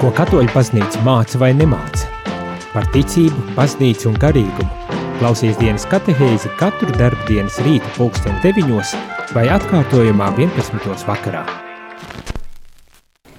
Ko 0.00 0.08
katoļu 0.16 0.48
paznīca 0.54 1.02
māca 1.04 1.36
vai 1.36 1.50
nemāca? 1.52 2.06
Par 2.72 2.86
ticību, 2.94 3.42
paznīcu 3.52 4.06
un 4.08 4.14
garīgumu. 4.22 4.94
Klausies 5.18 5.58
dienas 5.60 5.84
katehēzi 5.90 6.48
katru 6.56 6.88
darbu 6.96 7.26
dienas 7.28 7.58
rīta 7.66 7.90
pulksten 7.98 8.38
9 8.40 8.94
vai 9.36 9.44
atkārtojumā 9.52 10.30
11. 10.38 11.04
vakarā. 11.04 11.44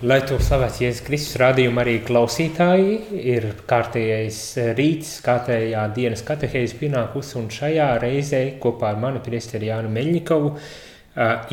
Lai 0.06 0.20
to 0.30 0.38
slavēts 0.38 0.84
Jēzus 0.86 1.02
Kristus 1.10 1.42
rādījuma 1.42 1.82
arī 1.82 1.98
klausītāji, 2.06 3.02
ir 3.34 3.50
kārtējais 3.66 4.40
rīts, 4.78 5.18
kārtējā 5.26 5.90
dienas 5.98 6.22
katehēzes 6.30 6.78
pienākus, 6.78 7.34
un 7.42 7.50
šajā 7.50 7.96
reizē 8.06 8.46
kopā 8.62 8.94
ar 8.94 9.02
mani 9.02 9.26
priesteri 9.26 9.74
Jānu 9.74 9.90
Meļņikovu 9.98 10.56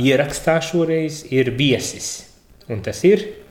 ierakstā 0.04 0.60
šoreiz 0.68 1.24
ir 1.32 1.54
viesis. 1.56 2.12
Un 2.68 2.84
tas 2.84 3.06
ir? 3.08 3.47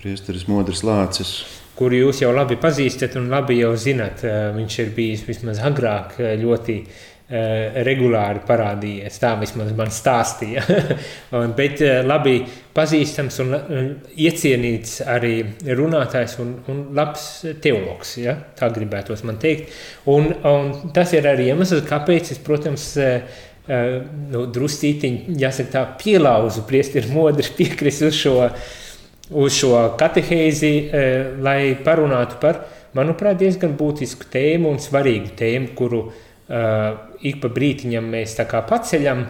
Priesteris 0.00 0.46
Modris 0.48 0.80
Lācis. 0.86 1.34
Kuru 1.76 1.96
jūs 1.96 2.22
jau 2.22 2.32
labi 2.32 2.56
pazīstat 2.60 3.14
un 3.20 3.30
labi 3.32 3.60
jau 3.60 3.74
zinat. 3.76 4.24
Viņš 4.56 4.78
ir 4.82 4.90
bijis 4.96 5.22
vismaz 5.28 5.60
agrāk 5.64 6.18
ļoti 6.40 6.76
uh, 6.80 6.98
Eh, 7.30 7.76
regulāri 7.86 8.40
parādījies. 8.42 9.20
Tā 9.22 9.36
vismaz 9.38 9.68
man 9.78 9.92
stāstīja. 9.94 10.64
Bet 11.60 11.78
eh, 11.86 12.00
labi 12.02 12.40
pazīstams 12.74 13.36
un 13.44 13.54
iecienīts 14.18 14.96
arī 15.06 15.36
runātājs 15.78 16.34
un, 16.42 16.56
un 16.72 16.80
labs 16.98 17.28
teologs. 17.62 18.16
Ja? 18.18 18.34
Tā 18.58 18.72
gribētos 18.74 19.22
man 19.28 19.38
teikt. 19.38 19.70
Un, 20.10 20.26
un 20.42 20.90
tas 20.96 21.14
ir 21.14 21.30
arī 21.30 21.52
iemesls, 21.52 21.86
kāpēc 21.86 22.32
es, 22.34 22.42
protams, 22.42 22.88
eh, 22.98 23.38
nu, 23.70 24.48
druscītiņi, 24.50 25.38
jāsaka 25.38 25.74
tā, 25.76 25.86
pielauzu 26.02 26.66
priesteri 26.66 27.14
modri 27.14 27.46
piekrist 27.60 28.08
uz 28.10 28.18
šo, 28.24 28.40
uz 29.30 29.54
šo 29.54 29.74
katehēzi, 30.00 30.72
lai 31.42 31.60
parunātu 31.84 32.38
par, 32.42 32.64
manuprāt, 32.96 33.38
diezgan 33.40 33.76
būtisku 33.78 34.28
tēmu 34.32 34.72
un 34.74 34.80
svarīgu 34.82 35.34
tēmu, 35.38 35.72
kuru 35.78 36.02
uh, 36.06 36.16
ik 37.22 37.40
pa 37.42 37.52
brītiņam 37.52 38.10
mēs 38.10 38.36
tā 38.38 38.46
kā 38.50 38.62
paceļam 38.66 39.24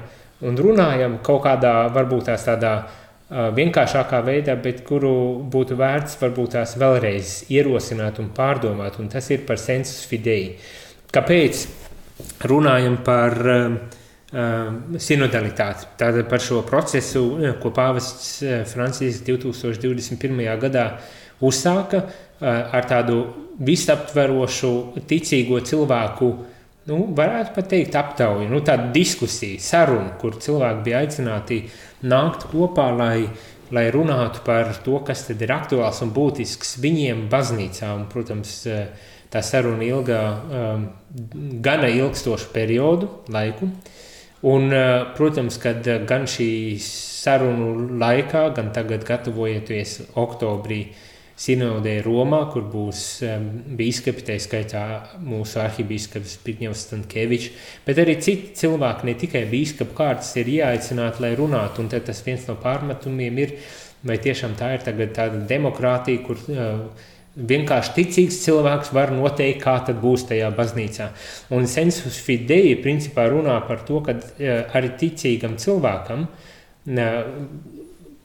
un 0.46 0.56
runājam 0.56 1.18
kaut 1.24 1.44
kādā, 1.44 1.74
varbūt 1.92 2.30
tās 2.30 2.46
tādā 2.48 2.74
uh, 2.80 3.50
vienkāršākā 3.56 4.22
veidā, 4.26 4.56
bet 4.62 4.84
kuru 4.88 5.12
būtu 5.52 5.76
vērts 5.80 6.16
varbūt 6.22 6.56
tās 6.56 6.76
vēlreiz 6.80 7.36
ierosināt 7.52 8.22
un 8.22 8.32
pārdomāt, 8.36 9.00
un 9.02 9.12
tas 9.12 9.28
ir 9.34 9.44
par 9.48 9.60
sensus 9.60 10.06
fidei. 10.08 10.56
Kāpēc 11.12 11.66
runājam 12.48 13.00
par 13.04 13.36
uh, 13.44 13.98
sinodalitāti, 14.30 15.88
tātad 15.98 16.28
par 16.30 16.42
šo 16.44 16.60
procesu, 16.66 17.24
ko 17.62 17.72
pāvests 17.74 18.36
Francisks 18.70 19.24
2021. 19.26 20.44
gadā 20.62 20.84
uzsāka 21.42 22.04
ar 22.40 22.86
tādu 22.86 23.24
visaptverošu 23.60 24.70
ticīgo 25.10 25.58
cilvēku 25.66 26.28
uh, 26.30 26.60
nu, 26.88 26.98
varētu 27.16 27.54
pat 27.56 27.70
teikt, 27.70 27.96
aptauja, 27.98 28.48
nu, 28.50 28.60
tāda 28.66 28.90
diskusija, 28.94 29.60
saruna, 29.62 30.14
kur 30.20 30.38
cilvēki 30.40 30.84
bija 30.86 31.04
aicināti 31.04 31.62
nākt 32.10 32.48
kopā, 32.52 32.88
lai, 32.96 33.28
lai 33.74 33.86
runātu 33.94 34.44
par 34.46 34.72
to, 34.84 34.98
kas 35.06 35.26
ir 35.34 35.54
aktuāls 35.54 36.02
un 36.04 36.12
būtisks 36.16 36.78
viņiem 36.82 37.26
baznīcā. 37.32 37.92
Un, 37.98 38.06
protams, 38.10 38.62
tā 39.30 39.44
saruna 39.46 39.86
ilgā 39.86 40.22
um, 40.34 40.86
gana 41.62 41.90
ilgstošu 41.92 42.50
periodu, 42.54 43.10
laiku. 43.30 43.70
Un, 44.48 44.70
uh, 44.72 45.10
protams, 45.16 45.58
kad 45.60 45.84
gan 46.08 46.24
šī 46.30 46.50
sarunu 46.80 47.98
laikā, 48.00 48.46
gan 48.56 48.70
tagad 48.72 49.04
gatavojoties 49.08 49.98
oktobrī, 50.20 50.84
sinodē 51.40 51.94
Romā, 52.04 52.40
kur 52.52 52.66
būs 52.68 53.02
bīskapi, 53.76 54.24
tā 54.28 54.36
skaitā 54.42 54.82
mūsu 55.24 55.60
arhibīskaps 55.62 56.36
Pigņevs 56.44 56.82
Stankēvičs, 56.86 57.52
bet 57.86 58.00
arī 58.02 58.18
citi 58.20 58.52
cilvēki, 58.60 59.08
ne 59.08 59.14
tikai 59.22 59.46
bīskapu 59.48 59.96
kārtas, 59.96 60.34
ir 60.40 60.50
jāaicināti, 60.52 61.24
lai 61.24 61.32
runātu, 61.38 61.84
un 61.84 61.88
tas 61.92 62.20
viens 62.26 62.44
no 62.48 62.58
pārmetumiem 62.60 63.40
ir, 63.40 63.56
vai 64.04 64.18
tiešām 64.20 64.56
tā 64.60 64.74
ir 64.76 64.84
tagad 64.84 65.16
tāda 65.16 65.40
demokrātija, 65.48 66.24
kur 66.26 66.44
uh, 66.52 67.08
vienkārši 67.48 67.94
ticīgs 67.96 68.40
cilvēks 68.44 68.92
var 68.96 69.12
noteikt, 69.14 69.62
kā 69.64 69.78
tad 69.86 70.00
būs 70.02 70.26
tajā 70.30 70.50
baznīcā. 70.56 71.10
Un 71.56 71.68
sensus 71.70 72.20
fidei 72.24 72.74
principā 72.82 73.28
runā 73.32 73.58
par 73.68 73.84
to, 73.88 74.02
ka 74.06 74.16
uh, 74.16 74.64
arī 74.76 74.94
ticīgam 75.00 75.58
cilvēkam 75.60 76.28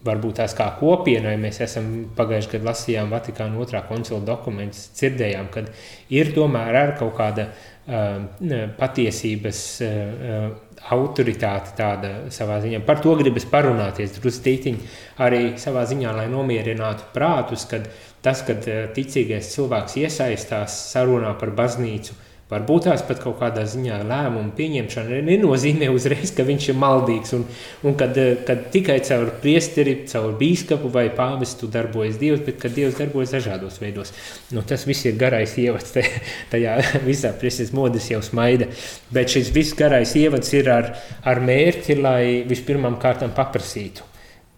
varbūt 0.06 0.40
tās 0.40 0.54
kā 0.58 0.68
kopienai 0.80 1.36
mēs 1.42 1.60
esam 1.66 1.88
pagājušajā 2.18 2.54
gadā 2.54 2.70
lasījām 2.70 3.14
Vatikāna 3.14 3.62
otrā 3.62 3.82
koncila 3.90 4.22
dokumentus, 4.26 4.90
dzirdējām, 4.98 5.50
ka 5.54 5.66
ir 6.14 6.32
tomēr 6.36 6.78
ar 6.82 6.94
kaut 7.00 7.16
kāda 7.18 7.48
uh, 7.50 8.70
patiesības 8.80 9.64
uh, 9.86 10.48
autoritāte 10.94 11.74
tāda 11.78 12.12
savā 12.34 12.60
ziņā. 12.62 12.82
Par 12.86 13.02
to 13.02 13.16
gribas 13.18 13.48
parunāties 13.50 14.18
drustītiņi 14.20 14.90
arī 15.26 15.56
savā 15.62 15.86
ziņā, 15.90 16.14
lai 16.20 16.28
nomierinātu 16.30 17.10
prātus, 17.16 17.66
kad 17.70 17.88
tas, 18.26 18.42
kad 18.48 18.66
ticīgais 18.98 19.54
cilvēks 19.54 20.00
iesaistās 20.02 20.80
sarunā 20.92 21.36
par 21.40 21.54
baznīcu, 21.56 22.18
Varbūt 22.46 22.84
tās 22.86 23.02
pat 23.02 23.18
kaut 23.24 23.40
kādā 23.40 23.64
ziņā 23.66 24.04
lēmumu 24.06 24.52
pieņemšana 24.54 25.24
nenozīmē 25.26 25.88
uzreiz, 25.90 26.30
ka 26.38 26.44
viņš 26.46 26.68
ir 26.70 26.78
maldīgs. 26.78 27.34
Un, 27.34 27.48
un 27.90 27.98
kad, 27.98 28.14
eh, 28.22 28.36
kad 28.46 28.68
tikai 28.70 29.00
caur 29.08 29.32
priesteri, 29.42 29.96
caur 30.12 30.36
bīskapu 30.38 30.92
vai 30.94 31.08
pāvestu 31.10 31.66
darbojas 31.74 32.22
Dievs, 32.22 32.46
bet 32.46 32.62
kad 32.62 32.78
Dievs 32.78 33.00
darbojas 33.02 33.34
dažādos 33.34 33.82
veidos. 33.82 34.14
Nu, 34.54 34.62
tas 34.62 34.86
viss 34.86 35.10
ir 35.10 35.18
garais 35.18 35.58
ievads, 35.58 35.98
te, 35.98 36.06
tajā 36.54 36.78
visā 37.10 37.34
preses 37.34 37.74
modes 37.74 38.12
jau 38.14 38.22
smaida. 38.22 38.70
Bet 39.10 39.34
šis 39.34 39.50
viss 39.56 39.74
garais 39.74 40.14
ievads 40.14 40.54
ir 40.54 40.70
ar, 40.70 40.94
ar 41.26 41.42
mērķi, 41.42 41.98
lai 41.98 42.44
vispirmām 42.46 43.02
kārtām 43.02 43.34
paprasītu. 43.34 44.06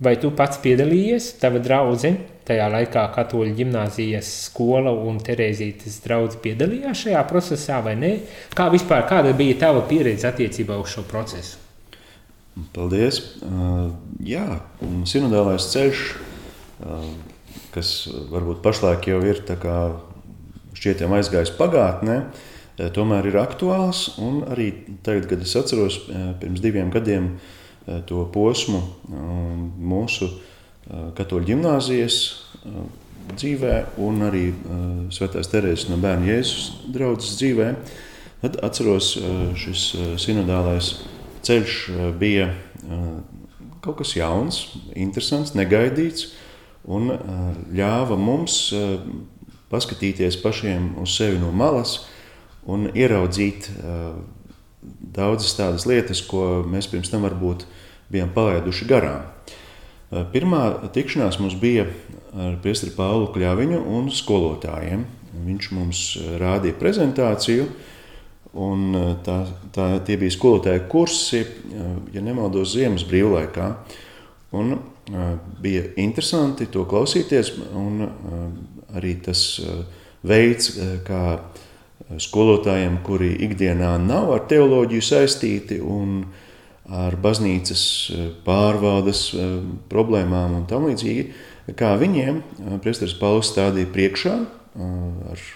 Vai 0.04 0.14
tu 0.22 0.30
pats 0.38 0.60
piedalījies, 0.62 1.36
tava 1.42 1.62
draudzene? 1.64 2.38
tajā 2.48 2.68
laikā 2.72 3.04
katoļu 3.16 3.56
ģimnāzijas 3.58 4.28
skola 4.48 4.94
un 4.96 5.20
Terēzītes 5.24 6.00
draudz 6.06 6.38
piedalījās 6.44 7.06
šajā 7.06 7.24
procesā 7.30 7.82
vai 7.86 7.98
nē? 8.00 8.12
Kā 8.56 8.70
vispār, 8.74 9.06
kāda 9.10 9.34
bija 9.38 9.58
tava 9.66 9.84
pieredze 9.90 10.30
attiecībā 10.30 10.78
uz 10.80 10.94
šo 10.96 11.04
procesu? 11.10 11.60
Paldies! 12.74 13.20
Uh, 13.44 13.92
jā, 14.26 14.46
sinodālais 15.10 15.68
ceļš, 15.74 16.04
uh, 16.82 17.12
kas 17.76 17.92
varbūt 18.32 18.64
pašlaik 18.66 19.12
jau 19.12 19.20
ir 19.28 19.44
šķietami 20.78 21.20
aizgājis 21.20 21.54
pagātnē, 21.60 22.18
uh, 22.24 22.90
tomēr 22.96 23.30
ir 23.30 23.38
aktuāls. 23.44 24.08
Arī 24.50 24.72
tagad, 25.06 25.30
kad 25.30 25.46
es 25.46 25.54
atceros 25.60 26.00
pirms 26.42 26.64
diviem 26.64 26.90
gadiem 26.94 27.36
to 28.08 28.26
posmu 28.34 28.82
mūsu 29.80 30.30
katoļu 31.18 31.48
ģimnāzijas 31.52 32.18
dzīvē, 33.38 33.74
un 34.04 34.24
arī 34.28 34.46
Svētās 35.12 35.50
Terēzes 35.52 35.90
no 35.92 35.98
bērnu 36.04 36.30
Jēzus 36.30 36.68
draudzes 36.96 37.38
dzīvē. 37.40 37.70
Tad 38.44 38.60
atceros, 38.64 39.14
šis 39.60 39.86
sinodālais 40.22 40.94
ceļš 41.48 41.78
bija 42.20 42.52
kaut 43.84 43.98
kas 44.02 44.14
jauns, 44.18 44.62
interesants, 44.96 45.56
negaidīts, 45.58 46.34
un 46.88 47.12
ļāva 47.76 48.16
mums 48.20 48.68
paskatīties 49.72 50.40
pašiem 50.44 50.94
uz 51.02 51.18
sevi 51.18 51.40
no 51.42 51.52
malas 51.56 52.02
un 52.68 52.88
ieraudzīt 52.94 53.72
daudzas 55.14 55.56
tādas 55.58 55.88
lietas, 55.90 56.22
ko 56.26 56.64
mēs 56.68 56.90
pirms 56.92 57.12
tam 57.12 57.26
varbūt 57.28 57.66
bijām 58.12 58.32
palaiduši 58.36 58.88
garām. 58.90 59.26
Eh, 60.08 60.24
pirmā 60.32 60.90
tikšanās 60.96 61.36
mums 61.44 61.58
bija 61.60 61.84
ar 62.38 62.56
Priestri 62.64 62.94
Pālu 62.96 63.28
Kļaviņu 63.34 63.82
un 63.98 64.08
skolotājiem. 64.14 65.04
Viņš 65.44 65.72
mums 65.76 66.04
eh, 66.16 66.36
rādīja 66.40 66.78
prezentāciju, 66.80 67.66
un 68.56 68.86
eh, 68.96 69.10
tā, 69.26 69.42
tā, 69.76 69.88
tie 70.08 70.16
bija 70.22 70.36
skolotāju 70.38 70.86
kursi, 70.92 71.44
ja 72.14 72.24
nemaldos, 72.24 72.72
ziemas 72.78 73.04
brīvlaikā. 73.08 73.74
Un, 74.56 74.78
bija 75.60 75.82
interesanti 76.00 76.70
to 76.72 76.86
klausīties, 76.88 77.50
un 77.76 78.06
arī 78.96 79.18
tas 79.24 79.42
veids, 80.24 80.70
kā 81.08 81.22
skolotājiem, 82.16 83.02
kuri 83.04 83.34
ikdienā 83.48 83.92
nav 84.00 84.32
ar 84.36 84.46
teoloģiju 84.48 85.04
saistīti 85.04 85.80
un 85.84 86.22
ar 86.88 87.18
baznīcas 87.20 87.84
eh, 88.14 88.26
pārvaldes 88.46 89.28
eh, 89.36 89.54
problēmām 89.92 90.56
un 90.62 90.66
tam 90.70 90.88
līdzīgi, 90.88 91.28
kā 91.78 91.94
viņiem 92.00 92.40
eh, 92.40 92.76
priesteris 92.84 93.18
Pauls 93.20 93.52
stādīja 93.52 93.92
priekšā 93.94 94.36
ar 94.78 95.48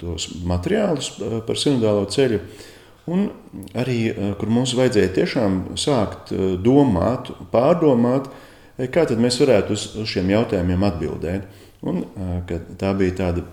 tos 0.00 0.30
materiālus 0.48 1.10
par 1.44 1.58
sinodālo 1.60 2.06
ceļu, 2.08 2.38
un 3.12 3.26
arī, 3.76 3.98
kur 4.40 4.48
mums 4.48 4.72
vajadzēja 4.76 5.10
tiešām 5.18 5.58
sākt 5.76 6.32
domāt, 6.64 7.28
pārdomāt, 7.52 8.30
kā 8.96 9.04
tad 9.04 9.20
mēs 9.20 9.36
varētu 9.42 9.76
uz, 9.76 9.84
uz 10.00 10.08
šiem 10.08 10.32
jautājumiem 10.32 10.86
atbildēt. 10.88 11.60
Un, 11.84 12.00
tā 12.80 12.94
bija 12.96 13.18
tāda 13.20 13.44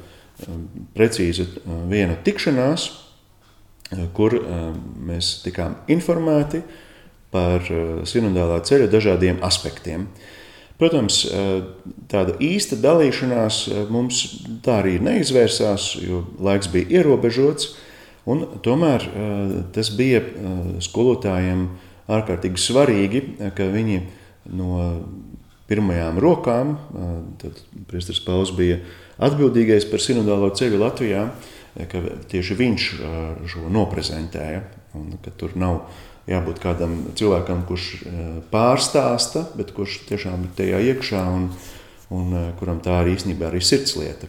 precīza 0.96 1.46
viena 1.90 2.16
tikšanās, 2.26 2.90
kur 4.16 4.38
mēs 5.04 5.42
tikām 5.46 5.76
informēti 5.92 6.62
par 7.32 7.66
sinodālā 8.08 8.62
ceļa 8.68 8.88
dažādiem 8.92 9.42
aspektiem. 9.44 10.08
Protams, 10.82 11.22
tāda 12.10 12.34
īsta 12.42 12.80
dalīšanās 12.82 13.62
mums 13.94 14.24
tā 14.66 14.80
arī 14.82 14.96
neizvērsās, 15.04 15.92
jo 16.02 16.24
laiks 16.42 16.72
bija 16.74 17.02
ierobežots. 17.02 17.76
Tomēr 18.66 19.06
tas 19.76 19.92
bija 19.98 20.24
skolotājiem 20.82 21.68
ārkārtīgi 22.12 22.62
svarīgi, 22.62 23.22
ka 23.58 23.70
viņi 23.70 24.02
no 24.58 24.82
pirmajām 25.72 26.20
rokām, 26.22 26.76
tad 27.42 27.64
Priesteris 27.88 28.22
Pauls 28.26 28.52
bija 28.58 28.82
atbildīgais 29.24 29.88
par 29.88 30.04
sinodālo 30.04 30.52
ceļu 30.58 30.84
Latvijā, 30.84 31.26
ka 31.88 32.02
tieši 32.32 32.58
viņš 32.60 32.88
šo 33.50 33.72
noprezentēja. 33.72 34.66
Un, 35.00 35.14
tur 35.40 35.54
nav 35.56 35.86
jābūt 36.28 36.60
kādam 36.60 36.98
cilvēkam, 37.16 37.64
kurš 37.70 37.86
pārstāsta, 38.52 39.46
bet 39.56 39.72
kurš 39.76 40.02
tiešām 40.10 40.50
ir 40.50 40.52
tajā 40.58 40.82
iekšā 40.92 41.24
un, 41.32 41.48
un 42.12 42.36
kuram 42.60 42.84
tā 42.84 43.00
arī 43.00 43.16
īstenībā 43.16 43.54
ir 43.56 43.64
sirdslieta. 43.66 44.28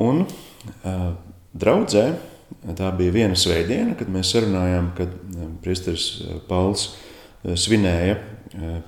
Un 0.00 0.24
eh, 0.24 0.98
draudzē 1.52 2.04
tā 2.76 2.90
bija 2.96 3.14
viena 3.14 3.36
svētdiena, 3.38 3.94
kad 3.98 4.10
mēs 4.12 4.32
sarunājām, 4.34 4.90
kad 4.96 5.12
priesteris 5.62 6.08
Pauls 6.48 6.90
svinēja 7.44 8.18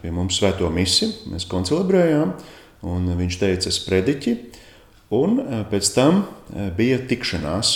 pie 0.02 0.10
mums 0.12 0.36
svēto 0.40 0.68
misiju, 0.72 1.30
mēs 1.32 1.46
koncelebrējām, 1.50 2.34
un 2.90 3.08
viņš 3.18 3.38
teica, 3.40 3.70
es 3.70 3.78
prediķi, 3.86 4.34
un 5.14 5.38
pēc 5.70 5.90
tam 5.94 6.24
bija 6.76 6.98
tikšanās 7.08 7.72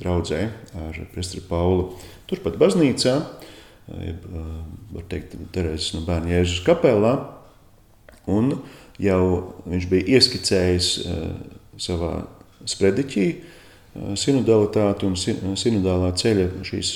draudzē 0.00 0.40
ar 0.78 1.00
priesteri 1.14 1.42
Paulu. 1.48 1.94
Turpat 2.30 2.58
baznīcā, 2.60 3.14
var 3.86 5.08
teikt, 5.10 5.34
Terēzes 5.54 5.92
no 5.96 6.04
bērna 6.06 6.34
Jēzus 6.38 6.62
kapelā, 6.66 7.14
un 8.30 8.56
jau 9.02 9.24
viņš 9.68 9.90
bija 9.90 10.18
ieskicējis 10.18 10.88
savā 11.84 12.14
sprediķī 12.70 13.26
sinodalitāti 14.18 15.06
un 15.06 15.14
sinodālā 15.58 16.10
ceļa 16.18 16.48
šīs 16.66 16.94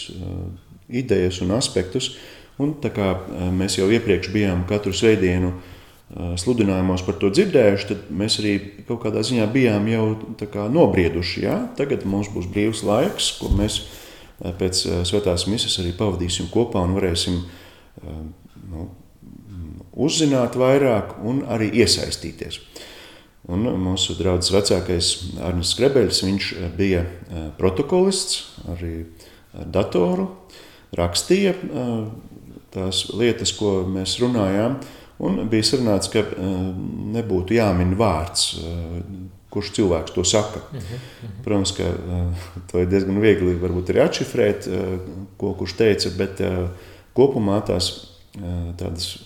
idejas 0.88 1.42
un 1.44 1.52
aspektus, 1.58 2.16
un 2.58 2.74
kā 2.82 3.08
mēs 3.54 3.78
jau 3.78 3.88
iepriekš 3.90 4.30
bijām 4.34 4.64
katru 4.68 4.92
svētdienu 4.96 5.52
sludinājumos 6.40 7.04
par 7.04 7.18
to 7.20 7.28
dzirdējuši, 7.30 7.88
tad 7.90 8.06
mēs 8.16 8.38
arī 8.40 8.54
kaut 8.88 9.02
kādā 9.02 9.22
ziņā 9.26 9.44
bijām 9.52 9.88
jau 9.92 10.04
nobrieduši. 10.72 11.42
Ja? 11.44 11.58
Tagad 11.76 12.06
mums 12.08 12.30
būs 12.32 12.48
brīvs 12.48 12.82
laiks, 12.88 13.34
ko 13.40 13.52
mēs 13.52 13.82
pēc 14.38 14.84
svētās 15.08 15.46
misijas 15.50 15.80
arī 15.82 15.92
pavadīsim 15.98 16.48
kopā 16.52 16.80
un 16.86 16.96
varēsim 16.96 17.42
nu, 18.72 18.88
uzzināt 19.98 20.56
vairāk 20.58 21.18
un 21.26 21.42
arī 21.50 21.68
iesaistīties. 21.82 22.62
Un 23.48 23.64
mūsu 23.80 24.16
draugs 24.18 24.50
vecākais 24.52 25.12
Arnēs 25.44 25.74
Krebeļs, 25.78 26.24
viņš 26.24 26.48
bija 26.76 27.04
protokolists, 27.60 28.42
arī 28.74 29.06
ar 29.56 29.68
datoru, 29.72 30.28
rakstīja 30.96 31.54
tās 32.74 33.08
lietas, 33.14 33.52
ko 33.56 33.82
mēs 33.88 34.18
runājām, 34.22 34.78
un 35.18 35.42
bija 35.50 35.66
sarunāts, 35.66 36.10
ka 36.12 36.22
nebūtu 37.16 37.56
jāmin 37.58 37.96
vārds 37.98 38.52
kurš 39.52 39.72
cilvēks 39.78 40.14
to 40.14 40.24
saka. 40.24 40.60
Uh 40.60 40.76
uh 40.76 40.82
-huh. 40.82 41.44
Protams, 41.44 41.72
ka 41.72 41.84
uh, 41.88 42.34
to 42.70 42.80
ir 42.80 42.86
diezgan 42.86 43.20
viegli 43.20 43.56
arī 43.92 44.04
atšifrēt, 44.08 44.66
uh, 44.66 45.00
ko 45.36 45.54
kurš 45.54 45.72
teica, 45.72 46.10
bet 46.18 46.40
uh, 46.40 46.68
kopumā 47.14 47.60
tās 47.66 47.90
uh, 48.36 48.74
tādas 48.76 49.18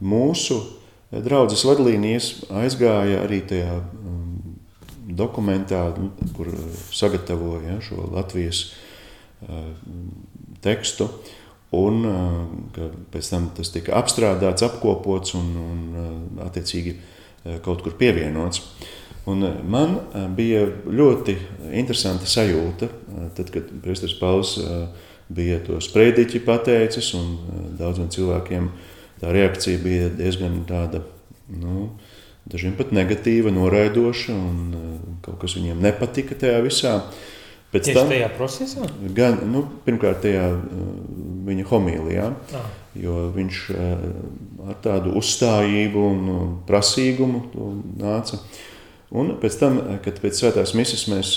mūsu 0.00 0.62
draudzes 1.10 1.64
vadlīnijas 1.64 2.44
aizgāja 2.50 3.24
arī 3.24 3.40
tajā 3.46 3.80
um, 3.80 4.42
dokumentā, 5.08 5.94
kur 6.36 6.46
sagatavoja 6.92 7.68
ja, 7.68 7.80
šo 7.80 8.10
Latvijas 8.12 8.72
uh, 9.42 9.64
tekstu. 10.60 11.08
Un 11.74 12.04
uh, 12.06 12.92
pēc 13.10 13.32
tam 13.32 13.50
tas 13.56 13.72
tika 13.74 13.96
apstrādāts, 13.98 14.62
apkopots 14.62 15.34
un, 15.34 15.50
un 15.62 16.44
attiecīgi 16.46 16.94
kaut 17.62 17.82
kur 17.82 17.94
pievienots. 17.98 18.62
Un 19.26 19.42
eh, 19.42 19.54
man 19.66 19.96
eh, 19.98 20.26
bija 20.30 20.62
ļoti 20.86 21.34
interesanta 21.74 22.28
sajūta, 22.30 22.86
eh, 22.86 23.28
tad, 23.34 23.50
kad 23.54 23.70
Priesteris 23.82 24.14
Pauls 24.20 24.54
bija 25.26 25.58
to 25.66 25.80
sprediķi 25.82 26.44
pateicis, 26.46 27.10
un 27.18 27.32
daudziem 27.78 28.06
cilvēkiem 28.14 28.68
tā 29.18 29.32
reakcija 29.34 29.80
bija 29.82 30.10
diezgan 30.14 30.60
tāda, 30.68 31.00
nu, 31.50 31.88
dažiem 32.46 32.76
pat 32.78 32.92
negatīva, 32.94 33.50
noraidoša, 33.50 34.36
un 34.36 35.16
kaut 35.24 35.40
kas 35.42 35.56
viņiem 35.58 35.82
nepatika 35.82 36.38
tajā 36.38 36.60
visā. 36.62 36.92
Pēc 37.72 37.88
Tieši 37.88 37.98
tam, 37.98 38.12
tajā 38.12 38.28
procesā? 38.36 38.86
Gan, 39.16 39.40
nu, 39.50 39.64
pirmkārt, 39.82 40.22
tajā 40.22 40.44
viņa 41.46 41.66
homīlijā, 41.70 42.30
ah. 42.58 42.70
jo 42.98 43.28
viņš 43.34 43.60
ar 43.76 44.80
tādu 44.84 45.14
uzstājību 45.20 46.06
un 46.10 46.56
prasīgumu 46.68 47.42
nāca. 48.00 48.40
Un 49.16 49.36
pēc 49.40 49.58
tam, 49.60 49.78
kad 50.02 50.18
pēc 50.22 50.40
svētās 50.42 50.74
misijas 50.74 51.06
mēs 51.12 51.32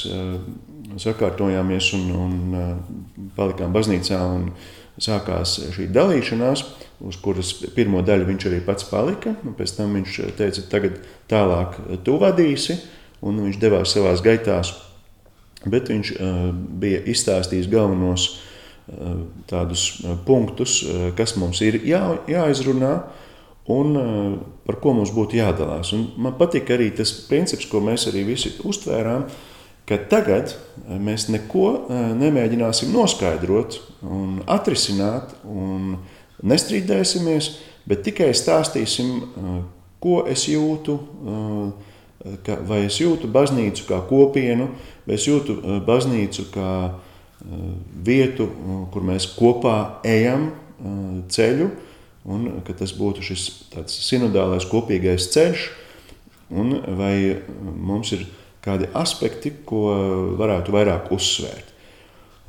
sakārtojāmies 0.99 1.93
un, 1.97 2.07
un 2.17 3.31
palikām 3.37 3.73
baznīcā 3.75 4.19
un 4.33 4.49
sākās 4.99 5.55
šī 5.75 5.87
dalīšanās, 5.95 6.63
uz 7.07 7.19
kuras 7.23 7.53
pirmo 7.75 8.01
daļu 8.05 8.27
viņš 8.27 8.47
arī 8.49 8.59
pats 8.65 8.87
palika. 8.89 9.35
Pēc 9.57 9.75
tam 9.77 9.95
viņš 9.99 10.19
teica, 10.39 10.65
tagad 10.71 10.99
tālāk 11.31 11.77
tu 12.03 12.17
vadīsi, 12.21 12.79
un 13.25 13.41
viņš 13.45 13.59
devās 13.61 13.95
savās 13.95 14.23
gaitās. 14.25 14.73
Bet 15.67 15.89
viņš 15.91 16.13
uh, 16.15 16.35
bija 16.53 17.01
izstāstījis 17.11 17.67
galvenos 17.71 18.29
tādus 19.49 20.01
punktus, 20.25 20.79
kas 21.17 21.35
mums 21.37 21.61
ir 21.61 21.77
jā, 21.85 22.01
jāizrunā, 22.29 22.93
un 23.69 23.95
eh, 23.95 24.37
par 24.65 24.79
ko 24.81 24.95
mums 24.97 25.13
būtu 25.13 25.37
jādalās. 25.39 25.93
Un 25.93 26.09
man 26.17 26.35
patīk 26.39 26.71
arī 26.73 26.89
tas 26.97 27.13
princips, 27.29 27.69
ko 27.69 27.81
mēs 27.85 28.07
arī 28.09 28.25
visi 28.31 28.55
uztvērām, 28.65 29.27
ka 29.89 29.99
tagad 30.09 30.53
eh, 30.53 30.95
mēs 30.97 31.29
neko 31.29 31.67
eh, 31.75 32.07
nemēģināsim 32.17 32.93
noskaidrot 32.95 33.79
un 34.09 34.39
atrisināt 34.49 35.35
un 35.45 35.99
nestrīdēsimies, 36.49 37.51
bet 37.89 38.01
tikai 38.07 38.31
stāstīsim, 38.37 39.09
ko 39.99 40.21
es 40.31 40.45
jūtu, 40.47 40.93
vai 42.69 42.77
es 42.85 42.99
jūtu 43.01 43.27
baznīcu 43.27 43.83
kā 43.89 43.97
kopienu, 44.07 44.69
vai 45.03 45.17
es 45.17 45.25
jūtu 45.27 45.57
baznīcu 45.83 46.45
kā 46.53 46.69
vietu, 48.05 48.49
kur 48.93 49.05
mēs 49.07 49.29
kopā 49.37 50.01
ejam 50.07 50.49
ceļu, 51.31 51.69
un 52.29 52.49
ka 52.67 52.75
tas 52.77 52.91
būtu 52.95 53.23
šis 53.29 53.45
sinodālais 53.89 54.67
kopīgais 54.69 55.29
ceļš, 55.33 55.69
un 56.51 56.75
vai 56.99 57.15
mums 57.63 58.11
ir 58.17 58.27
kādi 58.63 58.89
aspekti, 58.97 59.53
ko 59.65 59.87
varētu 60.39 60.75
vairāk 60.75 61.11
uzsvērt. 61.15 61.75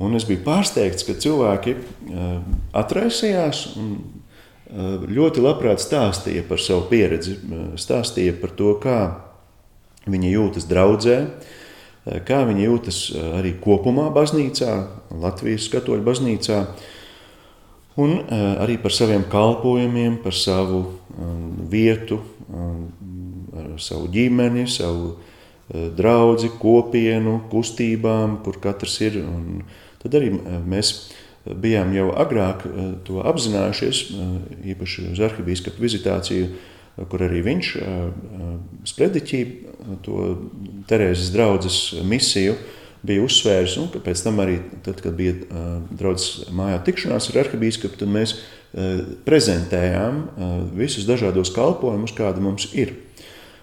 Un 0.01 0.17
es 0.17 0.25
biju 0.25 0.41
pārsteigts, 0.45 1.05
ka 1.05 1.13
cilvēki 1.21 1.75
eh, 1.77 2.29
atraisījās 2.77 3.65
un 3.77 3.91
eh, 3.99 5.03
ļoti 5.05 5.43
labprāt 5.43 5.83
stāstīja 5.83 6.43
par 6.49 6.61
savu 6.61 6.87
pieredzi, 6.89 7.35
eh, 7.37 7.67
stāstīja 7.77 8.33
par 8.41 8.55
to, 8.57 8.73
kā 8.81 8.97
viņi 10.09 10.33
jūtas 10.33 10.65
draudzē, 10.69 11.17
kā 12.27 12.41
viņi 12.49 12.65
jūtas 12.65 13.01
arī 13.39 13.53
kopumā 13.61 14.09
baznīcā, 14.13 14.71
Latvijas 15.21 15.67
katoļu 15.73 16.05
baznīcā, 16.07 16.61
un 18.01 18.15
uh, 18.19 18.45
arī 18.63 18.79
par 18.81 18.95
saviem 18.95 19.25
kalpojumiem, 19.29 20.17
par 20.23 20.35
savu 20.37 20.85
vietu, 21.71 22.21
savu 23.79 24.07
ģimeni, 24.11 24.65
savu 24.71 25.15
draugu, 25.97 26.49
kopienu, 26.59 27.41
kustībām, 27.51 28.39
kur 28.45 28.59
katrs 28.63 28.97
ir. 29.03 29.21
Un 29.23 29.63
tad 30.01 30.17
arī 30.19 30.31
mēs 30.67 30.93
bijām 31.45 31.93
jau 31.95 32.09
agrāk 32.21 32.65
to 33.07 33.21
apzinājušies, 33.27 34.03
īpaši 34.73 35.07
uz 35.13 35.23
arhibīskapa 35.27 35.81
vizitāciju, 35.81 36.51
kur 37.09 37.23
arī 37.25 37.41
viņš 37.45 37.71
uh, 37.79 38.53
sprediķī 38.87 39.41
to 40.05 40.21
Terēzes 40.89 41.31
draudzes 41.33 41.77
misiju 42.05 42.57
bija 43.01 43.23
uzsvērs, 43.25 43.77
un 43.81 43.87
pēc 43.93 44.21
tam 44.21 44.41
arī, 44.43 44.59
tad, 44.85 44.99
kad 45.01 45.15
bija 45.17 45.37
uh, 45.37 45.69
draudzes 45.89 46.51
mājā 46.53 46.81
tikšanās 46.85 47.31
ar 47.31 47.45
arhibīskapu, 47.45 48.01
tad 48.01 48.11
mēs 48.11 48.37
prezentējām 49.27 50.19
visus 50.79 51.03
dažādos 51.03 51.49
kalpojumus, 51.51 52.13
kādi 52.15 52.39
mums 52.39 52.69
ir. 52.71 52.93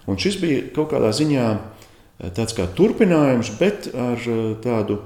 Un 0.04 0.18
šis 0.20 0.36
bija 0.36 0.66
kaut 0.76 0.90
kādā 0.92 1.14
ziņā 1.16 1.46
tāds 2.36 2.52
kā 2.52 2.66
turpinājums, 2.76 3.54
bet 3.56 3.88
ar 3.96 4.20
tādu 4.60 4.98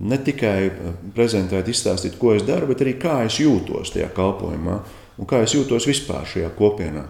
ne 0.00 0.18
tikai 0.22 0.70
prezentēt, 1.16 1.68
izstāstīt, 1.68 2.16
ko 2.20 2.34
es 2.36 2.44
daru, 2.46 2.70
bet 2.70 2.82
arī 2.84 2.96
kā 3.00 3.18
es 3.26 3.36
jūtos 3.42 3.92
tajā 3.94 4.08
kalpošanā 4.16 4.78
un 5.18 5.28
kā 5.28 5.42
es 5.44 5.54
jūtos 5.56 5.88
vispār 5.88 6.26
šajā 6.28 6.50
kopienā. 6.58 7.06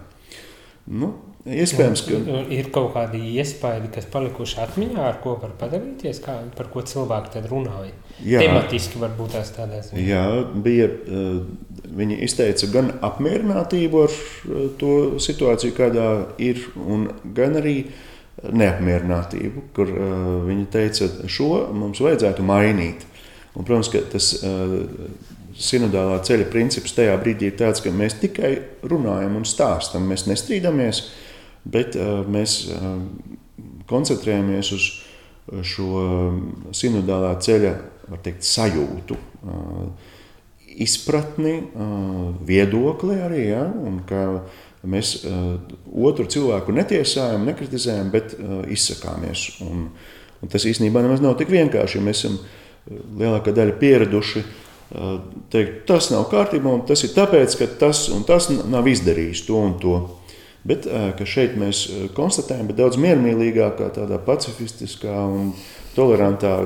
Nu, 0.86 1.14
Iespējams, 1.46 2.00
ka 2.02 2.40
ir 2.50 2.72
kaut 2.74 2.88
kādi 2.96 3.20
iespaidi, 3.38 3.86
kas 3.94 4.08
palikuši 4.10 4.56
atmiņā, 4.64 5.02
ar 5.06 5.20
ko 5.22 5.36
var 5.38 5.52
padalīties, 5.60 6.18
kā, 6.24 6.40
par 6.58 6.72
ko 6.72 6.82
cilvēki 6.82 7.30
tad 7.36 7.46
runāja. 7.52 7.92
Jā, 8.18 8.40
Tematiski 8.42 8.98
varbūt 8.98 9.36
tās 9.36 9.52
tādās. 9.54 9.92
Jā, 9.94 10.24
bija, 10.64 10.88
eh, 10.90 11.84
viņi 12.00 12.18
izteica 12.26 12.66
gan 12.72 12.90
apmierinātību 13.06 14.02
ar 14.02 14.16
eh, 14.16 14.66
to 14.80 14.92
situāciju, 15.22 15.76
kādā 15.76 16.08
ir, 16.42 16.66
un 16.82 17.12
gan 17.36 17.60
arī 17.62 17.76
neapmierinātību, 18.36 19.62
kur 19.72 19.88
uh, 19.88 20.24
viņi 20.44 20.66
teica, 20.68 21.06
šo 21.24 21.62
mums 21.72 22.02
vajadzētu 22.04 22.44
mainīt. 22.44 23.06
Un, 23.56 23.64
protams, 23.64 23.88
ka 23.88 24.02
tas 24.12 24.26
sinodālā 25.56 26.18
ceļa 26.26 26.50
princips 26.52 26.94
tajā 26.96 27.14
brīdī 27.20 27.50
ir 27.50 27.56
tāds, 27.60 27.80
ka 27.84 27.92
mēs 27.94 28.18
tikai 28.20 28.52
runājam 28.84 29.38
un 29.38 29.46
stāstam, 29.48 30.08
mēs 30.10 30.26
nestrīdamies. 30.28 31.00
Uh, 31.00 31.22
bet 31.66 31.96
uh, 31.98 32.22
mēs 32.30 32.60
uh, 32.70 32.94
koncentrējamies 33.90 34.72
uz 34.76 34.86
šo 35.62 35.88
sinodālā 36.74 37.36
ceļa 37.38 37.72
teikt, 38.24 38.42
sajūtu, 38.42 39.14
uh, 39.46 39.84
izpratni, 40.82 41.54
viedokli 42.44 43.14
arī. 43.24 43.44
Ja, 43.46 43.62
mēs 44.84 45.12
otru 45.24 46.26
cilvēku 46.28 46.74
netiesājam, 46.76 47.46
nekritizējam, 47.48 48.10
bet 48.12 48.34
izsakāmies. 48.74 49.46
Un, 49.64 49.86
un 50.42 50.52
tas 50.52 50.66
īstenībā 50.68 51.00
nemaz 51.06 51.22
nav 51.24 51.38
tik 51.40 51.48
vienkārši. 51.54 52.02
Mēs 52.04 52.20
esam 52.20 52.36
lielākā 53.22 53.54
daļa 53.56 53.78
pieraduši 53.80 54.44
teikt, 55.50 55.82
tas 55.88 56.10
nav 56.12 56.28
kārtībā, 56.30 56.74
tas 56.86 57.02
ir 57.06 57.14
tāpēc, 57.16 57.56
ka 57.58 57.68
tas 57.80 58.06
un 58.14 58.22
tas 58.28 58.48
nav 58.52 58.86
izdarījis 58.90 59.46
to 59.48 59.58
un 59.58 59.74
to. 59.82 59.96
Bet 60.66 60.86
šeit 61.30 61.54
mēs 61.58 61.84
konstatējam, 62.16 62.70
ka 62.70 62.78
daudz 62.80 62.98
miermīlīgākā, 62.98 63.92
tādā 63.94 64.18
pacifistiskā 64.26 65.14
un 65.30 65.52
tolerantā 65.94 66.56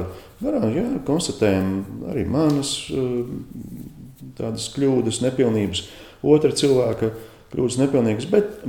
garā 0.40 0.70
jā, 0.72 0.86
konstatējam 1.04 1.74
arī 2.08 2.24
manas 2.28 2.70
tādas 4.38 4.70
kļūdas, 4.72 5.20
nepilnības, 5.26 5.84
otra 6.24 6.54
cilvēka 6.56 7.12
kļūdas, 7.52 7.76
nepilnības, 7.82 8.30
bet 8.32 8.64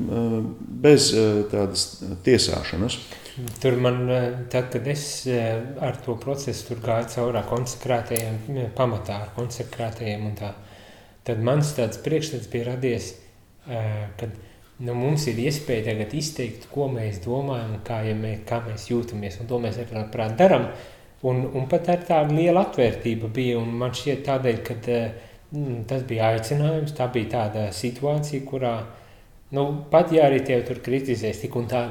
bez 0.83 1.11
tādas 1.51 2.01
tiesāšanas. 2.25 2.99
Tur 3.61 3.77
man, 3.79 4.03
tad, 4.51 4.67
kad 4.73 4.87
es 4.91 5.05
ar 5.79 5.99
to 6.03 6.17
procesu 6.19 6.75
gāju 6.83 7.07
cauri 7.13 7.43
konsekrētajiem, 7.47 8.39
pamatā 8.75 9.21
ar 9.23 9.33
konsekrētajiem, 9.37 10.25
tā, 10.39 10.51
tad 11.27 11.43
mans 11.45 11.71
tāds 11.77 12.01
priekšstats 12.03 12.49
bija 12.51 12.73
radies, 12.73 13.13
kad 14.19 14.35
nu, 14.81 14.95
mums 14.97 15.27
ir 15.31 15.39
iespēja 15.45 15.91
tagad 15.91 16.15
izteikt, 16.17 16.67
ko 16.73 16.89
mēs 16.91 17.21
domājam, 17.23 17.77
kā, 17.87 18.01
ja 18.07 18.15
mē, 18.17 18.35
kā 18.47 18.61
mēs 18.65 18.89
jūtamies. 18.91 19.39
Un 19.41 19.49
to 19.49 19.61
mēs 19.63 19.79
arī 19.81 19.95
labprāt 19.99 20.35
darām. 20.39 20.67
Un, 21.27 21.43
un 21.53 21.67
pat 21.69 21.89
ar 21.93 22.01
tādu 22.07 22.35
lielu 22.39 22.59
atvērtību 22.63 23.29
bija. 23.33 23.59
Un 23.61 23.75
man 23.77 23.93
šķiet, 23.95 24.23
tādēļ, 24.25 24.63
ka 24.65 24.77
mm, 24.81 25.83
tas 25.89 26.03
bija 26.09 26.31
aicinājums, 26.33 26.95
tā 26.97 27.07
bija 27.13 27.31
tāda 27.37 27.67
situācija, 27.77 28.43
kurā 28.49 28.75
nu, 29.55 29.65
pat 29.91 30.13
ja 30.15 30.27
arī 30.29 30.41
tevi 30.45 30.65
tur 30.67 30.81
kritizēs, 30.83 31.41
tik 31.43 31.55
un 31.59 31.67
tā 31.71 31.83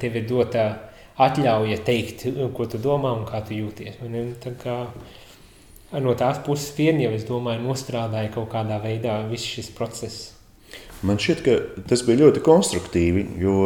tev 0.00 0.18
ir 0.20 0.28
dota 0.28 0.66
atļauja 1.22 1.80
teikt, 1.84 2.26
ko 2.56 2.66
tu 2.68 2.80
domā 2.82 3.14
un 3.16 3.24
kā 3.28 3.40
tu 3.46 3.56
jūties. 3.56 4.00
Un, 4.04 4.34
tā 4.42 4.52
kā, 4.60 4.78
no 6.02 6.16
tās 6.18 6.42
puses 6.44 6.74
vien 6.76 7.00
jau 7.00 7.12
es 7.16 7.24
domāju, 7.28 7.64
nostrādāja 7.64 8.34
kaut 8.34 8.50
kādā 8.52 8.80
veidā 8.82 9.22
viss 9.30 9.48
šis 9.56 9.72
process. 9.76 10.32
Man 11.06 11.20
šķiet, 11.20 11.44
ka 11.44 11.84
tas 11.88 12.02
bija 12.06 12.24
ļoti 12.24 12.42
konstruktīvi, 12.44 13.26
jo 13.40 13.56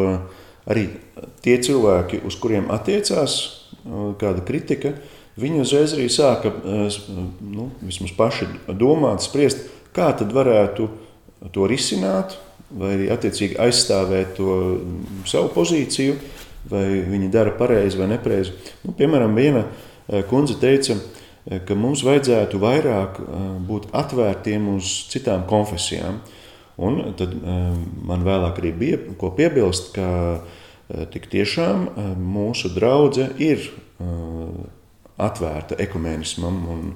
arī 0.71 0.87
tie 1.45 1.57
cilvēki, 1.63 2.23
uz 2.27 2.37
kuriem 2.39 2.71
attiecās 2.75 3.39
kāda 4.21 4.45
kritika, 4.47 4.95
viņi 5.41 5.63
uzreiz 5.63 5.95
arī 5.97 6.09
sāka 6.13 6.53
nu, 6.53 7.71
vismaz 7.83 8.15
paši 8.19 8.49
domāt, 8.79 9.25
spriest, 9.25 9.67
kā 9.97 10.11
tad 10.19 10.35
varētu 10.35 10.89
to 11.55 11.67
risināt, 11.71 12.37
vai 12.71 12.93
arī 12.97 13.09
attiecīgi 13.11 13.59
aizstāvēt 13.61 14.37
to 14.39 14.57
savu 15.29 15.51
pozīciju, 15.55 16.19
vai 16.71 16.85
viņi 17.09 17.31
dara 17.33 17.55
pareizi 17.57 17.99
vai 17.99 18.11
nepareizi. 18.13 18.53
Nu, 18.85 18.95
piemēram, 18.99 19.35
viena 19.35 19.65
kundze 20.31 20.59
teica, 20.61 20.99
ka 21.67 21.75
mums 21.79 22.05
vajadzētu 22.07 22.61
vairāk 22.61 23.19
būt 23.67 23.89
atvērtiem 23.97 24.69
uz 24.77 24.91
citām 25.11 25.47
konfesijām. 25.51 26.21
Un 26.81 27.01
tad 27.19 27.35
man 27.41 28.23
vēlāk 28.25 28.61
arī 28.63 28.71
bija 28.77 29.01
ko 29.21 29.33
piebilst, 29.37 29.91
ka 29.97 30.41
tik 31.13 31.29
tiešām 31.33 31.89
mūsu 32.21 32.71
draudzene 32.75 33.35
ir 33.41 33.67
atvērta 35.21 35.77
ekumēnismam 35.85 36.63
un 36.73 36.87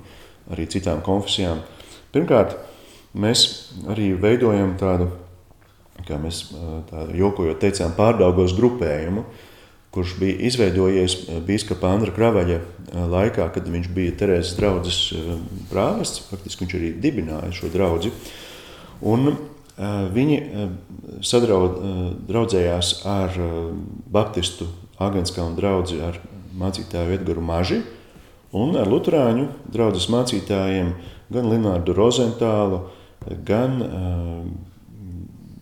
arī 0.54 0.68
citām 0.72 1.02
konfesijām. 1.04 1.60
Pirmkārt, 2.14 2.56
mēs 3.16 3.44
arī 3.90 4.12
veidojam 4.20 4.76
tādu, 4.80 5.10
kā 6.08 6.18
mēs 6.20 6.44
jokojot 7.16 7.61
teicām, 7.62 7.94
pārdaugos 7.96 8.54
grupējumu, 8.58 9.25
kurš 9.94 10.16
bija 10.18 10.40
izveidojies 10.49 11.16
Bīskapa 11.46 11.92
Andra 11.94 12.12
Kravaļa 12.14 12.58
laikā, 13.12 13.46
kad 13.54 13.68
viņš 13.70 13.90
bija 13.94 14.14
Terēzes 14.18 14.56
draudzes 14.58 14.99
prāvests, 15.70 16.25
faktiski 16.30 16.64
viņš 16.64 16.75
arī 16.80 16.92
dibināja 17.02 17.52
šo 17.54 17.70
draudzi. 17.70 18.11
Un 19.06 19.37
viņi 20.14 20.37
sadraudzējās 21.26 22.94
ar 23.11 23.38
Baptistu 24.14 24.68
Agenskalnu 25.02 25.58
draugu, 25.58 25.99
ar 26.06 26.18
mācītāju 26.58 27.16
Edgars 27.18 27.42
Maži 27.42 27.80
un 28.54 28.76
ar 28.78 28.87
Lutāņu 28.90 29.49
draugu 29.75 30.02
mācītājiem 30.14 30.92
gan 31.34 31.50
Linārdu 31.50 31.94
Rozentālu, 31.96 32.84
gan 33.46 33.80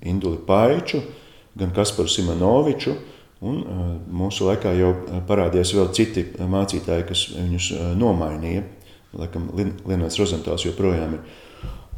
Induli 0.09 0.41
Paiču, 0.47 1.03
gan 1.59 1.75
Kasparu 1.75 2.11
Simonoviču. 2.11 2.97
Un, 3.43 3.59
uh, 3.59 3.87
mūsu 4.07 4.47
laikā 4.47 4.71
jau 4.79 4.93
parādījās 5.27 5.75
vēl 5.75 5.91
citi 5.97 6.27
mācītāji, 6.39 7.07
kas 7.09 7.27
viņus 7.35 7.71
uh, 7.75 7.87
nomainīja. 7.99 8.65
Laikam, 9.19 9.51
Linārds 9.59 10.19
Rozentāls 10.21 10.65
joprojām 10.65 11.19
ir. 11.19 11.39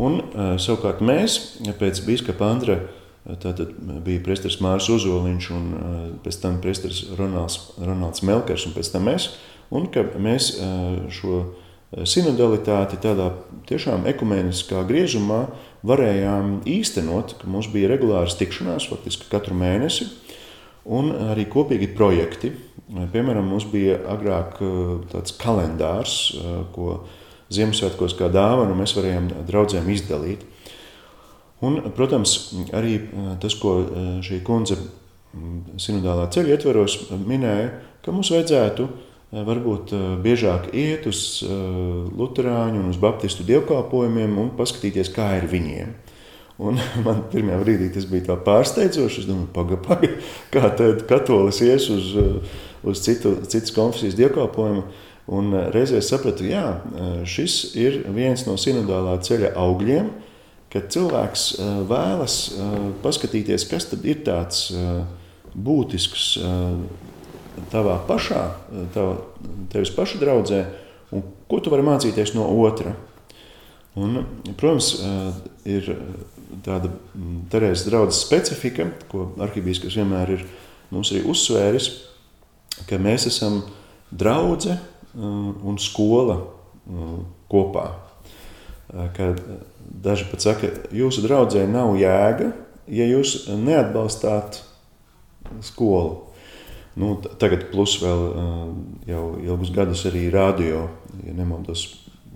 Un, 0.00 0.18
uh, 0.20 0.54
savukārt 0.58 1.04
mēs 1.04 1.38
pēc 1.78 2.00
biskupa 2.08 2.48
Andra 2.50 2.80
Tātad 3.24 3.70
bija 4.04 4.20
presteris 4.20 4.58
Mārcis 4.60 4.98
Uzoliņš, 4.98 5.46
un 5.56 5.68
pēc 6.24 6.36
tam 6.42 6.58
presteris 6.60 7.06
Ronalds, 7.16 7.56
Ronalds 7.80 8.20
Melkers, 8.20 8.66
un 8.68 8.74
pēc 8.76 8.90
tam 8.92 9.08
mēs. 9.08 9.30
Un 9.72 9.86
ka 9.92 10.04
mēs 10.20 10.50
šo 11.16 11.38
sinodalitāti 12.04 12.98
tādā 13.00 13.30
tiešām 13.70 14.04
ekumeniskā 14.12 14.82
griezumā 14.84 15.46
varējām 15.84 16.62
īstenot, 16.70 17.36
ka 17.40 17.50
mums 17.50 17.68
bija 17.72 17.90
regulāras 17.92 18.38
tikšanās, 18.40 18.88
faktiski 18.90 19.28
katru 19.32 19.56
mēnesi, 19.58 20.08
un 20.84 21.12
arī 21.32 21.46
kopīgi 21.52 21.90
projekti. 21.96 22.52
Piemēram, 23.12 23.46
mums 23.48 23.64
bija 23.68 23.98
agrāk 24.12 24.58
tāds 25.12 25.36
kalendārs, 25.40 26.16
ko 26.74 26.98
Ziemassvētkos 27.54 28.16
kā 28.18 28.30
dāvanu 28.32 28.74
mēs 28.78 28.94
varējām 28.96 29.30
draugiem 29.48 29.88
izdalīt. 29.92 30.44
Un, 31.64 31.78
protams, 31.96 32.34
arī 32.76 32.98
eh, 32.98 33.32
tas, 33.40 33.56
ko 33.60 33.78
eh, 33.80 34.06
šī 34.24 34.40
kundze 34.44 34.76
mm, 34.76 35.78
sinodālā 35.80 36.26
ceļa 36.34 36.56
ietveros 36.56 36.98
minēja, 37.24 37.70
ka 38.04 38.12
mums 38.12 38.32
vajadzētu 38.34 38.88
eh, 38.88 39.12
varbūt 39.34 39.90
biežāk 40.22 40.68
iet 40.76 41.08
uz 41.10 41.42
Lutāņu 41.42 42.84
un 42.84 42.90
uz 42.92 42.98
Baptistu 43.02 43.46
dievkalpojumiem 43.48 44.36
un 44.38 44.52
paskatīties, 44.58 45.10
kā 45.14 45.32
ir 45.40 45.48
viņiem. 45.50 45.94
Un 46.62 46.78
man 47.06 47.24
pirmā 47.32 47.58
brīdī 47.62 47.90
tas 47.94 48.06
bija 48.10 48.38
pārsteidzoši. 48.46 49.24
Es 49.24 49.30
domāju, 49.30 49.50
paga, 49.56 49.80
paga, 49.82 50.12
kā 50.54 50.70
tad 50.78 51.02
katolis 51.10 51.58
ies 51.66 51.88
uz, 51.90 52.12
uz 52.86 53.02
citu, 53.02 53.36
citas 53.48 53.74
konfesijas 53.74 54.18
dievkalpojumu. 54.20 54.86
Un 55.32 55.54
eh, 55.56 55.70
reizē 55.72 56.02
sapratu, 56.04 56.44
ka 56.50 56.64
eh, 56.76 57.16
šis 57.24 57.74
ir 57.80 58.02
viens 58.12 58.44
no 58.48 58.58
sinodālā 58.60 59.16
ceļa 59.24 59.54
augļiem, 59.60 60.10
kad 60.72 60.90
cilvēks 60.92 61.46
eh, 61.54 61.72
vēlas 61.88 62.36
paskatīties, 63.04 63.64
kas 63.70 63.88
tad 63.92 64.04
ir 64.04 64.20
tāds 64.26 64.68
būtisks 65.54 66.34
tavā 67.72 67.98
pašā, 68.08 68.44
tavā, 68.94 69.16
tevis 69.72 69.92
paša 69.94 70.20
draudzē, 70.22 70.60
un 71.14 71.24
ko 71.50 71.60
tu 71.62 71.72
vari 71.72 71.86
mācīties 71.86 72.34
no 72.36 72.46
otra. 72.64 72.94
Un, 73.94 74.24
protams, 74.58 74.96
ir 75.68 75.92
tāda 76.64 76.90
Terēzes 77.52 77.86
draudzes 77.86 78.24
specifika, 78.24 78.88
ko 79.10 79.28
arhibīskaps 79.42 79.98
vienmēr 80.00 80.34
ir 80.34 80.42
mums 80.90 81.12
arī 81.14 81.22
uzsvēris, 81.30 81.90
ka 82.88 82.98
mēs 82.98 83.28
esam 83.30 83.62
draudzene 84.10 84.80
un 85.14 85.78
skola 85.78 86.40
kopā. 87.50 87.86
Kad 89.14 89.40
daži 90.02 90.26
pat 90.30 90.42
saka, 90.42 90.70
jūsu 90.94 91.22
draudzē 91.24 91.64
nav 91.70 91.94
jēga, 91.98 92.50
ja 92.90 93.06
jūs 93.08 93.46
neatbalstāt 93.48 94.60
skolu. 95.64 96.33
Nu, 97.00 97.16
tagad, 97.42 97.68
plus 97.72 97.96
vēl 98.02 98.24
jau 99.08 99.22
ilgus 99.42 99.72
gadus 99.74 100.04
arī 100.10 100.28
radio, 100.30 100.84
ja 101.26 101.34
nemaldos, 101.34 101.86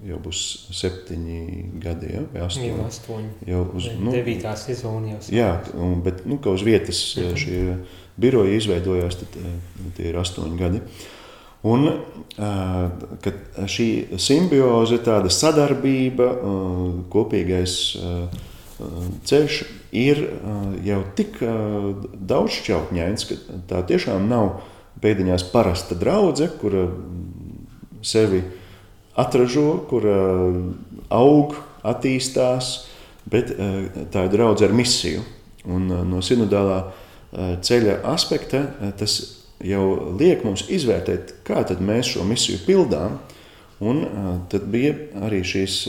jau 0.06 0.18
būs 0.22 0.40
septiņi 0.74 1.42
gadi, 1.82 2.10
ja, 2.16 2.24
vai 2.32 2.42
astoņi. 2.46 2.72
Jau 2.72 2.86
astoņi. 2.88 3.30
Jau 3.52 3.62
uz, 3.78 3.86
nu, 4.00 4.14
Devītā 4.14 4.56
sezona 4.58 5.14
jau. 5.14 5.20
Jā, 5.34 5.52
un, 5.78 6.00
bet, 6.02 6.24
nu, 6.26 6.40
ka 6.42 6.54
uz 6.54 6.66
vietas 6.66 7.02
mhm. 7.18 7.38
šie 7.38 7.62
biroji 8.18 8.58
izveidojās, 8.58 9.20
tad 9.22 9.38
tie 9.96 10.10
ir 10.10 10.18
astoņi 10.18 10.58
gadi. 10.58 10.82
Un 11.66 11.88
šī 13.66 13.88
simbioze, 14.22 15.00
tāda 15.02 15.30
sadarbība, 15.34 16.28
kopīgais 17.10 17.74
ceļš 19.28 19.58
ir 19.96 20.20
jau 20.86 21.00
tik 21.18 21.38
daudzšķautņains, 22.30 23.26
ka 23.28 23.60
tā 23.70 23.82
tiešām 23.88 24.28
nav 24.30 24.60
pēdiņās 25.02 25.48
parasta 25.52 25.98
draudzene, 25.98 26.52
kura 26.60 26.86
sevi 28.06 28.42
atražo, 29.18 29.70
kura 29.90 30.18
aug, 31.14 31.56
attīstās, 31.86 32.86
bet 33.30 33.50
tā 34.12 34.26
ir 34.26 34.32
draudzene 34.34 34.70
ar 34.70 34.76
misiju. 34.78 35.24
Un 35.68 35.90
no 36.08 36.22
sinodālā 36.24 36.82
ceļa 37.64 38.00
aspekta 38.08 38.62
tas 38.98 39.18
jau 39.64 40.14
liek 40.18 40.44
mums 40.46 40.68
izvērtēt, 40.70 41.40
kā 41.46 41.64
mēs 41.82 42.14
šo 42.14 42.24
misiju 42.28 42.62
pildām. 42.66 43.18
Un 43.78 44.02
tad 44.50 44.64
bija 44.70 44.94
arī 45.22 45.44
šīs 45.46 45.84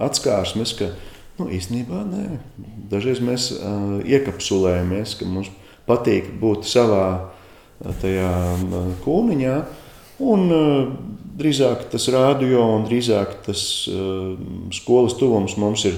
atskārsmes, 0.00 0.72
ka 0.78 0.92
nu, 1.40 1.48
īstenībā 1.56 2.04
nē, 2.06 2.24
dažreiz 2.92 3.22
mēs 3.24 3.50
iekapsulējamies, 4.04 5.16
ka 5.18 5.28
mums 5.28 5.50
patīk 5.88 6.30
būt 6.40 6.68
savā 6.68 7.06
tajā 8.02 8.30
kūniņā. 9.04 9.56
Un 10.20 10.50
drīzāk 11.40 11.86
tas 11.94 12.10
rādio 12.12 12.66
un 12.76 12.84
drīzāk 12.84 13.38
tas 13.46 13.62
skolas 14.76 15.16
tuvums 15.16 15.56
mums 15.60 15.86
ir 15.88 15.96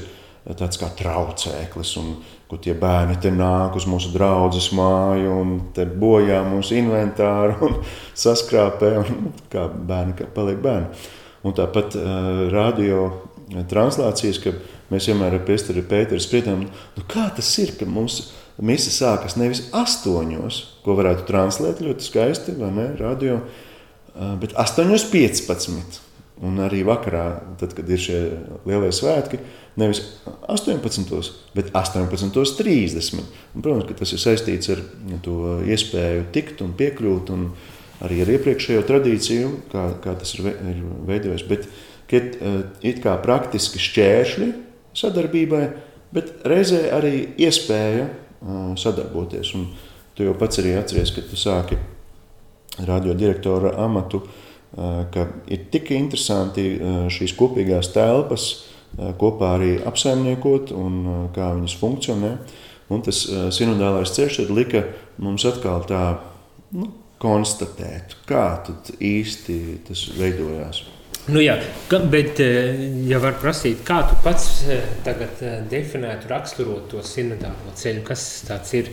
tāds 0.59 0.79
kā 0.79 0.93
traucēklis. 0.99 1.97
Un, 1.99 2.15
kur 2.53 2.61
tie 2.61 2.75
bērni 2.77 3.15
te 3.17 3.31
nāk 3.33 3.79
uz 3.81 3.87
mūsu 3.89 4.11
draugu 4.13 4.61
māju 4.77 5.37
un 5.41 5.53
bojā 5.97 6.43
mūsu 6.45 6.77
inventāru 6.77 7.55
un 7.65 7.79
saskrāpē, 8.25 8.91
un 9.01 9.09
nu, 9.09 9.31
kā 9.49 9.65
bērni 9.73 10.13
kā 10.19 10.27
paliek 10.35 10.61
bērni. 10.61 11.07
Un 11.49 11.57
tāpat 11.57 11.97
uh, 11.97 12.43
radio 12.53 13.07
translācijas, 13.71 14.41
ka 14.43 14.55
mēs 14.93 15.09
vienmēr 15.11 15.39
ar 15.39 15.45
Pēteru 15.47 15.85
Pēteru 15.89 16.23
spriedām, 16.23 16.67
nu, 16.69 17.05
kā 17.11 17.29
tas 17.37 17.51
ir, 17.63 17.75
ka 17.79 17.89
mums 17.89 18.31
mise 18.63 18.93
sākas 18.95 19.37
nevis 19.41 19.67
astoņos, 19.77 20.63
ko 20.85 20.97
varētu 20.99 21.27
translēt 21.29 21.83
ļoti 21.85 22.07
skaisti, 22.07 22.57
vai 22.59 22.71
ne, 22.77 22.87
radio, 23.01 23.41
uh, 23.43 24.33
bet 24.41 24.57
8.15. 24.59 26.01
Un 26.43 26.57
arī 26.59 26.81
vakarā, 26.83 27.27
tad, 27.61 27.75
kad 27.77 27.87
ir 27.93 28.01
šie 28.03 28.17
lielie 28.67 28.89
svētki, 28.91 29.39
nevis 29.79 30.01
18, 30.51 31.29
bet 31.55 31.71
18.30. 31.77 33.21
Protams, 33.55 33.87
ka 33.87 33.95
tas 34.01 34.15
ir 34.17 34.23
saistīts 34.23 34.73
ar 34.75 34.83
to 35.23 35.61
iespēju 35.63 36.27
tikt 36.35 36.65
un 36.65 36.75
piekļūt, 36.81 37.31
un 37.37 37.47
arī 38.03 38.25
ar 38.25 38.33
iepriekšējo 38.35 38.83
tradīciju, 38.89 39.53
kā, 39.71 39.87
kā 40.03 40.17
tas 40.19 40.35
ir 40.35 40.49
veidojies. 41.07 41.47
Bet 41.47 41.69
kad, 41.69 41.79
eh, 42.19 42.61
ir 42.85 43.01
kā 43.05 43.17
praktiski 43.23 43.81
šķēršļi 43.83 44.51
sadarbībai, 44.99 45.65
bet 46.13 46.45
reizē 46.49 46.85
arī 46.93 47.15
iespēja 47.41 48.07
eh, 48.07 48.63
sadarboties. 48.79 49.55
Un 49.59 49.69
tu 50.17 50.29
jau 50.29 50.37
pats 50.39 50.61
arī 50.61 50.77
atceries, 50.77 51.15
kad 51.17 51.29
tu 51.31 51.41
sāki 51.41 51.81
radiodirektora 52.83 53.77
amatu 53.85 54.23
ka 55.13 55.27
ir 55.53 55.67
tik 55.73 55.91
interesanti 55.93 56.65
šīs 57.13 57.35
kopīgās 57.37 57.91
telpas 57.93 58.47
kopā 59.21 59.51
arī 59.59 59.75
apsaimniekot 59.89 60.73
un 60.77 61.29
kā 61.37 61.51
viņas 61.57 61.77
funkcionē. 61.81 62.33
Un 62.93 63.05
tas 63.05 63.23
sinodālais 63.57 64.13
ceļš 64.13 64.51
lika 64.53 64.85
mums 65.23 65.45
atkal 65.49 65.85
tā 65.89 66.03
nu, 66.77 66.91
konstatēt, 67.23 68.17
kā 68.29 68.47
īsti 69.01 69.59
tas 69.89 70.09
veidojās. 70.19 70.83
Nu 71.31 71.39
jā, 71.39 71.55
bet, 72.11 72.41
ja 73.07 73.21
var 73.23 73.37
prasīt, 73.39 73.85
kā 73.87 74.01
tu 74.11 74.17
pats 74.25 74.65
tagad 75.07 75.39
definētu, 75.71 76.27
raksturot 76.33 76.89
to 76.91 77.05
sinodālo 77.07 77.77
ceļu, 77.79 78.03
kas 78.09 78.27
tas 78.49 78.75
ir? 78.75 78.91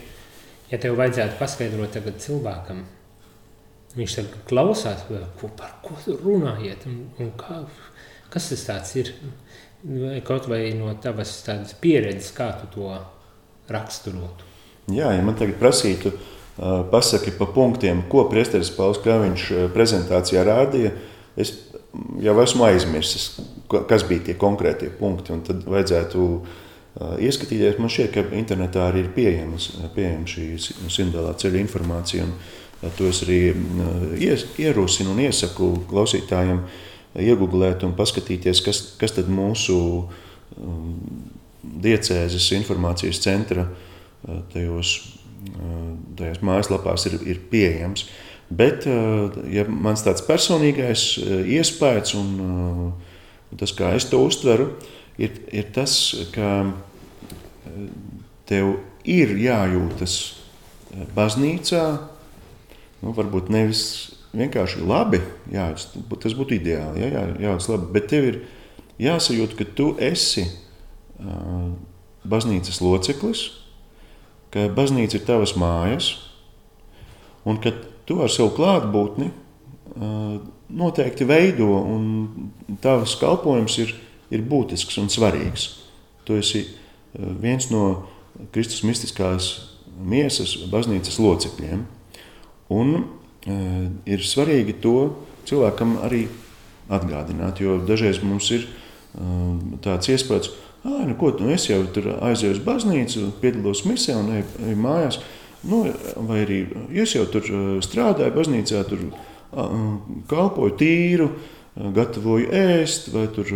Ja 0.69 0.77
tev 0.77 0.99
vajadzētu 0.99 1.39
paskaidrot 1.39 1.95
tagad 1.97 2.19
cilvēkam, 2.21 2.83
Viņš 3.97 4.15
tagad 4.19 4.41
klausās, 4.45 5.05
ko, 5.39 5.49
par 5.57 5.79
ko 5.81 5.95
tur 6.03 6.19
runājiet, 6.21 6.85
un, 6.85 6.99
un 7.17 7.31
kā, 7.39 7.63
kas 8.29 8.51
tas 8.67 8.91
ir. 8.99 9.15
Kaut 10.27 10.49
vai 10.51 10.67
no 10.77 10.91
tavas 11.01 11.39
pieredzes, 11.81 12.33
kā 12.35 12.51
tu 12.59 12.69
to 12.75 12.91
raksturotu. 13.71 14.45
Jā, 14.93 15.13
ja 15.15 15.23
man 15.25 15.37
tagad 15.39 15.57
prasītu, 15.61 16.11
pasaki 16.91 17.33
pa 17.37 17.47
punktiem, 17.55 18.03
ko 18.11 18.27
Priesteris 18.29 18.69
Pauls 18.75 18.99
Kraviņš 19.01 19.47
prezentācijā 19.73 20.43
rādīja, 20.45 20.93
es 21.39 21.55
jau 22.23 22.36
esmu 22.43 22.65
aizmirsis, 22.69 23.32
kas 23.69 24.06
bija 24.10 24.30
tie 24.30 24.38
konkrētie 24.39 24.91
punkti. 24.99 25.38
Tad 25.47 25.65
vajadzētu 25.69 26.30
ieskatīties. 27.25 27.78
Man 27.82 27.91
šķiet, 27.91 28.13
ka 28.15 28.25
internetā 28.38 28.89
arī 28.89 29.06
ir 29.06 29.12
pieejama 29.15 29.60
pieejam 29.95 30.25
šī 30.30 30.47
simbolā 30.91 31.36
ceļa 31.39 31.62
informācija. 31.65 32.25
Un, 32.28 32.34
To 32.80 33.10
es 33.12 33.19
arī 33.25 33.52
ierosinu 34.63 35.12
un 35.12 35.17
iesaku 35.25 35.65
klausītājiem 35.89 36.62
iegūlēt 37.19 37.84
un 37.84 37.95
paskatīties, 37.97 38.62
kas, 38.63 38.80
kas 39.02 39.17
tad 39.17 39.28
mūsu 39.28 39.75
diecēzes 41.84 42.47
informācijas 42.56 43.19
centra 43.25 43.67
tajos, 44.54 44.93
tajos 46.15 46.39
mājaslapās 46.45 47.10
ir, 47.10 47.19
ir 47.28 47.43
pieejams. 47.52 48.08
Bet 48.49 48.88
ja 48.89 49.65
mans 49.69 50.01
tāds 50.01 50.23
personīgais 50.25 51.03
iespējas 51.21 52.15
un 52.17 52.29
tas, 53.57 53.73
kā 53.77 53.91
es 53.97 54.07
to 54.09 54.23
uztveru, 54.25 54.71
ir, 55.21 55.35
ir 55.53 55.67
tas, 55.75 55.93
ka 56.33 56.71
tev 58.49 58.79
ir 59.05 59.35
jājūtas 59.38 60.15
baznīcā, 61.13 61.83
nu, 63.03 63.13
varbūt 63.13 63.51
nevis 63.53 63.83
vienkārši 64.33 64.81
labi, 64.85 65.21
jā, 65.53 65.69
tas 66.21 66.35
būtu 66.38 66.57
ideāli, 66.57 67.03
jā, 67.03 67.12
jā, 67.13 67.25
jā, 67.45 67.53
labi, 67.71 67.91
bet 67.95 68.09
tev 68.12 68.27
ir 68.31 68.41
jāsajūt, 69.01 69.55
ka 69.57 69.69
tu 69.77 69.91
esi 70.01 70.45
baznīcas 72.29 72.81
loceklis, 72.83 73.45
ka 74.53 74.67
baznīca 74.73 75.17
ir 75.17 75.25
tavas 75.25 75.55
mājas, 75.59 76.12
un 77.47 77.62
ka 77.62 77.73
tu 78.09 78.17
ar 78.23 78.31
savu 78.33 78.49
klātbūtni 78.57 79.29
noteikti 80.69 81.25
veido, 81.29 81.69
un 81.69 82.49
tavs 82.81 83.15
kalpojums 83.21 83.77
ir, 83.83 83.93
ir 84.33 84.45
būtisks 84.49 84.97
un 85.01 85.09
svarīgs. 85.13 85.69
Tu 86.25 86.37
esi 86.41 86.65
viens 87.13 87.69
no 87.73 87.85
Kristus 88.53 88.83
mistiskās 88.85 89.49
miesas 89.99 90.55
baznīcas 90.71 91.19
locekļiem. 91.21 91.85
Un 92.69 92.93
ir 94.05 94.25
svarīgi 94.25 94.77
to 94.83 94.95
cilvēkam 95.49 95.97
arī 96.05 96.27
atgādināt, 96.89 97.61
jo 97.61 97.79
dažreiz 97.85 98.21
mums 98.25 98.49
ir 98.53 98.67
tāds 99.85 100.09
iespējas, 100.13 100.51
ka, 100.83 100.93
nu, 101.09 101.15
ko, 101.19 101.33
nu, 101.41 101.49
es 101.53 101.65
jau 101.69 101.81
tur 101.93 102.11
aizēju 102.21 102.55
uz 102.57 102.63
baznīcu, 102.63 103.25
piedalos 103.41 103.83
misē 103.89 104.15
un 104.21 104.31
eju 104.37 104.77
mājās. 104.79 105.19
Nu, 105.67 105.81
vai 106.29 106.43
arī 106.45 106.59
es 107.03 107.15
jau 107.17 107.25
tur 107.31 107.43
e, 107.43 107.63
strādāju, 107.83 108.35
baznīcā 108.37 108.83
tur 108.87 109.09
kalpoju 110.29 110.75
tīru, 110.77 111.25
gatavoju 111.75 112.51
ēst, 112.53 113.09
vai 113.15 113.25
tur, 113.33 113.49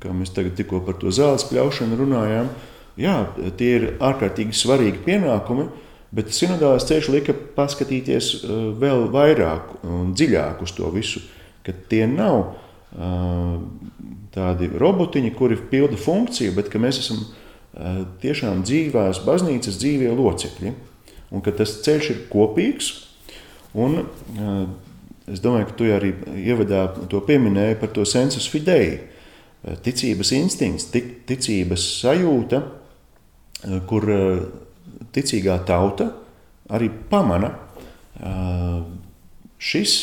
kā 0.00 0.14
mēs 0.16 0.32
tagad 0.32 0.56
tikko 0.56 0.80
par 0.86 0.96
to 0.96 1.12
zāles 1.12 1.44
pļaušanu 1.50 1.98
runājām. 2.00 2.48
Jā, 2.96 3.16
tie 3.60 3.68
ir 3.76 3.84
ārkārtīgi 4.00 4.56
svarīgi 4.56 5.02
pienākumi, 5.04 5.66
Bet 6.12 6.34
sinodālais 6.36 6.84
ceļš 6.84 7.06
lika 7.08 7.34
paskatīties 7.56 8.26
vēl 8.80 9.06
vairāk 9.14 9.78
un 9.88 10.10
dziļāk 10.12 10.60
uz 10.60 10.74
to 10.76 10.90
visu, 10.92 11.22
ka 11.64 11.72
tie 11.88 12.04
nav 12.04 12.52
tādi 14.34 14.68
robotiņi, 14.82 15.30
kuri 15.38 15.56
pilda 15.70 15.96
funkciju, 15.96 16.52
bet 16.58 16.68
mēs 16.76 17.00
esam 17.00 17.22
tiešām 18.20 18.60
dzīvās 18.68 19.22
baznīcas 19.24 19.80
dzīvie 19.80 20.12
locekļi. 20.18 20.74
Un 21.32 21.44
ka 21.44 21.54
tas 21.56 21.78
ceļš 21.84 22.10
ir 22.12 22.20
kopīgs. 22.32 22.92
Un, 23.72 24.02
es 25.32 25.40
domāju, 25.40 25.70
ka 25.70 25.76
tu 25.78 25.88
arī 25.88 26.12
ievadā 26.44 26.84
to 27.08 27.22
pieminēji 27.24 27.78
par 27.80 27.92
to 27.96 28.04
sensus 28.08 28.48
fidei. 28.52 28.98
Ticības 29.62 30.32
instinkts, 30.36 30.88
ticības 30.92 31.84
sajūta, 32.02 32.60
kur 33.88 34.08
ticīgā 35.14 35.60
tauta 35.68 36.10
arī 36.72 36.90
pamana, 37.10 37.52
šis 39.62 39.94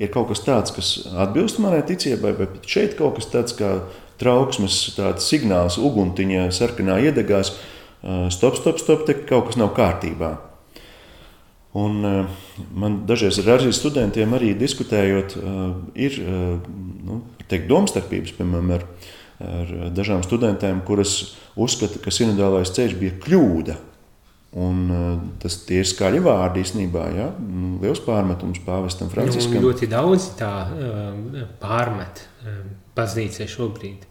ir 0.00 0.10
kaut 0.14 0.32
kas 0.32 0.42
tāds, 0.46 0.72
kas 0.74 0.94
atbilst 1.22 1.60
manai 1.62 1.84
ticībai, 1.86 2.32
bet 2.38 2.64
šeit 2.66 2.96
kaut 2.98 3.20
kas 3.20 3.28
tāds 3.30 3.54
kā 3.58 3.76
trauksmes 4.18 4.80
signāls, 5.22 5.78
uguntiņa 5.78 6.48
sarkanā 6.54 6.98
iedegās. 7.04 7.54
Stop, 8.34 8.58
stop, 8.58 8.80
stop, 8.82 9.06
te 9.06 9.16
kaut 9.28 9.50
kas 9.50 9.60
nav 9.60 9.72
kārtībā. 9.76 10.34
Un, 11.74 12.04
man 12.70 13.00
dažreiz 13.08 13.40
ar 13.42 13.56
arī 13.56 13.72
studentiem 13.74 14.36
arī 14.36 14.52
diskutējot, 14.54 15.34
ir 15.98 16.18
nu, 16.22 17.16
teikt, 17.50 17.66
domstarpības, 17.70 18.36
piemēram, 18.36 18.70
ar, 18.76 18.84
ar 19.42 19.72
dažām 19.96 20.22
studentēm, 20.22 20.84
kuras 20.86 21.34
uzskata, 21.58 21.98
ka 21.98 22.14
sinodālais 22.14 22.70
ceļš 22.76 22.94
bija 23.00 23.18
kļūda. 23.26 23.76
Un, 24.54 24.84
tas 25.42 25.56
ir 25.74 25.86
skaļi 25.90 26.20
vārdi 26.22 26.62
īstenībā. 26.62 27.08
Ja? 27.16 27.28
Nu, 27.42 27.72
liels 27.82 27.98
pārmetums 28.04 28.62
pāvestam 28.62 29.10
Franciskam. 29.10 29.58
Nu, 29.58 29.66
ļoti 29.66 29.90
daudz 29.90 30.28
tā 30.38 30.52
pārmet 31.58 32.22
baznīcai 32.94 33.48
šobrīd, 33.50 34.06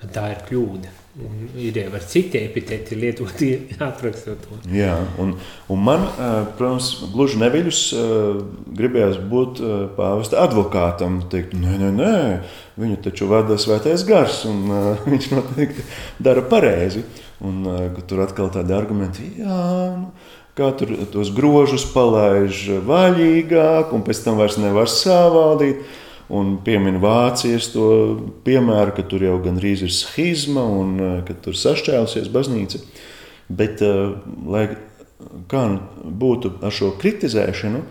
ka 0.00 0.10
tā 0.14 0.30
ir 0.34 0.42
kļūda. 0.48 0.96
Un 1.20 1.48
ir 1.58 1.74
jau 1.74 1.88
ar 1.98 2.04
citi 2.06 2.38
epiteti 2.38 2.96
lietoti, 2.96 3.48
aprakstot 3.88 4.44
to. 4.46 4.58
Jā, 4.72 4.94
un, 5.20 5.34
un 5.68 5.82
man, 5.84 6.06
protams, 6.56 6.92
gluži 7.12 7.40
neviļus 7.42 7.80
gribējās 8.78 9.18
būt 9.32 9.62
pāvesta 9.98 10.40
advokātam. 10.44 11.20
Teikt, 11.32 11.56
nē, 11.58 11.76
nē, 11.82 11.90
nē, 11.98 12.12
viņu 12.80 13.00
taču 13.04 13.28
vada 13.30 13.58
svētais 13.60 14.06
gars, 14.08 14.44
un 14.48 14.70
viņš 15.10 15.32
noteikti 15.34 15.88
dara 16.22 16.46
pareizi. 16.46 17.04
Un, 17.40 17.64
tur 18.04 18.20
atkal 18.20 18.50
tādi 18.52 18.74
argumenti, 18.76 19.24
jā, 19.40 19.60
nu, 19.96 20.10
kā 20.58 20.68
tur 20.76 20.92
tos 21.08 21.30
grožus 21.32 21.86
palaiž 21.88 22.66
vaļīgāk, 22.86 23.94
un 23.96 24.04
pēc 24.04 24.20
tam 24.26 24.40
vairs 24.40 24.60
nevar 24.60 24.90
savaldīt. 24.92 25.82
Un 26.30 26.52
piemin 26.62 27.00
Vācijas 27.02 27.72
to 27.72 27.86
piemēru, 28.46 28.94
ka 28.94 29.02
tur 29.10 29.24
jau 29.26 29.38
gandrīz 29.42 29.82
ir 29.82 29.90
schizma 29.94 30.62
un 30.62 30.92
ka 31.26 31.34
tur 31.42 31.56
sašķēlusies 31.58 32.30
baznīca. 32.30 32.78
Bet, 33.50 33.82
lai 34.46 34.68
kā 35.50 35.64
nu 35.72 36.12
būtu 36.22 36.52
ar 36.62 36.74
šo 36.74 36.92
kritizēšanu, 37.00 37.82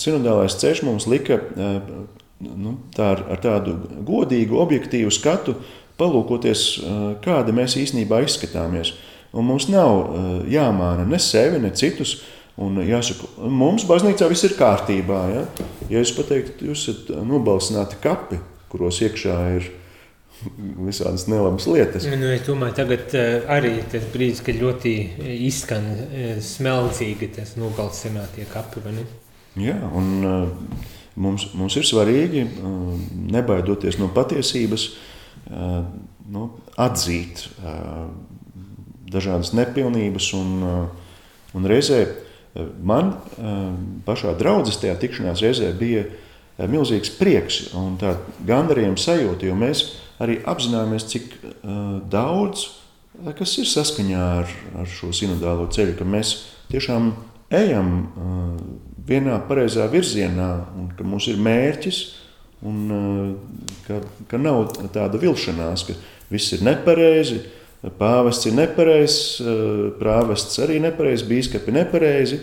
sinodālais 0.00 0.56
ceļš 0.56 0.82
mums 0.86 1.08
lika 1.12 1.42
nu, 2.40 2.76
tā 2.96 3.10
ar, 3.14 3.26
ar 3.34 3.42
tādu 3.42 3.76
godīgu, 4.06 4.56
objektīvu 4.60 5.12
skatu 5.12 5.58
palūkoties, 6.00 6.64
kāda 7.24 7.54
mēs 7.56 7.76
īstenībā 7.80 8.22
izskatāmies. 8.24 8.94
Un 9.36 9.48
mums 9.48 9.68
nav 9.68 10.46
jāmāna 10.48 11.04
ne 11.08 11.20
sevi, 11.20 11.60
ne 11.60 11.72
citus. 11.76 12.18
Un 12.56 12.78
jāsaka, 12.80 13.28
mums 13.52 13.84
baznīcā 13.84 14.30
viss 14.32 14.46
ir 14.48 14.54
kārtībā. 14.56 15.18
Ja, 15.34 15.42
ja 15.92 16.00
es 16.00 16.12
pateiktu, 16.16 16.70
jūs 16.70 16.86
esat 16.88 17.10
nobalsināti 17.28 17.98
kapi, 18.00 18.38
kuros 18.72 19.02
iekšā 19.04 19.36
ir 19.58 19.68
visādas 20.86 21.26
nelabas 21.28 21.66
lietas. 21.68 22.06
Nu, 22.08 22.30
es 22.32 22.44
domāju, 22.48 22.76
tagad 22.78 23.12
arī 23.52 23.74
tas 23.92 24.08
brīdis, 24.12 24.42
kad 24.44 24.56
ļoti 24.60 24.94
izskan 25.46 25.86
smeldzīgi 26.44 27.30
tas 27.36 27.54
nobalsinātie 27.60 28.48
kapi. 28.52 28.84
Jā, 29.60 29.76
un 29.96 30.10
mums, 31.16 31.48
mums 31.56 31.76
ir 31.76 31.88
svarīgi 31.88 32.44
nebaidoties 33.36 34.00
no 34.00 34.08
patiesības 34.16 34.90
nu, 36.32 36.50
atzīt 36.76 37.48
dažādas 39.12 39.52
nepilnības. 39.56 40.32
Un, 40.36 40.70
un 41.56 41.68
reizē 41.68 42.04
man 42.82 43.14
pašā 44.06 44.34
draudzes 44.38 44.80
tajā 44.82 44.96
tikšanās 45.02 45.42
reizē 45.44 45.72
bija 45.76 46.06
milzīgs 46.56 47.12
prieks 47.18 47.60
un 47.76 47.98
gandarījuma 48.48 49.00
sajūta, 49.00 49.48
jo 49.48 49.56
mēs 49.58 49.84
arī 50.22 50.38
apzināmies, 50.48 51.08
cik 51.12 51.32
daudz 52.12 52.68
kas 53.36 53.56
ir 53.60 53.68
saskaņā 53.68 54.22
ar, 54.40 54.52
ar 54.80 54.88
šo 54.88 55.12
sinodālo 55.16 55.68
ceļu, 55.72 55.96
ka 55.98 56.04
mēs 56.08 56.34
tiešām 56.72 57.10
ejam 57.56 57.90
vienā 59.08 59.38
pareizā 59.48 59.86
virzienā 59.92 60.50
un 60.76 60.90
ka 60.96 61.04
mums 61.04 61.28
ir 61.32 61.40
mērķis 61.40 62.00
Un, 62.64 62.90
eh, 62.90 63.34
ka, 63.86 64.00
ka 64.30 64.40
nav 64.40 64.70
tāda 64.94 65.20
vilšanās, 65.20 65.84
ka 65.86 65.96
viss 66.32 66.54
ir 66.56 66.64
nepareizi, 66.64 67.42
pāvests 67.98 68.48
ir 68.48 68.56
nepareizs, 68.56 69.40
eh, 69.40 69.90
prāvests 70.00 70.58
arī 70.64 70.80
nepareizs, 70.82 71.26
bīskapi 71.28 71.74
nepareizi. 71.76 72.40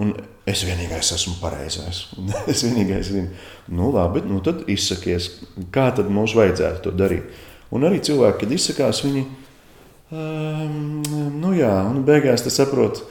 Un 0.00 0.12
es 0.46 0.62
vienīgais 0.62 1.10
esmu 1.16 1.40
pareizais. 1.40 2.04
es 2.52 2.62
vienīgais 2.62 3.10
zinu, 3.10 3.30
nu, 3.74 3.90
labi, 3.94 4.22
nu 4.26 4.38
tad 4.44 4.62
izsakies, 4.70 5.32
kā 5.74 5.88
tad 5.96 6.10
mums 6.10 6.36
vajadzētu 6.38 6.84
to 6.86 6.94
darīt. 6.94 7.26
Un 7.74 7.86
arī 7.86 7.98
cilvēki, 8.02 8.38
kad 8.44 8.54
izsakās, 8.54 9.02
viņi 9.06 9.24
um, 10.10 11.02
nu 11.42 11.52
jā, 11.58 11.72
un 11.90 12.04
beigās 12.06 12.46
tas 12.46 12.56
saprot, 12.58 13.02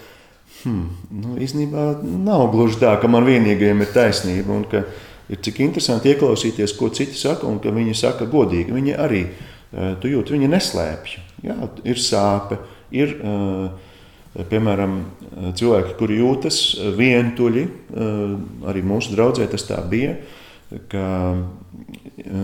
hmm, 0.64 0.88
nu, 1.20 1.36
īstenībā 1.44 1.86
nav 2.04 2.48
gluži 2.56 2.80
tā, 2.82 2.96
ka 3.00 3.12
man 3.12 3.28
vienīgajam 3.28 3.84
ir 3.84 3.94
taisnība. 3.96 4.56
Un, 4.56 4.68
ka, 4.72 4.84
ir 5.30 5.40
cik 5.46 5.62
interesanti 5.64 6.12
ieklausīties, 6.14 6.74
ko 6.80 6.90
citi 6.96 7.18
saka, 7.20 7.48
un 7.48 7.60
ka 7.64 7.74
viņi 7.76 7.96
saka 7.98 8.28
godīgi. 8.30 8.74
Viņi 8.76 8.96
arī, 8.98 9.26
eh, 9.28 9.96
tu 10.02 10.12
jūti, 10.12 10.36
viņi 10.36 10.52
neslēpj. 10.56 11.29
Jā, 11.46 11.56
ir 11.88 12.02
sāpe, 12.02 12.60
ir 12.92 13.16
eh, 13.20 14.44
piemēram 14.50 14.98
cilvēki, 15.60 15.96
kuri 16.00 16.20
jūtas 16.20 16.60
vientuļi. 16.98 17.64
Eh, 17.64 18.36
arī 18.72 18.84
mūsu 18.86 19.16
draudzē 19.16 19.48
tas 19.52 19.68
tā 19.68 19.80
bija, 19.90 20.18
ka 20.92 21.06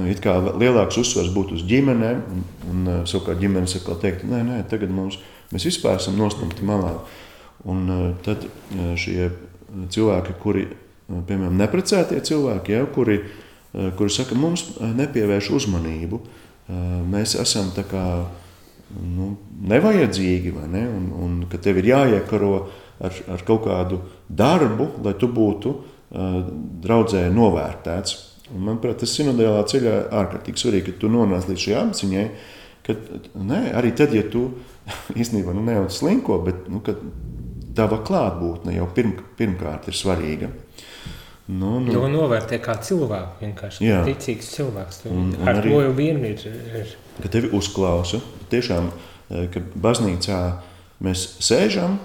it 0.09 0.21
kā 0.23 0.33
lielāks 0.57 0.97
uzsvars 0.97 1.29
būtu 1.35 1.59
uz 1.59 1.65
ģimenēm, 1.69 2.23
un, 2.33 2.45
un 2.71 2.87
savukārt 3.05 3.37
ģimenes 3.41 3.75
atkal 3.77 3.99
teikt, 4.01 4.23
nē, 4.25 4.39
nē, 4.47 4.61
tagad 4.71 4.89
mums, 4.89 5.19
mēs 5.51 5.67
vispār 5.67 5.99
esam 5.99 6.17
nostumti 6.17 6.65
malā. 6.65 6.95
Un 7.69 7.85
tad 8.25 8.47
šie 8.97 9.29
cilvēki, 9.93 10.33
kuri 10.41 10.65
piemēram, 11.07 11.57
neprecētie 11.59 12.21
cilvēki, 12.25 12.75
ja, 12.75 12.85
kuri, 12.89 13.19
eh, 13.21 13.91
kuri 13.97 14.13
saka, 14.13 14.37
mums 14.37 14.65
eh, 14.79 14.89
nepievērš 15.01 15.51
uzmanību. 15.59 16.21
Eh, 16.21 16.81
mēs 17.11 17.37
esam 17.41 17.71
tā 17.75 17.85
kā 17.89 18.05
nu, 18.93 19.31
nevajadzīgi, 19.71 20.53
vai 20.55 20.67
ne? 20.71 20.85
un, 20.89 21.09
un 21.25 21.37
ka 21.51 21.59
tev 21.61 21.81
ir 21.81 21.89
jāiekaro 21.91 22.53
ar, 23.03 23.19
ar 23.33 23.43
kaut 23.47 23.65
kādu 23.65 24.01
darbu, 24.29 24.91
lai 25.05 25.15
tu 25.19 25.29
būtu 25.31 25.75
draudzē 26.85 27.25
novērtēts. 27.33 28.17
Un, 28.53 28.61
manuprāt, 28.67 28.99
tas 29.01 29.15
sinodēlā 29.17 29.63
ceļā 29.69 29.95
ārkārtīgi 30.21 30.61
svarīgi, 30.61 30.93
ka 30.93 31.01
tu 31.01 31.09
nonāc 31.11 31.47
līdz 31.49 31.63
šai 31.63 31.77
apziņai, 31.81 32.25
ka 32.85 32.95
ne, 33.41 33.61
arī 33.75 33.91
tad, 33.97 34.13
ja 34.13 34.25
tu 34.29 34.47
īstenībā 35.21 35.55
nu, 35.55 35.65
ne 35.65 35.79
jau 35.79 35.87
slinko, 35.91 36.39
bet 36.45 36.67
nu, 36.69 36.83
tava 37.75 37.99
klātbūtne 38.05 38.77
jau 38.77 38.87
pirm, 38.95 39.17
pirmkārt 39.39 39.89
ir 39.89 39.97
svarīga. 39.97 40.51
Nu, 41.45 41.77
nu. 41.79 41.93
Jo 41.93 42.07
novērtē 42.09 42.57
kā 42.63 42.73
cilvēku, 42.81 43.37
vienkārši 43.43 43.85
kā 43.85 43.99
ticīgs 44.07 44.47
cilvēks. 44.55 45.03
Un, 45.11 45.27
un 45.37 45.49
ar 45.49 45.59
to 45.61 45.77
jau 45.83 45.91
vien 45.93 46.17
ir. 46.25 46.41
ir. 46.41 46.95
Ka 47.21 47.29
tevi 47.35 47.51
uzklausa. 47.53 48.17
Tiešām, 48.49 48.89
eh, 49.29 49.45
ka 49.53 49.61
baznīcā 49.77 50.39
mēs 51.05 51.27
sēžam, 51.45 51.99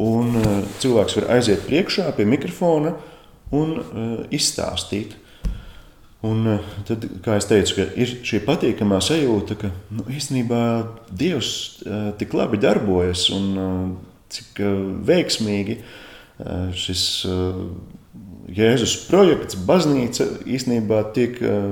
un 0.00 0.40
eh, 0.40 0.48
cilvēks 0.80 1.18
var 1.20 1.28
aiziet 1.36 1.66
priekšā 1.68 2.08
pie 2.16 2.24
mikrofona 2.28 2.94
un 3.54 3.76
uh, 3.78 4.24
izstāstīt. 4.34 5.12
Un 6.26 6.48
tad, 6.88 7.04
kā 7.22 7.36
jau 7.36 7.44
teicu, 7.52 7.84
ir 7.94 8.14
šī 8.26 8.40
patīkamā 8.42 8.96
sajūta, 9.04 9.54
ka 9.60 9.70
nu, 9.94 10.02
īstenībā 10.10 10.62
Dievs 11.14 11.50
tik 12.18 12.34
labi 12.34 12.58
darbojas 12.58 13.28
un 13.36 13.94
cik 14.34 14.58
veiksmīgi 15.06 15.76
šis 16.74 17.04
Jēzus 18.46 18.92
projekts, 19.08 19.56
baznīca 19.66 20.28
īstenībā 20.46 21.00
tiek 21.16 21.40
uh, 21.42 21.64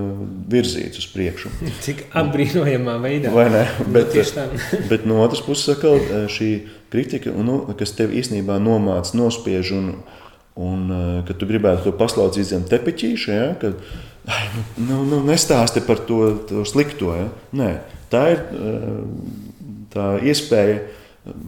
virzīts 0.51 0.99
uz 0.99 1.07
priekšu. 1.13 1.53
Cik 1.85 2.09
apbrīnojamā 2.19 2.97
veidā. 3.03 3.31
Vai 3.35 3.47
ne? 3.53 3.63
Bet, 3.95 4.17
bet 4.91 5.07
no 5.07 5.21
otras 5.23 5.45
puses, 5.47 5.69
atkal, 5.77 6.01
šī 6.33 6.51
kritika, 6.91 7.31
nu, 7.31 7.61
kas 7.79 7.95
tev 7.95 8.15
īstenībā 8.19 8.59
nomāca, 8.63 9.15
nospiež 9.19 9.71
un, 9.77 9.93
un 10.59 10.83
kad 11.29 11.39
tu 11.39 11.47
gribētu 11.51 11.87
to 11.87 11.95
paslaucīt 11.99 12.51
zem 12.51 12.67
tepiķīša, 12.71 13.39
ja, 13.39 13.49
kad 13.63 13.79
nu, 14.83 15.05
nu, 15.07 15.23
nestāsti 15.27 15.83
par 15.87 16.03
to, 16.09 16.21
to 16.51 16.67
slikto. 16.67 17.15
Ja? 17.15 17.31
Nē, 17.55 17.71
tā 18.11 18.27
ir 18.35 18.45
tā 19.95 20.15
iespēja 20.27 20.81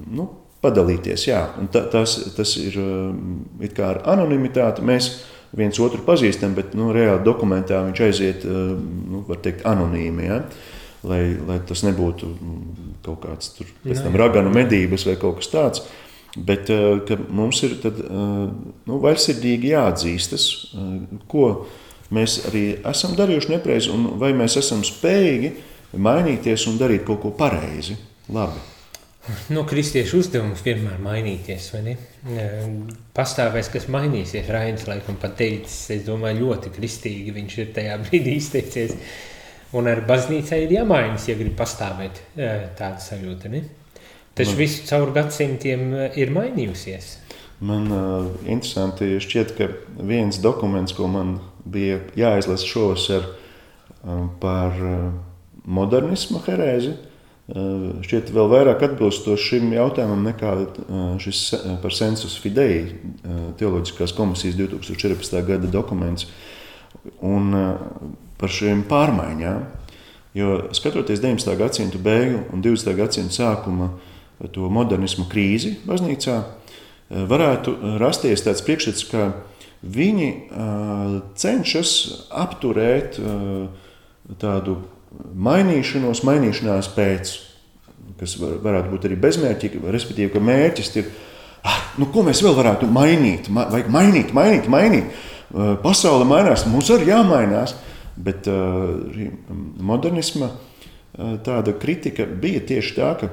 nu, 0.07 0.31
padalīties. 0.67 1.29
Jā. 1.31 1.47
Ta, 1.73 1.87
tas, 1.93 2.19
tas 2.37 2.57
ir 2.61 2.77
kā 3.77 3.93
ar 3.95 4.03
anonimitāti. 4.17 4.85
Mēs 4.87 5.11
viens 5.57 5.79
otru 5.83 6.03
pazīstam, 6.07 6.57
bet 6.57 6.75
nu, 6.77 6.91
reāli 6.95 7.25
dokumentā 7.27 7.81
viņš 7.87 8.03
aiziet 8.07 8.47
nu, 8.47 9.23
teikt, 9.43 9.65
anonīmi. 9.69 10.27
Ja? 10.27 10.41
Lai, 11.07 11.23
lai 11.47 11.61
tas 11.67 11.85
nebūtu 11.87 12.33
kaut 13.07 13.23
kāds 13.23 13.53
tur, 13.55 13.71
tam, 13.87 14.19
raganu 14.19 14.51
medības 14.55 15.07
vai 15.07 15.15
kaut 15.21 15.41
kas 15.41 15.53
tāds. 15.53 15.87
Bet 16.37 16.69
mums 17.33 17.63
ir 17.65 17.79
tad, 17.81 18.03
nu, 18.11 18.99
vaļsirdīgi 19.01 19.73
jāatzīstas, 19.73 20.49
ko 21.31 21.47
mēs 22.13 22.43
arī 22.51 22.67
esam 22.87 23.17
darījuši 23.17 23.55
nepareizi, 23.55 23.93
un 23.95 24.19
vai 24.21 24.35
mēs 24.37 24.59
esam 24.61 24.85
spējīgi 24.85 25.55
mainīties 25.97 26.67
un 26.69 26.77
darīt 26.81 27.07
kaut 27.09 27.23
ko 27.23 27.33
pareizi. 27.39 27.97
Labi. 28.33 28.76
No 29.51 29.65
kristiešu 29.67 30.21
uzdevums 30.23 30.63
vienmēr 30.63 31.01
mainīties, 31.03 31.71
vai 31.75 31.83
ne? 31.83 31.95
Pastāvēs, 33.17 33.71
kas 33.75 33.89
mainīsies. 33.91 34.51
Rainis 34.53 34.87
laikam 34.87 35.19
pat 35.23 35.35
teicis, 35.41 35.79
es 35.97 36.05
domāju, 36.07 36.45
ļoti 36.45 36.71
kristīgi 36.77 37.35
viņš 37.35 37.57
ir 37.63 37.73
tajā 37.77 37.99
brīdī 38.05 38.37
izteicies. 38.41 38.95
Un 39.77 39.91
ar 39.91 40.05
baznīcai 40.07 40.63
ir 40.65 40.77
jāmainas, 40.79 41.27
ja 41.27 41.35
grib 41.39 41.57
pastāvēt 41.59 42.23
tāda 42.37 43.03
sajūta, 43.03 43.51
ne? 43.53 43.65
Taču 44.37 44.53
Man... 44.53 44.61
visu 44.61 44.87
caur 44.87 45.11
gadsimtiem 45.17 45.89
ir 46.15 46.33
mainījusies. 46.35 47.15
Man 47.67 47.89
uh, 47.89 48.27
interesanti 48.45 49.17
šķiet, 49.23 49.55
ka 49.57 49.71
viens 50.05 50.37
dokuments, 50.45 50.93
ko 50.93 51.09
man 51.09 51.39
bija 51.65 52.03
jāizlasa 52.19 52.69
šovasar 52.69 53.25
uh, 53.25 54.27
par 54.43 54.77
uh, 54.77 55.07
modernismu 55.65 56.43
herēzi, 56.45 56.93
šķiet 57.47 58.33
vēl 58.35 58.49
vairāk 58.51 58.83
atbilstoši 58.89 59.49
šim 59.53 59.71
jautājumam 59.77 60.25
nekā 60.27 60.53
uh, 60.57 61.05
šis 61.23 61.43
uh, 61.55 61.77
par 61.83 61.95
sensus 61.95 62.35
fidei 62.43 62.81
teoloģiskās 63.61 64.15
komisijas 64.17 64.59
2014. 64.59 65.39
gada 65.47 65.71
dokuments 65.71 66.27
un 67.23 67.55
par 68.37 68.51
šīm 68.51 68.83
pārmaiņām. 68.91 69.63
Jo 70.37 70.57
skatoties 70.75 71.23
19. 71.23 71.55
gadsimta 71.57 72.01
beigu 72.03 72.43
un 72.53 72.65
20. 72.65 72.93
gadsimta 72.99 73.39
sākuma 73.39 73.93
to 74.53 74.67
modernismu 74.69 75.25
krīzi 75.31 75.77
baznīcā, 75.87 76.41
Eh, 77.07 77.23
varētu 77.23 77.71
eh, 77.71 77.95
rasties 78.03 78.43
tāds 78.43 78.65
priekšstats, 78.67 79.05
ka 79.11 79.29
viņi 79.87 80.27
eh, 80.27 81.17
cenšas 81.39 81.93
apturēt 82.35 83.21
tādu 84.43 84.81
mainīšanos, 85.49 86.23
mainīšanās 86.27 86.91
pēc, 86.97 87.33
kas 88.21 88.37
var, 88.41 88.59
varētu 88.65 88.93
būt 88.93 89.09
arī 89.09 89.19
bezmērķīgi, 89.23 89.83
respektīvi, 89.95 90.33
ka 90.35 90.43
mērķis 90.45 90.93
ir, 91.01 91.09
ah, 91.67 91.81
nu, 92.01 92.11
ko 92.13 92.25
mēs 92.27 92.43
vēl 92.45 92.57
varētu 92.59 92.91
mainīt, 92.93 93.51
Ma, 93.53 93.69
vajag 93.73 93.91
mainīt, 93.93 94.35
mainīt, 94.37 94.71
mainīt. 94.73 95.25
Pasaule 95.83 96.27
mainās, 96.27 96.65
mums 96.67 96.89
arī 96.91 97.13
jāmainās, 97.13 97.77
bet 98.19 98.49
modernisma 99.79 100.51
tāda 101.47 101.77
kritika 101.79 102.27
bija 102.27 102.65
tieši 102.67 102.97
tā, 102.97 103.13
ka 103.21 103.31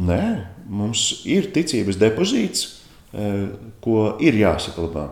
nē, 0.00 0.24
mums 0.72 1.20
ir 1.28 1.50
ticības 1.54 2.00
depozīts, 2.00 2.80
Eh, 3.10 3.46
ko 3.82 4.20
ir 4.22 4.36
jāsaglabā. 4.38 5.08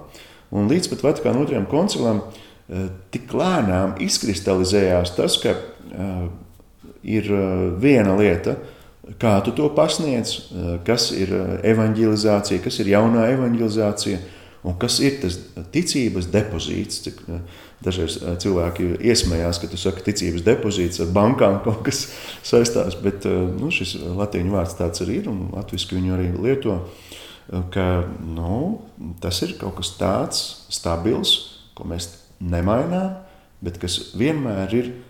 Un 0.54 0.68
līdz 0.70 0.86
pat 0.92 1.00
Vatikāna 1.02 1.40
otrajam 1.42 1.64
koncilam 1.66 2.20
eh, 2.22 2.84
tik 3.10 3.32
lēnām 3.34 3.96
izkristalizējās 4.04 5.16
tas, 5.16 5.34
ka 5.42 5.50
eh, 5.50 5.64
ir 7.02 7.30
viena 7.80 8.16
lieta, 8.18 8.56
kā 9.20 9.38
tu 9.44 9.54
to 9.56 9.70
pasniedz, 9.76 10.50
kas 10.86 11.10
ir 11.16 11.32
evanģelizācija, 11.66 12.62
kas 12.64 12.80
ir 12.82 12.92
jaunā 12.94 13.28
evanģelizācija. 13.36 14.18
Un 14.66 14.74
kas 14.74 14.98
ir 15.00 15.20
tas 15.22 15.36
ticības 15.72 16.26
depozīts? 16.34 17.04
Cik, 17.04 17.20
dažreiz 17.84 18.16
cilvēki 18.42 18.96
iesmējās, 19.06 19.60
ka 19.62 19.70
tu 19.70 19.78
saki, 19.78 20.02
ticības 20.08 20.42
depozīts 20.46 21.02
ar 21.04 21.12
bankām 21.14 21.60
kaut 21.66 21.84
kas 21.86 22.08
saistās, 22.46 22.98
bet 23.00 23.26
nu, 23.28 23.70
šis 23.74 23.96
latīņu 24.18 24.56
vārds 24.56 24.76
tāds 24.80 25.04
arī 25.04 25.20
ir 25.22 25.30
un 25.30 25.46
latviešu 25.54 25.94
viņu 25.94 26.16
arī 26.16 26.32
lieto. 26.34 26.80
Ka 27.72 27.86
nu, 28.20 28.82
tas 29.22 29.38
ir 29.46 29.54
kaut 29.60 29.78
kas 29.78 29.94
tāds 29.96 30.42
stabils, 30.74 31.36
ko 31.78 31.86
mēs 31.88 32.10
nemainām, 32.42 33.22
bet 33.64 33.78
kas 33.80 34.12
vienmēr 34.18 34.74
ir 34.76 34.90
eh, 34.90 35.07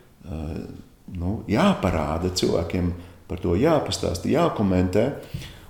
nu, 1.18 1.32
jāparāda 1.48 2.32
cilvēkiem, 2.34 2.92
par 3.28 3.40
to 3.44 3.54
jāpastāsta, 3.58 4.30
jākomentē. 4.32 5.08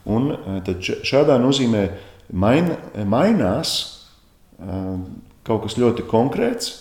Un 0.09 0.33
eh, 0.33 0.59
tad 0.67 0.83
šādā 0.83 1.39
nozīmē 1.43 1.85
main, 2.33 2.73
mainās 3.05 3.79
eh, 4.59 4.93
kaut 5.49 5.65
kas 5.67 5.79
ļoti 5.81 6.07
konkrēts, 6.11 6.75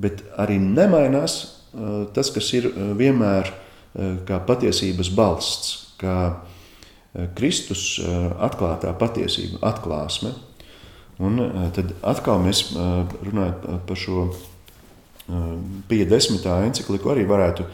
bet 0.00 0.22
arī 0.40 0.60
nemainās 0.62 1.40
tas, 2.12 2.28
kas 2.32 2.50
ir 2.52 2.66
vienmēr 2.96 3.48
kā 4.28 4.38
patiesības 4.44 5.08
balsts. 5.16 5.70
Kā 6.00 6.14
Eh, 7.12 7.28
Kristus 7.36 7.98
eh, 8.00 8.08
atklātā 8.40 8.92
patiesība, 8.96 9.60
atklāsme. 9.68 10.32
Un 11.20 11.42
eh, 11.44 11.66
tad 11.76 11.92
atkal 12.00 12.40
mēs 12.40 12.70
runājam 12.72 13.82
par 13.86 14.00
šo 14.00 14.30
Pija 15.88 16.06
desmitā 16.10 16.58
encikliku, 16.66 17.12
arī 17.12 17.24
varētu 17.28 17.66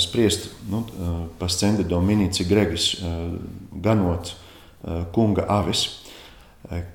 spriest 0.00 0.48
nu, 0.70 0.84
par 1.38 1.50
Scendi 1.52 1.84
Dominici 1.84 2.46
Gregis, 2.48 2.94
ganot 3.82 4.32
kunga 5.12 5.44
avis, 5.50 5.86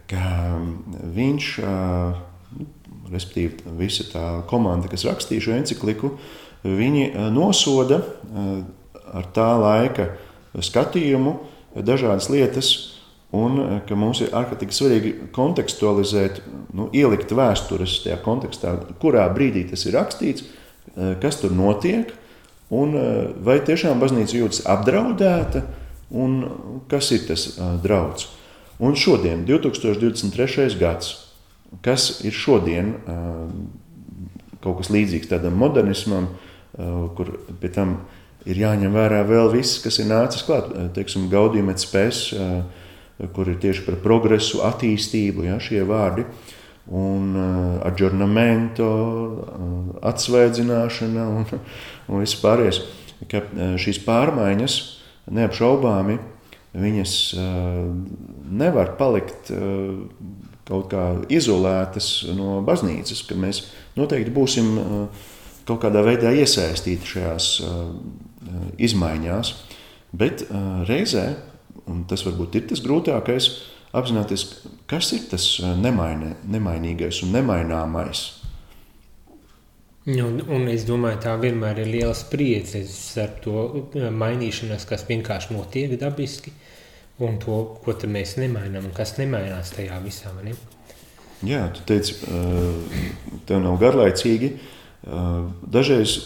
ka 0.09 0.23
viņš, 1.15 1.49
respektīvi 3.11 3.75
visa 3.79 4.07
tā 4.11 4.25
komanda, 4.49 4.89
kas 4.91 5.05
rakstīja 5.07 5.45
šo 5.45 5.55
encikliku, 5.59 6.13
viņi 6.63 7.11
nosoda 7.35 8.01
ar 9.11 9.27
tā 9.35 9.49
laika 9.59 10.11
skatījumu, 10.55 11.35
dažādas 11.75 12.29
lietas, 12.31 12.71
un 13.31 13.59
eh, 13.59 13.75
ka 13.87 13.97
mums 13.99 14.21
ir 14.23 14.33
ārkārtīgi 14.35 14.75
svarīgi 14.75 15.13
kontekstualizēt, 15.35 16.41
nu, 16.75 16.89
ielikt 16.95 17.33
vēstures 17.35 18.01
tajā 18.05 18.19
kontekstā, 18.25 18.75
kurā 19.01 19.27
brīdī 19.33 19.65
tas 19.69 19.85
ir 19.87 19.95
rakstīts, 19.97 20.45
eh, 20.95 21.15
kas 21.21 21.39
tur 21.41 21.55
notiek, 21.55 22.11
un 22.71 22.95
eh, 22.97 23.09
vai 23.43 23.59
tiešām 23.63 24.03
baznīca 24.03 24.39
jūtas 24.39 24.65
apdraudēta, 24.71 25.65
un 26.11 26.39
kas 26.91 27.11
ir 27.15 27.27
tas 27.29 27.45
draudz. 27.83 28.27
Un 28.81 28.97
šodien, 28.99 29.45
2023. 29.47 30.73
gads, 30.79 31.13
kas 31.85 32.17
ir 32.27 32.35
šodien 32.35 32.89
kaut 34.59 34.81
kas 34.81 34.89
līdzīgs 34.91 35.29
tādam 35.29 35.55
modernismam, 35.61 36.27
kur 37.15 37.29
pie 37.61 37.69
tam 37.71 37.93
ir 38.49 38.61
jāņem 38.61 38.95
vērā 38.95 39.21
vēl 39.27 39.51
viss, 39.53 39.79
kas 39.83 39.99
ir 40.01 40.09
nācis 40.09 40.45
klāt. 40.47 40.71
Teiksim, 40.95 41.27
Gaudījuma 41.31 41.75
spēs, 41.79 42.23
eh, 42.33 42.61
kur 43.35 43.51
ir 43.51 43.59
tieši 43.61 43.85
par 43.85 43.99
progresu, 44.03 44.61
attīstību, 44.65 45.45
ja, 45.49 45.59
šie 45.61 45.83
vārdi. 45.87 46.25
Un 46.91 47.35
uh, 47.37 47.75
adžurnamento, 47.85 48.87
uh, 48.89 49.73
atsveidzināšana 50.09 51.27
un, 51.29 51.45
un 52.09 52.23
viss 52.23 52.39
pārējais. 52.41 52.81
Ka 53.29 53.43
uh, 53.45 53.75
šīs 53.79 54.01
pārmaiņas 54.07 54.77
neapšaubāmi 55.31 56.17
viņas 56.81 57.13
uh, 57.37 57.83
nevar 58.49 58.95
palikt 58.99 59.53
uh, 59.53 60.01
kaut 60.67 60.89
kā 60.91 61.05
izolētas 61.29 62.09
no 62.33 62.59
baznīcas, 62.65 63.21
ka 63.29 63.37
mēs 63.37 63.65
noteikti 63.99 64.33
būsim 64.33 64.73
uh, 64.81 65.29
kaut 65.69 65.83
kādā 65.85 66.01
veidā 66.03 66.33
iesaistīti 66.33 67.13
šajās 67.13 67.53
uh, 67.67 67.87
Eh, 68.51 68.71
izmaiņās. 68.87 69.53
Bet 70.17 70.41
eh, 70.43 70.61
reizē, 70.89 71.25
un 71.89 72.03
tas 72.09 72.25
varbūt 72.27 72.57
ir 72.59 72.67
tas 72.69 72.83
grūtākais, 72.83 73.49
apzināties, 73.97 74.45
kas 74.89 75.11
ir 75.17 75.25
tas 75.31 75.47
eh, 75.61 75.73
nemainē, 75.79 76.35
nemainīgais 76.51 77.23
un 77.25 77.33
nemaināmais. 77.37 78.27
Un, 80.09 80.39
un 80.49 80.65
es 80.71 80.81
domāju, 80.87 81.19
tā 81.21 81.35
vienmēr 81.37 81.83
ir 81.83 81.91
liela 81.91 82.13
spriedze 82.17 82.81
ar 83.21 83.35
to 83.43 83.67
mainīšanos, 83.93 84.87
kas 84.89 85.05
vienkārši 85.05 85.53
notiek 85.53 85.93
dabiski, 86.01 86.53
un 87.21 87.37
to, 87.41 87.59
ko 87.85 87.93
mēs 88.09 88.33
nemainām, 88.41 88.87
un 88.89 88.95
kas 88.97 89.13
nemainās 89.19 89.75
tajā 89.75 89.99
visā. 90.01 90.33
Ne? 90.41 90.55
Jā, 91.45 91.67
tu 91.75 91.85
teici, 91.85 92.17
tev 93.45 93.61
nav 93.61 93.77
garlaicīgi, 93.81 94.55
Dažreiz 95.01 96.17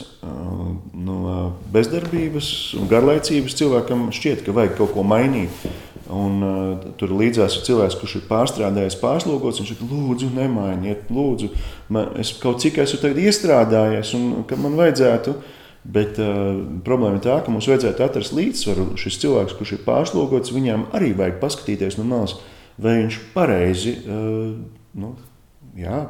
no 1.05 1.53
bezdarbības 1.71 2.47
un 2.75 2.89
garlaicības 2.91 3.55
cilvēkam 3.55 4.09
šķiet, 4.15 4.43
ka 4.43 4.55
vajag 4.55 4.75
kaut 4.79 4.95
ko 4.95 5.05
mainīt. 5.07 5.67
Un, 6.05 6.41
uh, 6.45 6.81
tur 6.99 7.15
līdzās 7.17 7.55
ir 7.57 7.63
cilvēks, 7.65 7.95
kurš 7.97 8.19
ir 8.19 8.25
pārstrādājis, 8.29 8.97
pārslogots. 9.01 9.61
Viņš 9.63 9.71
ir 9.73 9.79
lūdzu, 9.89 10.27
nemainiet, 10.35 11.07
lūdzu, 11.09 11.49
man, 11.89 12.11
es 12.21 12.35
kaut 12.37 12.61
cik 12.61 12.77
esmu 12.83 13.09
iestrādājies, 13.23 14.11
un 14.13 14.43
ka 14.45 14.59
man 14.59 14.77
vajadzētu. 14.77 15.33
Bet 15.95 16.19
uh, 16.21 16.59
problēma 16.85 17.17
ir 17.17 17.23
tā, 17.25 17.39
ka 17.45 17.53
mums 17.53 17.65
vajadzētu 17.69 18.05
atrast 18.05 18.35
līdzsvaru. 18.37 18.91
Šis 19.01 19.17
cilvēks, 19.23 19.57
kurš 19.57 19.75
ir 19.79 19.81
pārslogots, 19.85 20.53
viņam 20.53 20.87
arī 20.97 21.11
vajag 21.17 21.41
paskatīties 21.41 21.97
no 21.97 22.05
malas, 22.09 22.37
vai 22.77 22.99
viņš 22.99 23.19
pareizi, 23.33 23.97
uh, 24.05 24.53
nu, 25.01 25.15
jā, 25.77 26.03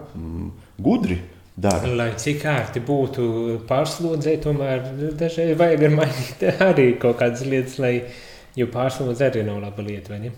gudri 0.84 1.22
dara. 1.56 1.90
Lai 1.96 2.12
cik 2.20 2.46
ērti 2.52 2.84
būtu 2.86 3.26
pārslodzēt, 3.70 4.46
tomēr 4.46 4.88
dažreiz 5.18 5.58
vajag 5.60 5.90
mainīt 5.96 6.48
arī 6.70 6.94
kaut 7.02 7.20
kādas 7.24 7.46
lietas, 7.48 7.78
lai 7.84 7.98
Jo 8.56 8.70
pārslodze 8.72 9.28
arī 9.28 9.44
nav 9.44 9.60
laba 9.64 9.84
lieta. 9.84 10.18
Nu. 10.20 10.32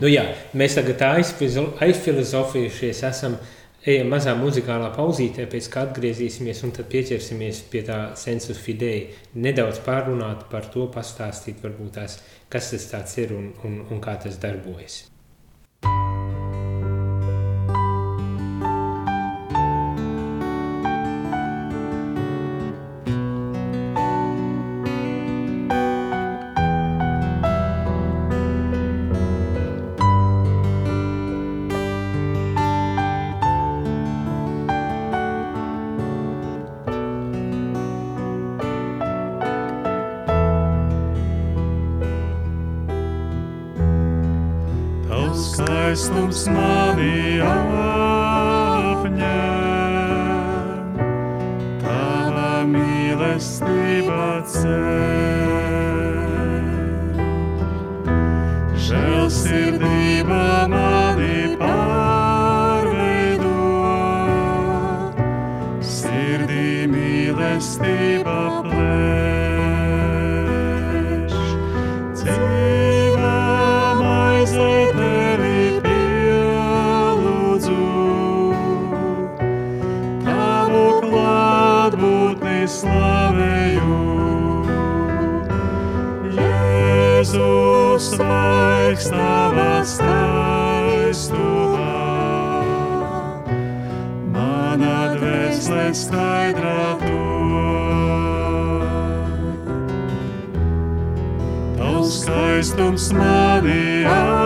Nu, 0.00 0.08
jā, 0.10 0.24
mēs 0.58 0.74
tagad 0.78 1.02
aizfilozofējušies, 1.06 3.02
esam 3.06 3.36
ejam 3.84 4.10
mazā 4.10 4.34
muzikālā 4.38 4.90
pauzītē, 4.94 5.46
pēc 5.50 5.68
kā 5.70 5.84
atgriezīsimies 5.88 6.62
un 6.66 6.74
tad 6.74 6.86
pieķersimies 6.90 7.64
pie 7.70 7.82
tā 7.86 7.98
sensus 8.18 8.58
fidei. 8.62 9.00
Nedaudz 9.38 9.78
pārunāt 9.86 10.46
par 10.50 10.64
to, 10.74 10.82
pastāstīt 10.94 11.62
varbūt 11.62 11.98
tās, 11.98 12.18
kas 12.50 12.74
tas 12.90 13.18
ir 13.22 13.34
un, 13.38 13.50
un, 13.66 13.82
un 13.90 14.02
kā 14.02 14.14
tas 14.22 14.38
darbojas. 14.42 15.04
Mīlestība 53.84 54.42
ceļ. 54.48 55.74
Žēlsirdība 58.84 60.53
svaigs 88.04 89.08
tavas 89.10 89.96
taisnumā. 90.00 91.88
Mana 94.34 94.96
dvēsele 95.16 95.88
skaidrā 95.96 96.86
to. 97.02 97.22
Tavs 101.80 102.16
skaistums 102.22 103.10
mani 103.16 103.84
apņem, 104.04 104.43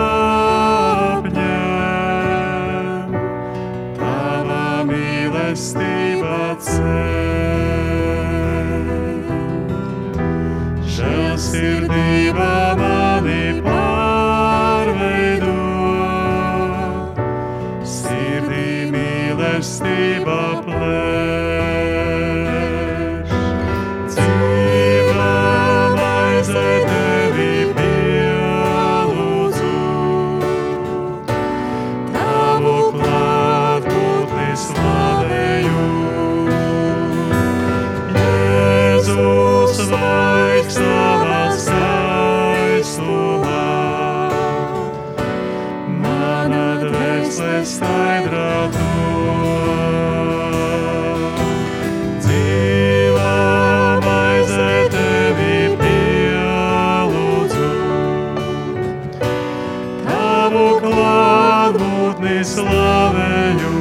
slavēju. 62.45 63.71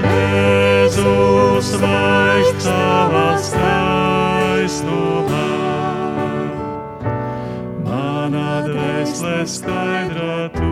Jēzus 0.00 1.70
vairs 1.82 2.64
savā 2.64 3.28
skaistumā, 3.50 5.44
manā 7.84 8.50
dvēselē 8.70 9.38
skaidrā 9.58 10.42
tu. 10.56 10.69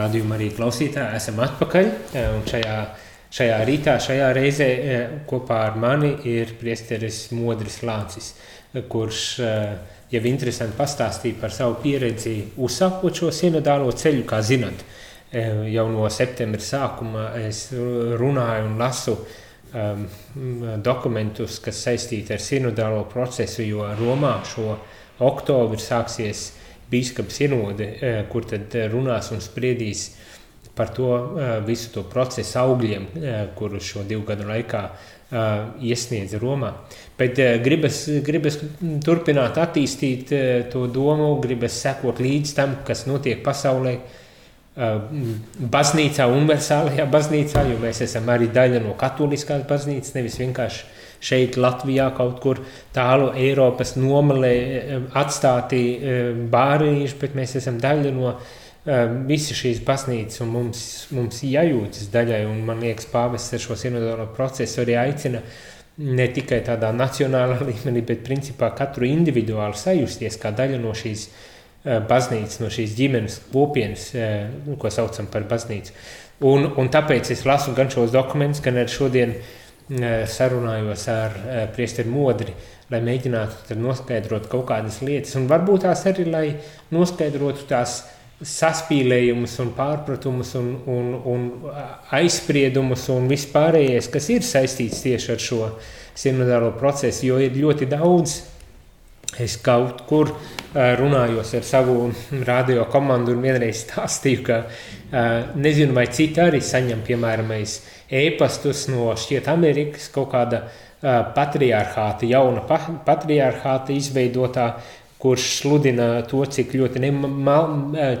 Rādījuma 0.00 0.36
arī 0.38 0.50
klausītāji, 0.56 1.20
esam 1.20 1.40
atpakaļ. 1.44 1.88
Un 2.34 2.42
šajā, 2.48 2.76
šajā 3.36 3.60
rītā, 3.68 3.96
šajā 4.02 4.32
reizē 4.36 4.70
kopā 5.30 5.62
ar 5.68 5.78
mani 5.80 6.14
ir 6.28 6.56
priesteris 6.60 7.28
Modris 7.36 7.80
Lācis, 7.86 8.34
kurš 8.90 9.24
jau 10.10 10.22
interesanti 10.26 10.78
pastāstīja 10.78 11.38
par 11.40 11.54
savu 11.54 11.76
pieredzi 11.82 12.34
uzsākot 12.58 13.22
šo 13.22 13.30
sinodālo 13.34 13.92
ceļu, 13.94 14.24
kā 14.28 14.40
zinat. 14.42 14.82
Jau 15.30 15.86
no 15.92 16.08
septembra 16.10 16.62
sākuma 16.64 17.28
es 17.38 17.68
runāju 17.70 18.66
un 18.66 18.80
lasu 18.80 19.14
um, 19.14 20.06
dokumentus, 20.82 21.60
kas 21.62 21.84
saistīti 21.86 22.34
ar 22.34 22.42
sinodālo 22.42 23.04
procesu, 23.12 23.62
jo 23.62 23.86
Romā 24.00 24.40
šo 24.50 24.74
oktobru 25.22 25.78
sāksies 25.78 26.48
biskupa 26.48 26.59
sinode, 27.28 27.96
eh, 28.00 28.24
kur 28.28 28.44
tad 28.44 28.74
eh, 28.74 28.88
runās 28.88 29.30
un 29.32 29.40
spriedīs 29.40 30.10
par 30.74 30.88
to 30.94 31.36
eh, 31.38 31.60
visu 31.66 31.90
to 31.92 32.02
procesu 32.02 32.58
augļiem, 32.58 33.06
kurus 33.54 33.84
šo 33.84 34.04
divu 34.04 34.24
gadu 34.24 34.48
laikā 34.48 34.90
iesniedz 35.80 36.34
Romā. 36.42 36.72
Bet 37.16 37.36
gribas, 37.62 38.08
gribas 38.26 38.56
turpināt 39.04 39.58
attīstīt 39.62 40.32
to 40.72 40.88
domu, 40.90 41.36
gribas 41.40 41.76
sekot 41.78 42.18
līdz 42.18 42.54
tam, 42.56 42.72
kas 42.84 43.04
notiek 43.06 43.38
pasaulē, 43.44 43.92
baznīcā, 44.74 46.26
universālajā 46.26 47.06
baznīcā, 47.06 47.62
jo 47.70 47.78
mēs 47.78 48.02
esam 48.08 48.26
arī 48.26 48.48
daļa 48.50 48.82
no 48.82 48.96
katoliskās 48.98 49.62
baznīcas, 49.70 50.16
nevis 50.16 50.40
vienkārši 50.42 50.82
šeit, 51.20 51.58
Latvijā, 51.60 52.10
kaut 52.16 52.40
kur 52.42 52.62
tālu 52.94 53.30
Eiropas 53.36 53.94
nomalē 54.00 54.54
atstāti 55.20 55.82
bāriņš, 56.52 57.16
bet 57.20 57.36
mēs 57.38 57.56
esam 57.60 57.80
daļa 57.82 58.14
no 58.16 58.34
visas 59.28 59.58
šīs 59.60 59.82
baznīcas, 59.84 60.40
un 60.40 60.54
mums, 60.54 60.84
mums 61.12 61.42
jājūtas 61.44 62.08
daļai, 62.14 62.40
un 62.48 62.64
man 62.64 62.80
liekas, 62.80 63.10
pāvests 63.12 63.52
ar 63.54 63.62
šo 63.62 63.76
sinodālo 63.76 64.30
procesu 64.36 64.80
arī 64.80 64.96
aicina 65.02 65.44
ne 66.00 66.26
tikai 66.32 66.62
tādā 66.64 66.88
nacionālā 66.96 67.60
līmenī, 67.68 68.02
bet 68.08 68.24
principā 68.24 68.72
katru 68.76 69.08
individuāli 69.08 69.76
sajusties 69.76 70.40
kā 70.40 70.54
daļa 70.56 70.80
no 70.80 70.96
šīs 70.96 71.28
uh, 71.28 71.46
Eh, 71.80 71.96
baznīca, 72.04 72.58
no 72.60 72.68
šīs 72.68 72.90
ģimenes 72.92 73.38
kopienas, 73.54 74.10
eh, 74.12 74.50
nu, 74.66 74.74
ko 74.76 74.90
saucam 74.92 75.24
par 75.32 75.46
baznīcu. 75.48 75.94
Un, 76.44 76.66
un 76.76 76.90
tāpēc 76.92 77.30
es 77.32 77.46
lasu 77.48 77.72
gan 77.72 77.88
šos 77.88 78.12
dokumentus, 78.12 78.60
gan 78.60 78.76
arī 78.82 78.92
šodien 78.92 79.32
eh, 79.32 79.46
sarunājos 79.90 81.06
ar 81.10 81.34
priesteri 81.74 82.10
Modri, 82.10 82.54
lai 82.90 83.00
mēģinātu 83.06 83.76
noskaidrot 83.78 84.46
kaut 84.50 84.68
kādas 84.70 85.00
lietas, 85.02 85.34
un 85.38 85.48
varbūt 85.50 85.86
tās 85.86 86.04
arī, 86.10 86.26
lai 86.30 86.46
noskaidrotu 86.94 87.66
tās 87.70 88.00
saspīlējumus 88.40 89.58
un 89.60 89.72
pārpratumus 89.76 90.54
un, 90.56 90.70
un, 90.88 91.10
un 91.28 91.48
aizspriedumus 92.16 93.08
un 93.12 93.28
vispārējais, 93.28 94.08
kas 94.12 94.30
ir 94.32 94.46
saistīts 94.46 95.02
tieši 95.04 95.34
ar 95.34 95.42
šo 95.44 95.60
sinodālo 96.16 96.72
procesu, 96.78 97.26
jo 97.28 97.40
ir 97.42 97.58
ļoti 97.58 97.90
daudz. 97.90 98.38
Es 99.40 99.54
kaut 99.62 100.00
kur 100.08 100.32
runājos 100.74 101.52
ar 101.54 101.66
savu 101.66 102.08
radio 102.48 102.86
komandu 102.90 103.36
un 103.36 103.44
vienreiz 103.44 103.84
stāstīju, 103.84 104.42
ka 104.48 104.62
nezinu, 105.60 105.94
vai 105.94 106.08
citi 106.10 106.42
arī 106.42 106.58
saņem, 106.64 107.04
piemēram, 107.06 107.52
e-pastus 108.10 108.86
no 108.90 109.10
šķiet 109.18 109.48
Amerikas 109.50 110.08
kaut 110.14 110.32
kāda 110.34 110.64
patriarchāta, 111.00 112.28
jauna 112.28 112.64
patriarchāta 113.06 113.94
izveidotā, 113.96 114.74
kurš 115.20 115.46
sludina 115.60 116.22
to, 116.28 116.40
cik 116.48 116.72
ļoti, 116.80 117.00
nemal, 117.04 117.74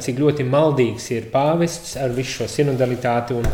cik 0.04 0.18
ļoti 0.20 0.44
maldīgs 0.48 1.10
ir 1.16 1.30
pāvests 1.32 1.96
ar 2.00 2.12
visu 2.16 2.42
šo 2.42 2.48
sinodalitāti 2.52 3.36
un, 3.36 3.46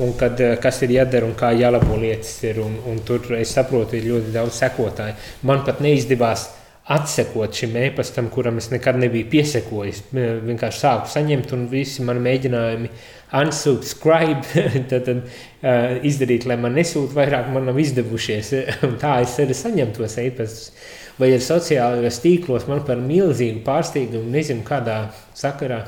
un 0.00 0.14
kad, 0.16 0.40
kas 0.62 0.80
ir 0.84 0.94
jādara 0.96 1.28
un 1.28 1.34
kā 1.36 1.52
jālabo 1.56 1.98
lietas 2.00 2.38
ir. 2.44 2.62
Un, 2.64 2.78
un 2.88 3.02
tur 3.04 3.36
es 3.36 3.52
saprotu, 3.52 3.98
ir 3.98 4.08
ļoti 4.08 4.32
daudz 4.36 4.60
sekotāju. 4.62 5.16
Man 5.48 5.64
pat 5.68 5.82
neizdevās 5.84 6.48
atsekot 6.96 7.56
šim 7.56 7.76
e-pastam, 7.80 8.30
kuram 8.32 8.60
es 8.60 8.70
nekad 8.70 8.96
nebiju 9.02 9.28
piesekojis. 9.32 10.04
Vienkārši 10.14 10.82
sāku 10.84 11.10
saņemt, 11.10 11.52
un 11.56 11.66
visi 11.72 12.04
mani 12.06 12.22
mēģinājumi 12.28 12.92
unsubscribe, 13.34 14.66
tad, 14.90 15.08
tad 15.08 15.22
uh, 15.22 15.96
izdarīt, 16.06 16.46
lai 16.46 16.58
man 16.60 16.76
nesūta 16.78 17.16
vairāk, 17.16 17.50
man 17.54 17.66
nav 17.70 17.80
izdevušies. 17.82 18.52
tā 19.02 19.20
es 19.24 19.38
arī 19.42 19.56
saņemu 19.56 19.96
tos 19.96 20.18
e-pastus. 20.22 20.92
Vai 21.16 21.30
ir 21.32 21.40
sociālajos 21.40 22.20
tīklos 22.20 22.66
man 22.68 22.82
par 22.84 23.00
milzīgu 23.00 23.62
pārsteigumu, 23.64 24.28
nezinu, 24.34 24.60
kādā 24.66 25.06
sakarā 25.36 25.80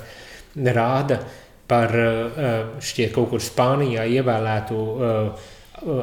rāda 0.56 1.20
par 1.68 1.92
uh, 1.92 2.80
šķiet 2.80 3.12
kaut 3.14 3.34
kur 3.34 3.44
Spānijā 3.44 4.06
ievēlētu 4.08 4.78
uh, 4.78 5.48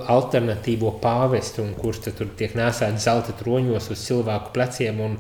alternatīvo 0.08 0.94
pāvestu, 1.02 1.66
kurš 1.80 2.06
tur 2.16 2.30
tiek 2.38 2.54
nesēts 2.56 3.08
zelta 3.10 3.34
troņos 3.36 3.90
uz 3.92 4.04
cilvēku 4.06 4.54
pleciem 4.56 5.02
un, 5.04 5.18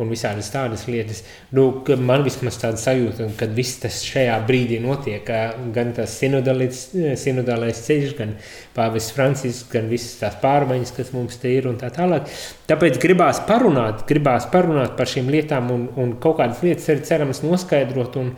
un 0.00 0.10
visādas 0.12 0.48
tādas 0.52 0.84
lietas. 0.90 1.22
Nu, 1.56 1.68
man 2.04 2.24
vismaz 2.26 2.58
tāda 2.60 2.80
sajūta, 2.80 3.28
ka 3.38 3.48
viss 3.56 3.80
tas 3.82 4.02
šajā 4.04 4.36
brīdī 4.48 4.78
notiek, 4.84 5.28
gan 5.74 5.92
tas 5.96 6.18
sinodālais 6.20 7.80
ceļš, 7.86 8.12
gan 8.18 8.34
pāvests 8.76 9.14
Francisks, 9.16 9.70
gan 9.72 9.88
visas 9.92 10.18
tās 10.20 10.36
pārmaiņas, 10.42 10.94
kas 10.98 11.14
mums 11.16 11.40
te 11.40 11.54
ir 11.56 11.70
un 11.70 11.80
tā 11.80 11.90
tālāk. 11.94 12.28
Tāpēc 12.68 13.00
gribās 13.02 13.40
parunāt, 13.48 14.04
gribās 14.08 14.48
parunāt 14.52 14.96
par 14.98 15.10
šīm 15.10 15.32
lietām 15.32 15.72
un, 15.72 15.88
un 15.96 16.16
kaut 16.20 16.40
kādas 16.42 16.62
lietas 16.66 16.92
arī 16.92 17.06
cerams 17.08 17.42
noskaidrot 17.46 18.20
un, 18.20 18.34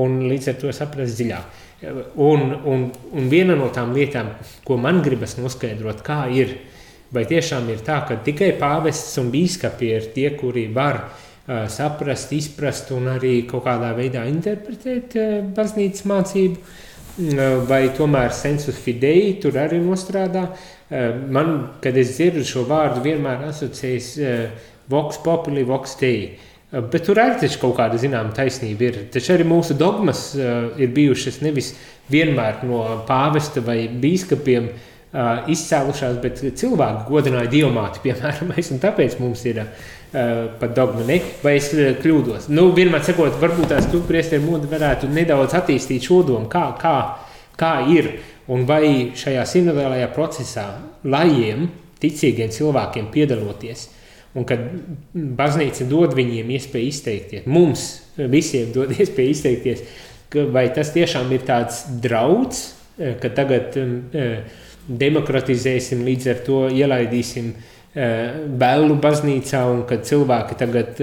un 0.00 0.20
līdz 0.30 0.52
ar 0.52 0.60
to 0.62 0.72
saprast 0.76 1.18
dziļāk. 1.20 1.60
Un, 2.22 2.44
un, 2.70 2.84
un 3.10 3.24
viena 3.30 3.56
no 3.58 3.66
tām 3.74 3.90
lietām, 3.96 4.36
ko 4.64 4.76
man 4.78 5.00
gribas 5.02 5.34
noskaidrot, 5.40 6.04
kā 6.06 6.24
ir, 6.30 6.60
vai 7.12 7.24
tiešām 7.28 7.68
ir 7.72 7.82
tā, 7.84 8.00
ka 8.08 8.18
tikai 8.24 8.54
pāvests 8.60 9.18
un 9.20 9.30
bīskapi 9.32 9.90
ir 9.96 10.08
tie, 10.14 10.30
kuri 10.38 10.66
var 10.72 11.02
uh, 11.04 11.66
saprast, 11.72 12.32
izprast 12.32 12.92
un 12.96 13.10
arī 13.12 13.42
kaut 13.48 13.66
kādā 13.66 13.92
veidā 13.96 14.24
interpretēt 14.30 15.16
uh, 15.20 15.34
baznīcas 15.56 16.06
mācību, 16.08 16.60
uh, 16.60 17.42
vai 17.68 17.84
tomēr 17.96 18.32
sensus 18.36 18.80
fidei 18.80 19.34
tur 19.42 19.60
arī 19.60 19.80
nostrādā. 19.82 20.48
Uh, 20.52 21.10
man, 21.32 21.58
kad 21.84 21.96
es 22.00 22.16
dzirdu 22.16 22.46
šo 22.48 22.64
vārdu, 22.70 23.04
vienmēr 23.04 23.44
asociējas 23.50 24.14
uh, 24.22 24.70
vox 24.92 25.20
populi, 25.24 25.66
vox 25.68 25.98
dei. 26.00 26.24
Uh, 26.32 26.48
Bet 26.72 27.02
tur 27.04 27.18
arī 27.20 27.50
kaut 27.60 27.74
kāda 27.76 27.98
zināmā 28.00 28.32
taisnība 28.32 28.86
ir. 28.86 28.94
Taču 29.12 29.34
arī 29.34 29.44
mūsu 29.44 29.76
dogmas 29.76 30.30
uh, 30.38 30.70
ir 30.80 30.88
bijušas 30.96 31.42
nevis 31.44 31.74
vienmēr 32.08 32.64
no 32.64 32.80
pāvesta 33.04 33.60
vai 33.60 33.84
biskupiem 34.00 34.70
uh, 34.70 34.88
izcēlušās, 35.52 36.18
bet 36.22 36.40
cilvēki 36.58 37.06
godināja 37.08 37.50
diamātu, 37.52 38.02
piemēram. 38.04 38.52
Un 38.74 38.82
tāpēc 38.82 39.18
mums 39.20 39.44
ir 39.50 39.62
uh, 39.62 39.70
pat 40.60 40.74
dogma, 40.76 41.04
ne? 41.08 41.20
vai 41.44 41.56
es 41.60 41.70
kļūdos. 41.72 42.50
Nu, 42.52 42.70
vienmēr 42.76 43.04
sakot, 43.06 43.38
varbūt 43.42 43.72
tās 43.74 43.88
tu, 43.92 44.02
priesteri, 44.08 44.44
mūdi 44.44 44.70
varētu 44.72 45.10
nedaudz 45.12 45.56
attīstīt 45.60 46.08
šo 46.08 46.22
domu, 46.28 46.50
kā, 46.52 46.68
kā, 46.80 46.96
kā 47.60 47.74
ir 47.92 48.14
un 48.52 48.66
vai 48.68 48.84
šajā 49.18 49.44
sinodālajā 49.48 50.12
procesā 50.16 50.68
lajiem, 51.04 51.68
ticīgiem 52.02 52.54
cilvēkiem 52.54 53.10
piedaloties– 53.14 53.88
Un 54.32 54.46
kad 54.48 54.62
baznīca 55.12 55.84
dod 55.90 56.14
viņiem 56.16 56.54
iespēju 56.56 56.88
izteikties, 56.88 57.48
mums 57.52 57.86
visiem 58.16 58.70
dod 58.72 58.94
iespēju 58.96 59.34
izteikties, 59.34 59.82
vai 60.54 60.66
tas 60.72 60.92
tiešām 60.94 61.32
ir 61.36 61.44
tāds 61.48 61.84
draudz, 62.04 62.62
ka 63.20 63.32
tagad 63.36 63.76
um, 63.80 63.92
eh, 64.16 64.60
demokratizēsim, 64.88 66.04
līdz 66.06 66.30
ar 66.32 66.40
to 66.46 66.62
ielaidīsim 66.72 67.52
bēlu 67.92 68.94
eh, 68.94 69.00
baznīcā, 69.02 69.64
un 69.70 69.82
kad 69.88 70.06
cilvēki 70.08 70.58
tagad 70.58 71.02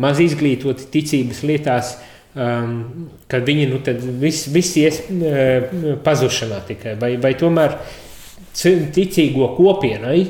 maz 0.00 0.20
izglītoti 0.22 0.86
ticības 0.94 1.42
lietās, 1.48 1.96
um, 2.38 2.76
kad 3.30 3.48
viņi 3.48 3.66
nu 3.72 3.80
tad 3.84 4.04
viss 4.22 4.46
vis 4.54 4.70
ies 4.78 5.02
pazušanā 6.04 6.62
tikai, 6.68 6.94
vai, 7.00 7.16
vai 7.20 7.34
tomēr 7.38 7.74
ticīgo 8.54 9.50
kopienai, 9.56 10.20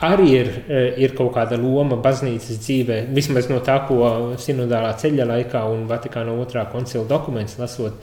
arī 0.00 0.28
ir, 0.28 0.48
eh, 0.68 0.94
ir 0.98 1.14
kaut 1.16 1.32
kāda 1.34 1.56
loma 1.56 1.96
baznīcas 1.96 2.60
dzīvē, 2.60 3.06
vismaz 3.14 3.48
no 3.48 3.60
tā, 3.60 3.86
ko 3.88 4.36
sinodālā 4.36 4.92
ceļa 4.96 5.24
laikā 5.24 5.64
un 5.72 5.86
Vatikāna 5.88 6.36
otrā 6.36 6.70
koncila 6.70 7.04
dokuments 7.04 7.58
lasot, 7.58 7.94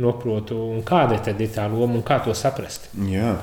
noprotu, 0.00 0.56
un 0.72 0.80
kāda 0.86 1.20
tad 1.24 1.40
ir 1.40 1.52
tā 1.54 1.68
loma 1.70 1.98
un 1.98 2.04
kā 2.06 2.18
to 2.24 2.34
saprast? 2.36 2.88
Jā, 3.10 3.36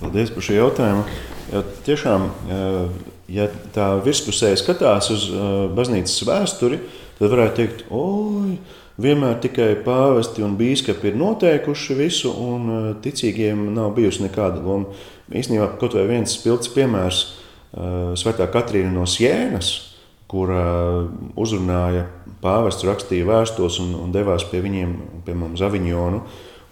paldies 0.00 0.32
par 0.34 0.46
šo 0.46 0.56
jautājumu. 0.56 1.04
Ja, 1.52 1.62
tiešām, 1.86 2.26
ja 3.32 3.46
tā 3.76 3.86
virspusē 4.04 4.50
skatās 4.60 5.08
uz 5.14 5.28
baznīcas 5.76 6.26
vēsturi, 6.28 6.80
tad 7.20 7.32
varētu 7.32 7.56
teikt, 7.60 7.86
oi, 7.94 8.58
vienmēr 8.98 9.38
tikai 9.44 9.70
pāvesti 9.84 10.42
un 10.44 10.56
bīskapi 10.58 11.12
ir 11.12 11.18
noteikuši 11.20 11.96
visu, 11.98 12.32
un 12.32 12.94
ticīgiem 13.04 13.68
nav 13.76 13.92
bijusi 13.96 14.24
nekāda 14.26 14.60
loma. 14.64 14.90
Īstenībā 15.28 15.74
kaut 15.80 15.94
vai 15.94 16.06
viens 16.08 16.34
spilgts 16.34 16.72
piemērs 16.74 17.26
Svētā 18.18 18.46
Katrīna 18.50 18.90
no 18.94 19.04
Sienas, 19.06 19.74
kur 20.28 20.50
uzrunāja 21.38 22.06
pāvests 22.42 22.86
rakstīja 22.86 23.26
vēstules 23.28 23.78
un, 23.82 23.94
un 23.98 24.14
devās 24.14 24.46
pie 24.50 24.62
viņiem, 24.64 24.94
piemēram, 25.26 25.56
uz 25.58 25.64
Aviņonu, 25.66 26.22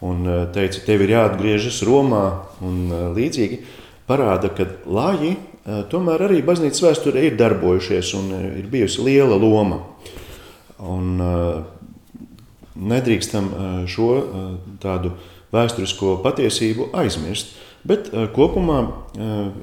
un 0.07 0.29
uh, 0.29 0.45
teica, 0.55 0.83
tev 0.87 1.05
ir 1.07 1.15
jāatgriežas 1.17 1.83
Romā 1.89 2.25
un 2.65 2.81
uh, 2.91 3.07
līdzīgi, 3.17 3.61
parāda, 4.07 4.53
ka 4.55 4.69
laji 4.87 5.35
uh, 5.37 5.83
tomēr 5.91 6.29
arī 6.29 6.43
baznīcas 6.47 6.85
vēsturē 6.85 7.27
ir 7.27 7.39
darbojušies 7.41 8.13
un 8.19 8.31
ir 8.61 8.69
bijusi 8.71 9.07
liela 9.07 9.39
loma. 9.41 9.83
Un, 10.77 11.17
nedrīkstam 12.77 13.47
šo 13.89 14.09
tādu 14.83 15.15
vēsturisko 15.55 16.19
patiesību 16.21 16.91
aizmirst. 17.01 17.55
Bet 17.87 18.11
kopumā 18.37 18.81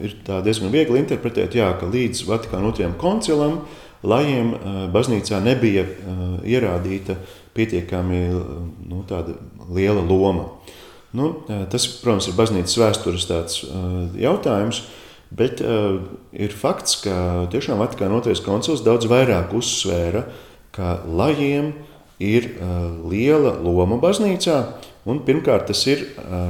ir 0.01 0.15
diezgan 0.25 0.71
viegli 0.73 1.01
interpretēt, 1.01 1.57
jā, 1.59 1.67
ka 1.77 1.89
līdz 1.91 2.23
Vatikāna 2.29 2.71
otrajam 2.71 2.95
koncilam 2.97 3.59
lajiem 4.03 4.53
uh, 4.53 4.77
baznīcā 4.93 5.39
nebija 5.43 5.85
uh, 5.87 6.21
ierādīta 6.43 7.17
pietiekami 7.53 8.21
nu, 8.89 9.03
liela 9.69 10.01
loma. 10.01 10.49
Nu, 11.13 11.27
tas, 11.69 11.85
protams, 12.01 12.25
ir 12.25 12.33
baznīcas 12.33 12.73
vēstures 12.81 13.27
tāds, 13.29 13.59
jautājums, 14.17 14.79
bet 15.29 15.61
ir 15.61 16.55
fakts, 16.57 16.95
ka 17.03 17.45
tiešām 17.53 17.77
Vatikāna 17.77 18.17
otrais 18.17 18.41
koncils 18.41 18.81
daudz 18.81 19.05
vairāk 19.11 19.53
uzsvēra, 19.53 20.23
ka 20.73 20.95
lajiem 21.05 21.75
ir 22.17 22.49
liela 23.05 23.53
loma 23.61 23.99
baznīcā. 24.01 24.57
Un, 25.05 25.21
pirmkārt, 25.21 25.69
tas 25.69 25.85
ir 25.85 26.01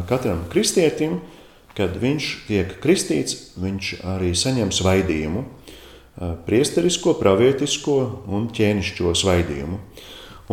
katram 0.07 0.45
kristietim, 0.53 1.19
kad 1.75 1.99
viņš 1.99 2.29
tiek 2.47 2.77
kristīts, 2.79 3.51
viņš 3.59 3.93
arī 4.15 4.31
saņem 4.37 4.71
svaidījumu, 4.71 5.43
priesterisko, 6.47 7.15
pravietisko 7.19 7.97
un 8.29 8.47
ķēnišķo 8.53 9.13
svaidījumu. 9.17 9.79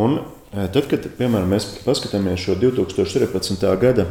Un, 0.01 0.21
tad, 0.51 0.85
kad 0.89 1.05
piemēram, 1.17 1.51
mēs 1.51 1.67
paskatāmies 1.85 2.41
šo 2.41 2.57
2014. 2.61 3.67
gada 3.81 4.07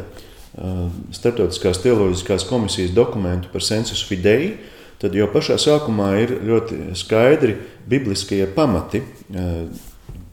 Startautiskās 1.15 1.79
teoloģiskās 1.79 2.43
komisijas 2.49 2.91
dokumentu 2.91 3.47
par 3.53 3.63
sensus 3.63 4.01
fidei, 4.03 4.57
tad 4.99 5.15
jau 5.15 5.29
pašā 5.31 5.55
sākumā 5.61 6.09
ir 6.19 6.33
ļoti 6.43 6.91
skaidri 6.99 7.55
bibliskie 7.87 8.43
pamati, 8.51 8.99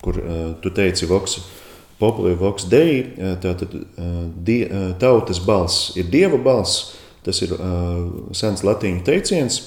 kur 0.02 0.18
tu 0.62 0.72
teici, 0.74 1.06
Voksa, 1.06 1.44
populāri 2.02 2.38
voks 2.38 2.66
dei, 2.70 2.98
tātad 3.42 3.74
die, 4.42 4.60
tautas 4.98 5.38
balss 5.42 5.92
ir 5.98 6.10
dieva 6.10 6.38
balss, 6.42 6.96
tas 7.26 7.38
ir 7.46 7.54
sens 8.34 8.66
latīņu 8.66 9.06
teiciens, 9.06 9.62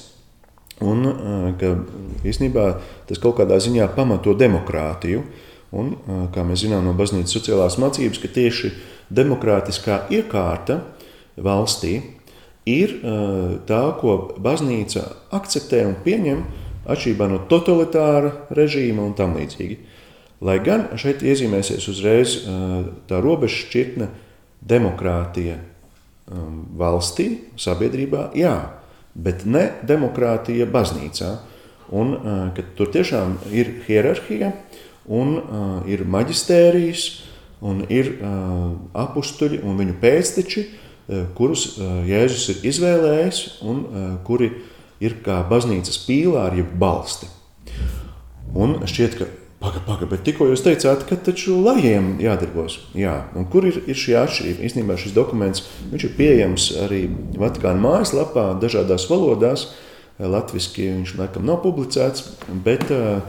un 0.82 1.06
ka 1.62 1.76
īstenībā 2.28 2.66
tas 3.10 3.22
kaut 3.22 3.38
kādā 3.40 3.60
ziņā 3.62 3.90
pamato 3.96 4.34
demokrātiju. 4.38 5.24
Un, 5.72 5.94
kā 6.36 6.44
mēs 6.44 6.66
zinām 6.66 6.84
no 6.84 6.92
baznīcas 6.98 7.32
sociālās 7.32 7.78
mācības, 7.80 8.20
ka 8.20 8.28
tieši 8.36 8.74
demokrātiskā 9.08 10.02
iekārta 10.12 10.82
valstī 11.40 11.94
ir 12.68 12.98
tā, 13.70 13.84
ko 14.02 14.18
baznīca 14.36 15.06
akceptē 15.32 15.86
un 15.88 15.96
pieņem 16.04 16.44
atšķirībā 16.92 17.30
no 17.32 17.40
totalitāra 17.48 18.34
režīma 18.52 19.06
un 19.06 19.16
tam 19.16 19.38
līdzīgi. 19.40 19.80
Lai 20.44 20.58
gan 20.66 20.90
šeit 21.00 21.24
iezīmēsies 21.24 21.88
uzreiz 21.88 22.36
tā 23.08 23.22
robeža 23.24 23.62
šķirtne 23.64 24.10
demokrātija 24.68 25.60
valstī, 26.78 27.28
sabiedrībā, 27.60 28.32
jā, 28.36 28.56
bet 29.16 29.46
ne 29.46 29.68
demokrātija 29.88 30.68
baznīcā. 30.72 31.32
Un, 31.92 32.14
tur 32.78 32.92
tiešām 32.94 33.36
ir 33.52 33.74
hierarhija, 33.88 34.54
un 35.12 35.34
ir 35.92 36.06
maģistērijas, 36.08 37.08
un 37.62 37.84
ir 37.92 38.14
apstuļi 38.96 39.60
un 39.68 39.76
viņu 39.82 39.98
pēcteči, 40.02 40.66
kurus 41.36 41.76
Jēzus 42.08 42.48
ir 42.54 42.64
izvēlējis 42.72 43.42
un 43.68 43.84
kuri 44.28 44.54
ir 45.04 45.20
kā 45.26 45.42
baznīcas 45.50 46.00
pīlāri, 46.06 46.62
jeb 46.62 46.74
balsti. 46.80 47.28
Un 48.56 48.80
šķiet, 48.88 49.18
ka 49.20 49.28
Pagaid, 49.62 49.84
pagaid, 49.86 50.10
bet 50.10 50.24
tikko 50.26 50.48
jūs 50.50 50.64
teicāt, 50.66 51.04
ka 51.06 51.16
taču 51.22 51.60
lajiem 51.62 52.16
jādarbos. 52.24 52.80
Jā, 52.98 53.28
un 53.38 53.46
kur 53.46 53.68
ir, 53.70 53.76
ir 53.86 53.98
šī 53.98 54.16
atšķirība? 54.18 54.64
Īstenībā 54.66 54.96
šis 54.98 55.14
dokuments 55.14 55.68
ir 55.94 56.06
pieejams 56.18 56.72
arī 56.82 57.04
Vatikāna 57.38 57.78
mājaslapā, 57.84 58.48
dažādās 58.62 59.06
valodās. 59.12 59.68
Latvijasiski 60.18 60.88
viņš 60.96 61.14
laikam 61.20 61.46
nav 61.46 61.62
publicēts, 61.62 62.26
bet 62.66 62.90
uh, 62.94 63.22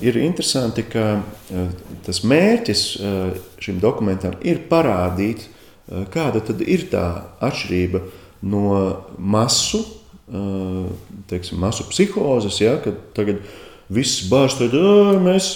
ir 0.00 0.16
interesanti, 0.20 0.86
ka 0.88 1.04
uh, 1.20 1.68
tas 2.08 2.22
mērķis 2.24 2.86
uh, 2.96 3.36
šim 3.60 3.76
dokumentam 3.84 4.40
ir 4.48 4.64
parādīt, 4.72 5.44
uh, 5.44 6.08
kāda 6.12 6.40
tad 6.44 6.64
ir 6.64 6.88
tā 6.92 7.04
atšķirība 7.44 8.00
no 8.48 8.72
masu, 9.20 9.84
uh, 9.84 10.88
teiksim, 11.28 11.60
masu 11.60 11.84
psihozes, 11.92 12.64
ja, 12.64 12.78
tagad 13.16 13.44
viss 13.92 14.26
bāž, 14.30 14.58
tad 14.58 14.74
mēs 15.22 15.54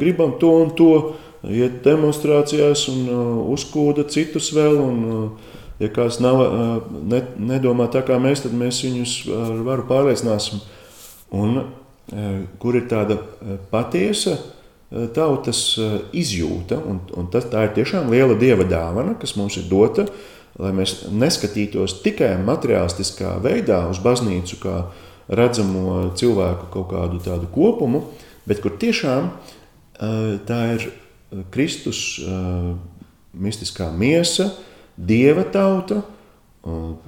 gribam 0.00 0.36
to 0.40 0.52
un 0.62 0.72
to, 0.78 0.92
iet 1.42 1.80
demonstrācijās 1.82 2.86
un 2.92 3.08
uzkūda 3.52 4.06
citus 4.12 4.52
vēl. 4.54 4.78
Un, 4.78 5.02
ja 5.82 5.90
kāds 5.90 6.20
nav, 6.22 6.42
ne, 7.10 7.22
nedomā 7.42 7.88
tā 7.90 8.04
kā 8.06 8.18
mēs, 8.22 8.44
tad 8.44 8.54
mēs 8.54 8.82
viņus 8.84 9.14
ar 9.34 9.62
varu 9.66 9.86
pārliecināsim. 9.88 10.62
Un, 11.34 11.64
kur 12.62 12.76
ir 12.76 12.86
tāda 12.90 13.16
patiesa 13.72 14.36
tautas 15.16 15.62
izjūta, 16.12 16.76
un, 16.76 17.00
un 17.16 17.30
tas, 17.32 17.46
tā 17.50 17.64
ir 17.66 17.74
tiešām 17.78 18.10
liela 18.12 18.36
dieva 18.38 18.66
dāvana, 18.68 19.16
kas 19.18 19.34
mums 19.38 19.56
ir 19.56 19.64
dota, 19.70 20.04
lai 20.60 20.72
mēs 20.76 21.06
neskatītos 21.08 22.02
tikai 22.04 22.34
materiālistiskā 22.44 23.38
veidā 23.42 23.86
uz 23.88 24.02
baznīcu, 24.04 24.58
kā 24.60 24.76
redzamo 25.32 26.12
cilvēku 26.18 26.68
kaut 26.72 26.90
kādu 26.92 27.20
tādu 27.24 27.48
kopumu, 27.52 28.04
bet 28.48 28.60
kur 28.60 28.76
tiešām 28.76 29.30
tā 30.48 30.60
ir 30.76 30.90
Kristus 31.54 32.20
mistiskā 33.32 33.88
miesa, 33.96 34.50
dieva 34.96 35.46
tauta, 35.48 36.02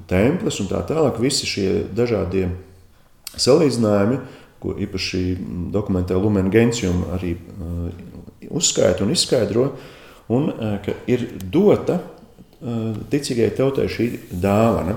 templis 0.09 0.61
un 0.63 0.71
tā 0.71 0.81
tālāk. 0.89 1.21
Visi 1.21 1.47
šie 1.47 1.69
dažādie 1.95 2.49
salīdzinājumi, 3.37 4.17
ko 4.63 4.73
īpaši 4.81 5.21
dokumentā 5.75 6.17
Lumen 6.17 6.49
Gentium 6.51 7.05
arī 7.13 7.35
uzskaita 8.49 9.05
un 9.05 9.13
izskaidro, 9.13 9.69
un 10.33 10.49
ka 10.81 10.97
ir 11.11 11.27
dota 11.53 11.99
ticīgai 13.13 13.51
tautai 13.59 13.91
šī 13.93 14.09
dāvana. 14.33 14.97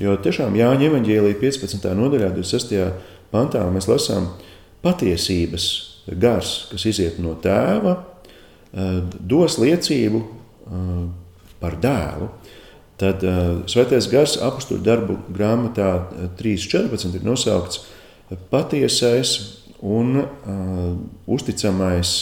Jo 0.00 0.16
tiešām 0.18 0.56
Jāņa 0.58 0.88
evanģēlīja 0.88 1.38
15. 1.38 1.84
nodaļā, 1.94 2.32
26. 2.34 2.80
pantā 3.30 3.62
mēs 3.70 3.86
lasām 3.86 4.32
patiesības 4.82 5.66
gars, 6.20 6.54
kas 6.72 6.86
iziet 6.90 7.20
no 7.22 7.36
tēva, 7.40 7.94
eh, 8.74 8.98
dos 9.20 9.58
liecību 9.62 10.22
eh, 10.24 10.96
par 11.62 11.78
dēlu. 11.80 12.28
Tad 12.94 13.24
uh, 13.26 13.64
Svētais 13.66 14.06
gars 14.06 14.36
apakstu 14.38 14.76
darbu 14.78 15.16
grāmatā 15.34 15.88
3.14 16.38 17.16
ir 17.18 17.24
nosaukts 17.26 17.80
patiesais 18.52 19.32
un 19.82 20.20
uzticamais 21.26 22.12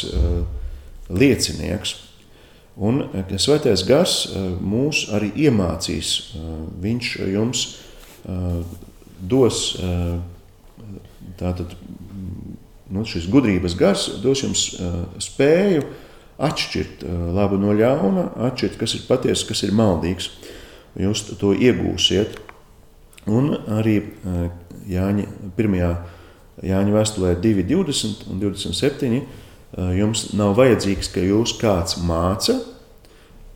liecinieks. 1.12 1.92
Un 2.76 3.02
eh, 3.12 3.36
Svētais 3.36 3.84
Gars 3.84 4.14
eh, 4.26 4.44
mūs 4.60 5.06
arī 5.12 5.32
iemācīs. 5.48 6.12
Eh, 6.32 6.52
viņš 6.82 7.14
jums 7.32 7.66
dos 9.18 9.56
tātad, 11.40 11.72
nu, 12.86 13.02
šis 13.02 13.26
gudrības 13.26 13.74
gars, 13.74 14.04
dos 14.22 14.44
jums 14.44 14.60
spēju 15.18 15.82
atšķirt 16.38 17.02
labu 17.34 17.58
no 17.58 17.74
ļauna, 17.74 18.28
atšķirt, 18.46 18.78
kas 18.78 18.94
ir 18.94 19.02
patiesa, 19.08 19.48
kas 19.48 19.64
ir 19.66 19.74
maldīgs. 19.74 20.30
Jūs 21.02 21.24
to 21.40 21.50
iegūsiet. 21.50 22.38
Un 23.26 23.56
arī 23.74 23.96
Jāņa, 24.86 25.26
1. 25.58 25.82
Jāņa 26.62 26.94
vēstulē 26.94 27.34
2,20 27.42 28.30
un 28.30 28.44
27 28.46 29.18
Eh, 29.18 29.41
jums 29.76 30.26
nav 30.36 30.56
vajadzīgs, 30.58 31.08
ka 31.14 31.22
jūs 31.24 31.54
kāds 31.60 31.96
māca, 32.04 32.58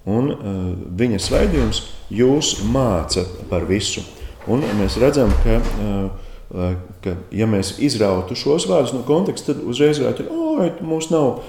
un 0.09 0.31
eh, 0.33 0.61
viņa 1.01 1.21
svaidījums 1.23 1.83
jūs 2.15 2.57
māca 2.73 3.27
par 3.51 3.67
visu. 3.69 4.05
Un 4.47 4.63
mēs 4.79 4.99
redzam, 5.03 5.33
ka, 5.43 5.59
eh, 5.61 6.77
ka 7.03 7.17
ja 7.35 7.49
mēs 7.51 7.77
izrautu 7.83 8.39
šos 8.39 8.69
vārdus 8.71 8.95
no 8.95 9.03
konteksta, 9.07 9.53
tad 9.53 9.65
uzreiz 9.67 10.01
varētu 10.01 10.25
teikt, 10.25 10.79
ka 10.79 10.87
mums 10.87 11.11
nav 11.13 11.41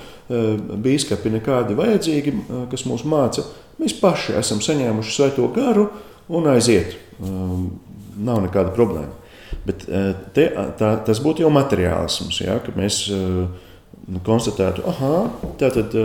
biskupi 0.83 1.29
nekādi 1.31 1.77
vajadzīgi, 1.77 2.33
kas 2.67 2.81
mūs 2.83 3.05
māca. 3.07 3.45
Mēs 3.79 3.93
paši 3.95 4.33
esam 4.35 4.59
saņēmuši 4.59 5.13
svēto 5.13 5.45
garu 5.55 5.85
un 6.27 6.49
aiziet. 6.51 6.97
Nav 8.17 8.41
nekāda 8.43 8.73
problēma. 8.75 9.13
Bet 9.63 9.85
te, 10.35 10.49
tā, 10.81 10.89
tas 11.07 11.21
būtu 11.23 11.45
jau 11.45 11.53
materiālisms, 11.55 12.41
ja, 12.43 12.57
ka 12.59 12.75
mēs 12.75 12.99
uh, 13.15 13.45
nu, 14.07 14.21
konstatētu, 14.25 14.83
ka 14.97 15.11
tātad 15.59 15.95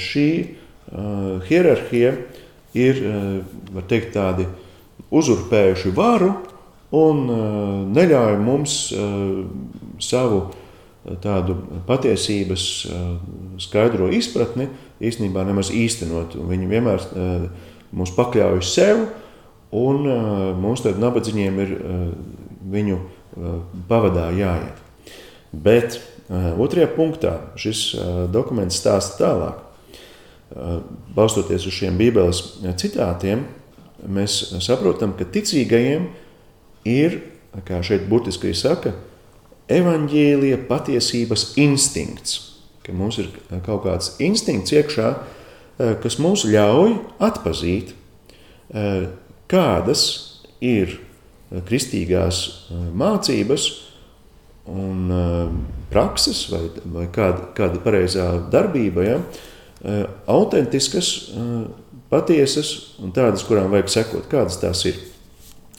šī 0.00 0.28
hierarhija 1.48 2.12
ir 2.76 3.00
teikt, 3.88 4.12
tādi 4.14 4.46
uzurpējuši 5.16 5.92
varu 5.96 6.30
un 6.96 7.24
neļauj 7.96 8.38
mums 8.42 8.76
savu 10.02 10.40
tādu 11.22 11.56
patiesības 11.86 12.64
skaidro 13.62 14.08
izpratni 14.14 14.68
īstenībā 15.00 15.44
nemaz 15.46 15.70
īstenot. 15.74 16.34
Viņi 16.36 16.68
vienmēr 16.70 17.04
mūs 17.96 18.12
pakļauj 18.16 18.62
sev, 18.66 19.04
un 19.76 20.06
mums 20.62 20.82
tad 20.84 20.98
nabadzīgiem 21.02 21.62
ir 21.62 21.72
viņu 22.72 22.98
pavadā 23.88 24.28
jāiet. 24.34 24.82
Bet 25.52 26.00
otrajā 26.28 26.88
punktā 26.96 27.34
šis 27.60 27.92
dokuments 28.34 28.80
stāsta 28.80 29.20
tālāk. 29.22 29.62
Balstoties 31.16 31.66
uz 31.66 31.74
šiem 31.74 31.98
Bībeles 31.98 32.42
citātiem, 32.78 33.44
mēs 34.06 34.38
saprotam, 34.62 35.14
ka 35.18 35.26
ticīgajiem 35.26 36.08
ir, 36.86 37.20
kā 37.66 37.80
šeit 37.86 38.06
burtiski 38.10 38.52
saka, 38.54 38.92
evaņģēlīja 39.72 40.60
patiesības 40.68 41.48
instinkts. 41.58 42.38
Ka 42.86 42.94
mums 42.94 43.18
ir 43.18 43.32
kaut 43.66 43.82
kāds 43.86 44.12
instinkts 44.22 44.74
iekšā, 44.76 45.08
kas 46.02 46.18
mums 46.22 46.46
ļauj 46.46 46.94
atpazīt, 47.18 47.90
kādas 49.50 50.04
ir 50.62 51.00
kristīgās 51.66 52.68
mācības 52.94 53.66
un 54.70 55.10
prakses, 55.90 56.46
vai, 56.50 56.64
vai 56.94 57.06
kāda, 57.12 57.50
kāda 57.56 57.80
pareizā 57.84 58.26
darbība, 58.52 59.04
ja, 59.06 59.18
autentiskas, 60.30 61.30
patiesas 62.10 62.72
un 63.02 63.12
tādas, 63.14 63.44
kurām 63.46 63.70
vajag 63.72 63.92
sekot, 63.92 64.26
kādas 64.30 64.58
tās 64.62 64.84
ir. 64.88 64.98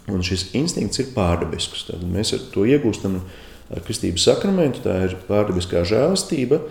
Un 0.07 0.23
šis 0.23 0.45
instinkts 0.55 1.01
ir 1.01 1.11
pārdabisks. 1.11 1.83
Tad 1.89 2.03
mēs 2.07 2.31
to 2.53 2.63
iegūstam 2.63 3.17
ar 3.73 3.83
kristības 3.83 4.23
sakramentu. 4.29 4.79
Tā 4.85 5.01
ir 5.03 5.17
pārdabiskā 5.27 5.81
žēlastība, 5.87 6.61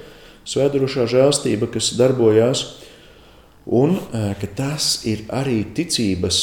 svētdurošā 0.49 1.05
žēlastība, 1.13 1.69
kas 1.75 1.93
darbojās. 1.99 2.65
Un 3.67 3.99
ka 4.13 4.49
tas 4.57 5.03
ir 5.11 5.27
arī 5.35 5.67
ticības 5.77 6.39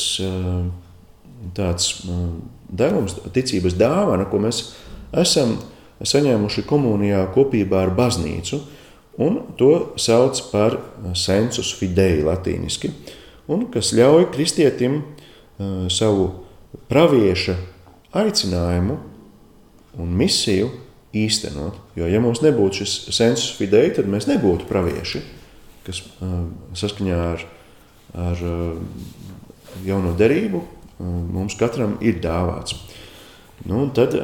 tāds 1.57 1.89
devums, 2.69 3.17
ticības 3.33 3.77
dāvana, 3.79 4.27
ko 4.29 4.43
mēs 4.43 4.61
esam 5.21 5.57
saņēmuši 6.03 6.65
komunijā 6.67 7.25
kopībā 7.35 7.85
ar 7.85 7.93
baznīcu. 7.97 8.61
Un 9.21 9.43
to 9.59 9.93
sauc 10.01 10.39
par 10.49 10.79
sensus 11.13 11.69
fidei 11.77 12.23
latīniski, 12.25 12.89
un 13.45 13.67
kas 13.69 13.91
ļauj 13.93 14.31
kristietim 14.33 15.03
savu 15.93 16.31
pravieša 16.89 17.53
aicinājumu 18.17 18.97
un 20.01 20.15
misiju 20.17 20.71
īstenot. 21.13 21.77
Jo, 21.93 22.09
ja 22.09 22.21
mums 22.23 22.41
nebūtu 22.41 22.81
šis 22.81 22.95
sensus 23.13 23.53
fidei, 23.59 23.91
tad 23.93 24.09
mēs 24.09 24.25
nebūtu 24.31 24.65
pravieši, 24.69 25.21
kas 25.85 26.01
saskaņā 26.81 27.21
ar, 27.35 27.45
ar 28.17 28.43
jauno 29.85 30.17
derību 30.17 30.63
mums 31.03 31.53
katram 31.59 31.99
ir 32.01 32.17
dāvāts. 32.23 32.79
Nu, 33.69 33.85
tad, 33.93 34.17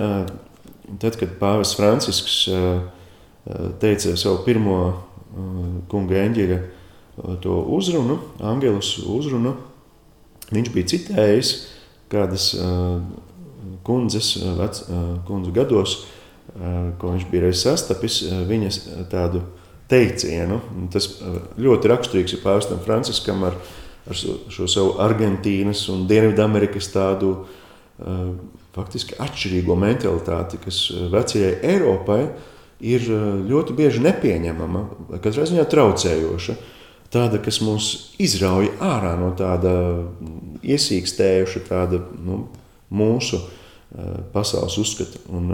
tad, 1.02 1.18
kad 1.20 1.38
Pāvils 1.40 1.76
Francisks 1.78 2.42
teica 3.82 4.16
savu 4.20 4.44
pirmo 4.46 4.80
kunga 5.92 6.20
eņģeļa 6.26 6.60
to 7.44 7.56
uzrunu, 7.76 8.18
Angelus 8.46 8.96
uzrunu, 9.04 9.56
viņš 10.50 10.72
bija 10.74 10.92
citējis 10.94 11.54
kādas 12.10 12.52
kundzes, 13.86 14.34
vec, 14.58 14.82
kundzu 15.28 15.54
gados, 15.56 15.96
ko 17.00 17.14
viņš 17.14 17.28
bija 17.30 17.48
reiz 17.48 17.62
sastapis, 17.64 18.22
viņas 18.50 18.82
tādu 19.12 19.44
teicienu. 19.90 20.60
Tas 20.94 21.12
ļoti 21.60 21.92
raksturīgs 21.92 22.36
ir 22.36 22.44
Pāvestam 22.44 22.82
Franciskam 22.86 23.44
ar, 23.48 23.58
ar 24.10 24.18
šo, 24.18 24.68
savu 24.70 24.96
Argentīnas 25.04 25.86
un 25.94 26.08
Dienvidamerikas 26.10 26.90
tādu 26.94 27.36
faktiski 28.76 29.18
atšķirīgo 29.20 29.76
mentalitāti, 29.80 30.60
kas 30.64 30.86
vecajai 31.12 31.54
Eiropai 31.74 32.22
ir 32.80 33.06
ļoti 33.50 33.76
bieži 33.76 34.04
nepieņemama, 34.06 34.84
katrā 35.24 35.48
ziņā 35.50 35.66
traucējoša. 35.70 36.58
Tāda, 37.10 37.40
kas 37.42 37.58
mūs 37.66 37.86
izrauj 38.22 38.70
ārā 38.86 39.16
no 39.18 39.32
tāda 39.38 39.72
iesīkstējuša, 40.62 41.64
tāda 41.66 42.04
nu, 42.22 42.44
mūsu 42.94 43.42
pasaules 44.36 44.78
uzskata. 44.78 45.24
Un 45.34 45.50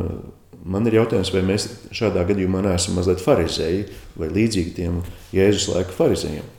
man 0.68 0.90
ir 0.90 1.00
jautājums, 1.00 1.32
vai 1.32 1.46
mēs 1.48 1.70
šādā 1.96 2.26
gadījumā 2.28 2.60
neesam 2.66 3.00
mazliet 3.00 3.24
farizēji 3.24 3.88
vai 4.20 4.30
līdzīgi 4.36 4.76
tiem 4.76 5.00
Jēzus 5.36 5.70
laika 5.72 5.96
farizējiem. 5.96 6.52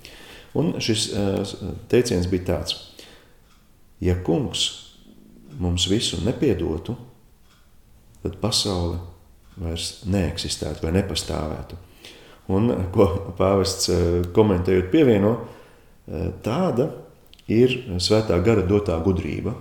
Un 0.56 0.72
šis 0.80 1.10
teiciens 1.92 2.30
bija 2.32 2.48
tāds: 2.54 2.80
Ja 4.00 4.16
kungs 4.24 4.85
mums 5.60 5.86
visu 5.90 6.20
nepiedotu, 6.24 6.96
tad 8.22 8.38
pasaule 8.42 8.98
vairs 9.56 10.02
neeksistētu 10.08 10.84
vai 10.84 10.92
nepastāvētu. 10.98 11.78
Un, 12.52 12.70
ko 12.94 13.08
pāvests 13.38 13.90
komentējot 14.36 14.90
pievieno, 14.92 15.32
tāda 16.46 16.90
ir 17.50 17.72
svētā 18.02 18.38
gara 18.44 18.62
dotā 18.66 18.98
gudrība. 19.02 19.56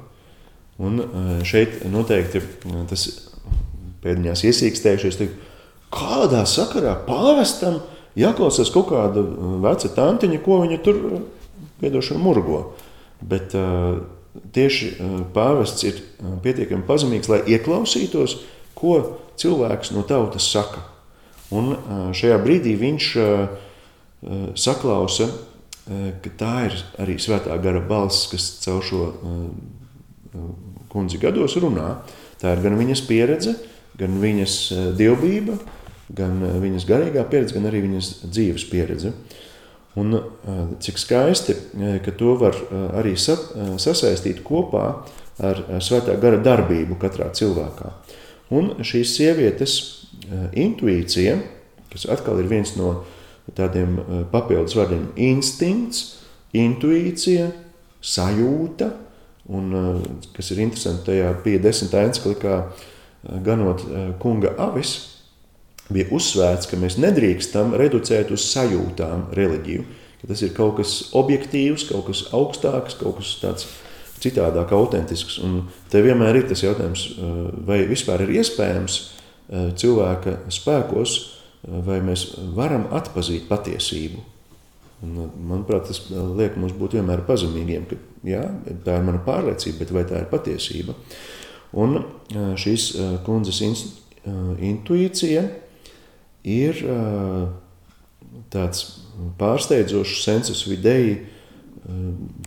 Un 0.83 0.99
šeit 1.47 1.79
noteikti 1.87 2.41
tas 2.89 3.07
pēdiņās 4.03 4.43
iesīkstējušies, 4.49 5.21
kādā 5.95 6.43
sakarā 6.49 6.97
pāvestam 7.07 7.79
jāklausās 8.19 8.69
kaut 8.73 8.91
kāda 8.91 9.23
veca 9.63 9.91
tantiņa, 9.95 10.41
ko 10.43 10.59
viņa 10.65 10.81
tur 10.85 11.01
piedošana 11.81 12.21
murgo. 12.21 12.59
Bet 13.25 13.55
tieši 14.55 14.91
pāvests 15.35 15.85
ir 15.87 16.01
pietiekami 16.43 16.87
pazemīgs, 16.87 17.29
lai 17.31 17.41
ieklausītos, 17.55 18.39
ko 18.75 18.97
cilvēks 19.39 19.91
no 19.95 20.03
tautas 20.07 20.47
saka. 20.51 20.83
Un 21.55 21.75
šajā 22.15 22.39
brīdī 22.41 22.73
viņš 22.79 23.09
saklausa, 24.57 25.29
ka 25.85 26.31
tā 26.39 26.53
ir 26.69 26.79
arī 27.03 27.19
svētā 27.21 27.55
gara 27.61 27.83
balss, 27.83 28.29
kas 28.31 28.47
caur 28.63 28.83
šo 28.83 29.01
kundzi 30.91 31.19
gados 31.21 31.57
runā. 31.61 31.99
Tā 32.41 32.55
ir 32.55 32.63
gan 32.65 32.75
viņas 32.79 33.03
pieredze, 33.07 33.55
gan 33.99 34.17
viņas 34.19 34.55
dievbijība, 34.97 35.59
gan 36.15 36.41
viņas 36.63 36.87
garīgā 36.89 37.23
pieredze, 37.29 37.55
gan 37.55 37.69
arī 37.69 37.83
viņas 37.85 38.11
dzīves 38.25 38.65
pieredze. 38.71 39.13
Un, 39.95 40.17
cik 40.83 40.97
skaisti, 40.99 41.55
ka 42.03 42.11
to 42.19 42.33
var 42.39 42.57
arī 42.99 43.13
sasaistīt 43.15 44.41
kopā 44.43 44.85
ar 45.39 45.61
svētā 45.83 46.17
gara 46.19 46.39
darbību 46.43 46.97
katrā 46.99 47.29
cilvēkā. 47.35 47.93
Un 48.55 48.73
šīs 48.83 49.15
sievietes 49.15 49.77
intuīcija, 50.55 51.37
kas 51.93 52.05
atkal 52.11 52.41
ir 52.43 52.51
viens 52.51 52.75
no 52.75 53.05
tādiem 53.55 53.95
papildus 54.33 54.75
vārdiem, 54.75 55.07
instinkts, 55.15 56.19
intuīcija, 56.55 57.49
sajūta, 58.03 58.91
un 59.55 59.73
kas 60.35 60.51
ir 60.51 60.63
interesanti 60.65 61.11
tajā 61.11 61.31
50. 61.45 61.99
enciklikā, 62.03 62.61
ganot 63.45 63.83
kunga 64.19 64.51
avis, 64.59 65.14
bija 65.93 66.09
uzsvērts, 66.15 66.69
ka 66.69 66.79
mēs 66.81 66.97
nedrīkstam 67.01 67.75
reducēt 67.77 68.31
uz 68.33 68.45
sajūtām 68.49 69.29
reliģiju. 69.37 69.85
Ka 70.21 70.29
tas 70.31 70.41
ir 70.45 70.53
kaut 70.57 70.79
kas 70.79 70.93
objektīvs, 71.17 71.87
kaut 71.91 72.07
kas 72.09 72.23
augstāks, 72.33 72.97
kaut 72.97 73.19
kas 73.19 73.35
tāds 73.41 73.67
citādāk, 74.23 74.71
autentisks. 74.73 75.37
Un 75.45 75.67
te 75.91 76.01
vienmēr 76.01 76.39
ir 76.39 76.47
tas 76.49 76.63
jautājums, 76.63 77.07
vai 77.67 77.83
vispār 77.89 78.25
ir 78.25 78.37
iespējams 78.39 78.99
cilvēka 79.77 80.39
spēkos, 80.53 81.17
vai 81.85 81.99
mēs 82.05 82.31
varam 82.57 82.87
atpazīt 82.95 83.45
patiesību. 83.49 84.23
Un, 85.05 85.27
manuprāt, 85.49 85.89
tas 85.91 85.99
liek 86.09 86.55
mums 86.57 86.73
būt 86.77 86.95
vienmēr 86.97 87.25
pazemīgiem, 87.27 87.85
ka 87.89 87.99
jā, 88.25 88.41
tā 88.85 88.95
ir 88.97 89.05
mana 89.05 89.19
pārliecība, 89.21 89.83
bet 89.83 89.93
vai 89.93 90.05
tā 90.09 90.23
ir 90.23 90.29
patiesība? 90.31 90.95
Un 91.75 91.99
šīs 92.57 92.87
kundzes 93.27 93.61
intuīcija 93.61 95.43
ir 96.45 96.81
tāds 98.53 98.85
pārsteidzošs 99.39 100.21
sensus 100.23 100.63
vidēji 100.69 101.17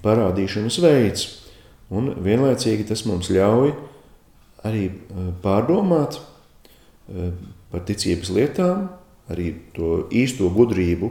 parādīšanas 0.04 0.78
veids. 0.82 1.26
Un 1.94 2.12
vienlaicīgi 2.22 2.86
tas 2.88 3.04
mums 3.08 3.30
ļauj 3.32 3.72
arī 4.68 4.88
pārdomāt 5.42 6.18
par 7.72 7.84
ticības 7.88 8.32
lietām, 8.36 8.88
arī 9.32 9.52
to 9.76 10.08
īsto 10.14 10.50
gudrību 10.52 11.10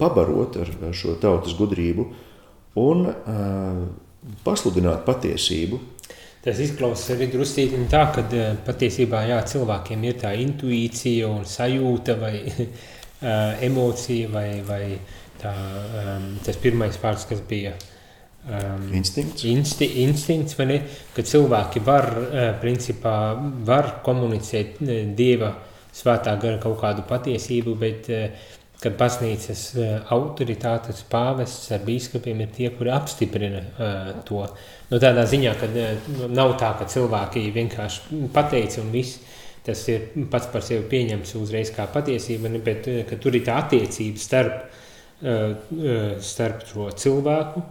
pabarot 0.00 0.58
ar, 0.60 0.72
šo 0.96 1.16
tautas 1.20 1.54
gudrību 1.58 2.08
un 2.80 3.06
pasludināt 4.46 5.06
patiesību. 5.06 5.78
Tas 6.46 6.60
izklausās 6.62 7.16
arī 7.16 7.26
drusku 7.32 7.64
tā, 7.90 8.04
ka 8.14 8.22
patiesībā 8.68 9.24
jā, 9.26 9.40
cilvēkiem 9.50 10.04
ir 10.06 10.20
tā 10.20 10.30
intuīcija 10.38 11.26
un 11.26 11.42
sajūta 11.42 12.14
vai 12.20 12.36
emocija 13.66 14.30
vai, 14.30 14.48
vai 14.62 14.82
tā, 15.40 15.50
um, 16.04 16.28
tas 16.46 16.58
pirmais 16.62 16.98
vārds, 17.02 17.26
kas 17.26 17.42
bija 17.48 17.72
um, 17.74 18.92
instinkts. 18.94 19.42
Insti, 19.50 19.88
instinkts 20.04 20.58
ne, 20.62 20.78
ka 21.16 21.26
cilvēki 21.26 21.82
var, 21.82 22.10
uh, 22.14 22.48
principā, 22.62 23.16
var 23.66 23.96
komunicēt 24.06 24.78
Dieva 25.18 25.50
svētā 25.96 26.36
gara 26.38 26.62
kaut 26.62 26.78
kādu 26.78 27.02
patiesību, 27.10 27.74
bet 27.80 28.12
uh, 28.14 28.54
kad 28.82 28.96
baznīcas 28.98 29.62
uh, 29.76 29.92
autoritātes 30.12 31.00
pāvests 31.10 31.70
ar 31.72 31.84
bīskapiem 31.86 32.42
ir 32.44 32.50
tie, 32.52 32.68
kuri 32.76 32.92
apstiprina 32.92 33.62
uh, 33.62 34.10
to. 34.28 34.42
Nu, 34.90 35.00
tādā 35.02 35.24
ziņā, 35.28 35.54
ka 35.60 35.68
uh, 35.70 36.10
nav 36.28 36.56
tā, 36.60 36.74
ka 36.78 36.88
cilvēki 36.92 37.46
vienkārši 37.54 38.20
pateica 38.34 38.82
un 38.82 38.92
viss, 38.92 39.22
tas 39.66 39.80
ir 39.90 40.10
pats 40.30 40.50
par 40.52 40.62
sevi 40.62 40.84
pieņemts 40.90 41.34
uzreiz 41.40 41.72
kā 41.74 41.88
patiesība, 41.90 42.52
ne, 42.52 42.60
bet 42.62 42.86
ka 43.08 43.18
tur 43.22 43.34
ir 43.34 43.46
tā 43.46 43.56
attiecība 43.64 44.22
starp, 44.22 44.60
uh, 45.24 45.56
starp 46.22 46.68
to 46.68 46.90
cilvēku 47.06 47.64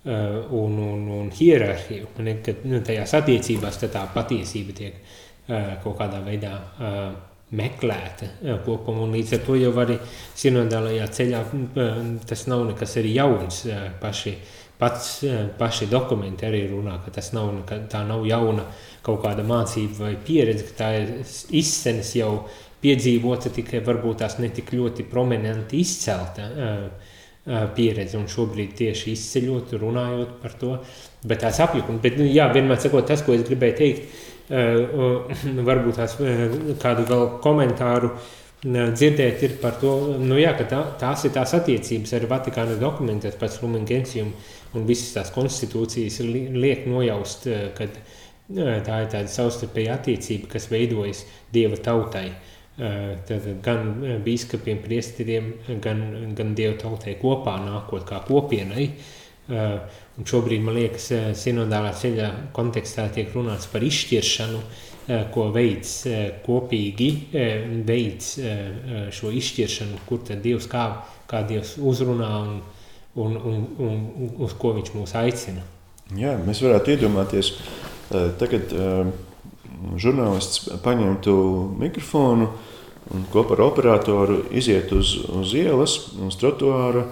un, 0.00 0.76
un, 0.80 1.00
un 1.12 1.26
hierarhiju, 1.36 2.06
ne, 2.24 2.38
kad 2.44 2.62
nu, 2.64 2.78
tajās 2.84 3.12
attiecībās 3.18 3.76
tā 3.82 4.06
patiesība 4.14 4.72
tiek 4.78 5.02
kaut 5.82 5.98
kādā 5.98 6.22
veidā 6.24 6.54
meklēta 7.56 8.28
kopumā. 8.64 9.08
Līdz 9.14 9.36
ar 9.36 9.44
to 9.46 9.58
jau 9.58 9.72
arī 9.82 9.98
sinodālajā 10.38 11.10
ceļā 11.18 11.42
tas 12.30 12.46
nav 12.50 12.64
nekas 12.70 12.96
arī 13.00 13.14
jauns. 13.16 13.64
Paši, 14.00 14.34
pats, 14.78 15.10
paši 15.58 15.90
dokumenti 15.90 16.46
arī 16.48 16.64
runā, 16.70 17.00
ka 17.04 17.14
tas 17.18 17.32
nav, 17.36 17.52
tā 17.66 18.04
nav 18.06 18.26
jauna 18.28 18.66
kaut 19.02 19.22
kāda 19.24 19.44
mācība 19.46 20.06
vai 20.06 20.16
pieredze, 20.26 20.68
ka 20.70 20.78
tā 20.84 20.90
ir 21.02 21.14
izsenes 21.58 22.14
jau 22.16 22.34
piedzīvota, 22.80 23.52
tikai 23.52 23.82
varbūt 23.84 24.22
tās 24.22 24.38
netik 24.40 24.72
ļoti 24.72 25.04
prominenti 25.10 25.80
izcelta 25.82 26.48
pieredze, 27.74 28.18
un 28.20 28.28
šobrīd 28.30 28.74
tieši 28.76 29.14
izceļot, 29.16 29.72
runājot 29.80 30.34
par 30.42 30.54
to, 30.60 30.74
bet 31.26 31.40
tās 31.42 31.58
apjukumi. 31.64 32.00
Bet, 32.04 32.18
nu, 32.20 32.26
jā, 32.28 32.46
vienmēr 32.52 32.78
sakot, 32.80 33.06
tas, 33.08 33.24
ko 33.24 33.34
es 33.34 33.46
gribēju 33.48 33.76
teikt, 33.78 34.18
varbūt 35.70 35.98
tās 36.00 36.16
kādu 36.82 37.06
vēl 37.06 37.26
komentāru 37.44 38.10
dzirdēt 38.60 39.42
ir 39.46 39.52
par 39.62 39.78
to, 39.80 39.92
nu 40.20 40.36
jā, 40.36 40.52
ka 40.58 40.66
tā, 40.68 40.80
tās 41.00 41.24
ir 41.24 41.32
tās 41.32 41.54
attiecības 41.56 42.12
ar 42.18 42.26
Vatikāna 42.28 42.76
dokumentiem 42.80 43.36
pēc 43.40 43.60
Lumen 43.62 43.86
Gentium 43.88 44.34
un 44.76 44.86
visas 44.88 45.14
tās 45.14 45.30
konstitūcijas 45.32 46.20
liek 46.26 46.84
nojaust, 46.90 47.48
ka 47.76 47.88
tā 47.88 48.98
ir 49.04 49.08
tāda 49.08 49.26
savstarpēja 49.30 49.96
attiecība, 49.96 50.50
kas 50.56 50.68
veidojas 50.72 51.24
Dieva 51.54 51.78
tautai. 51.80 52.28
Tad 52.76 53.46
gan 53.64 54.20
bīskapiem, 54.24 54.78
priesteriem, 54.84 55.54
gan, 55.84 56.04
gan 56.36 56.52
Dieva 56.56 56.76
tautai 56.80 57.16
kopā 57.20 57.56
nākot 57.64 58.06
kā 58.08 58.20
kopienai. 58.28 58.86
Uh, 58.90 59.19
Un 59.50 60.26
šobrīd, 60.28 60.60
man 60.60 60.76
liekas, 60.76 61.06
eh, 61.16 61.28
sinodālā 61.32 61.94
ceļa 61.96 62.26
kontekstā 62.52 63.06
tiek 63.14 63.30
runāts 63.32 63.70
par 63.72 63.80
izšķiršanu, 63.80 64.58
eh, 65.08 65.24
ko 65.32 65.46
veids 65.54 65.94
eh, 66.06 66.42
kopīgi, 66.44 67.10
veids 67.86 68.34
šo 69.16 69.30
izšķiršanu, 69.32 70.02
kur 70.06 70.20
tad 70.26 70.42
Dievs 70.44 70.68
kā, 70.68 70.84
kā 71.26 71.40
Dievs 71.48 71.78
uzrunā 71.78 72.30
un, 72.42 72.60
un, 73.16 73.36
un, 73.36 73.64
un 73.78 74.34
uz 74.44 74.52
ko 74.60 74.74
viņš 74.76 74.92
mūs 74.98 75.16
aicina. 75.16 75.64
Jā, 76.16 76.36
mēs 76.44 76.60
varētu 76.60 76.96
iedomāties, 76.96 77.54
tagad 78.10 78.74
žurnālists 79.96 80.68
paņemtu 80.82 81.34
mikrofonu 81.78 82.50
un 83.14 83.24
kopā 83.32 83.54
ar 83.56 83.64
operatoru 83.70 84.42
iziet 84.50 84.92
uz, 84.92 85.14
uz 85.30 85.54
ielas, 85.54 85.96
uz 86.18 86.36
trotuāra, 86.38 87.06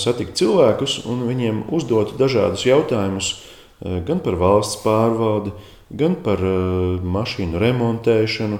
satikt 0.00 0.38
cilvēkus 0.40 1.02
un 1.10 1.24
viņiem 1.28 1.64
uzdot 1.74 2.16
dažādus 2.18 2.64
jautājumus 2.66 3.34
gan 3.80 4.20
par 4.20 4.36
valsts 4.40 4.80
pārvaldi, 4.84 5.52
gan 5.90 6.16
par 6.22 6.40
mašīnu 6.40 7.60
remontēšanu, 7.60 8.58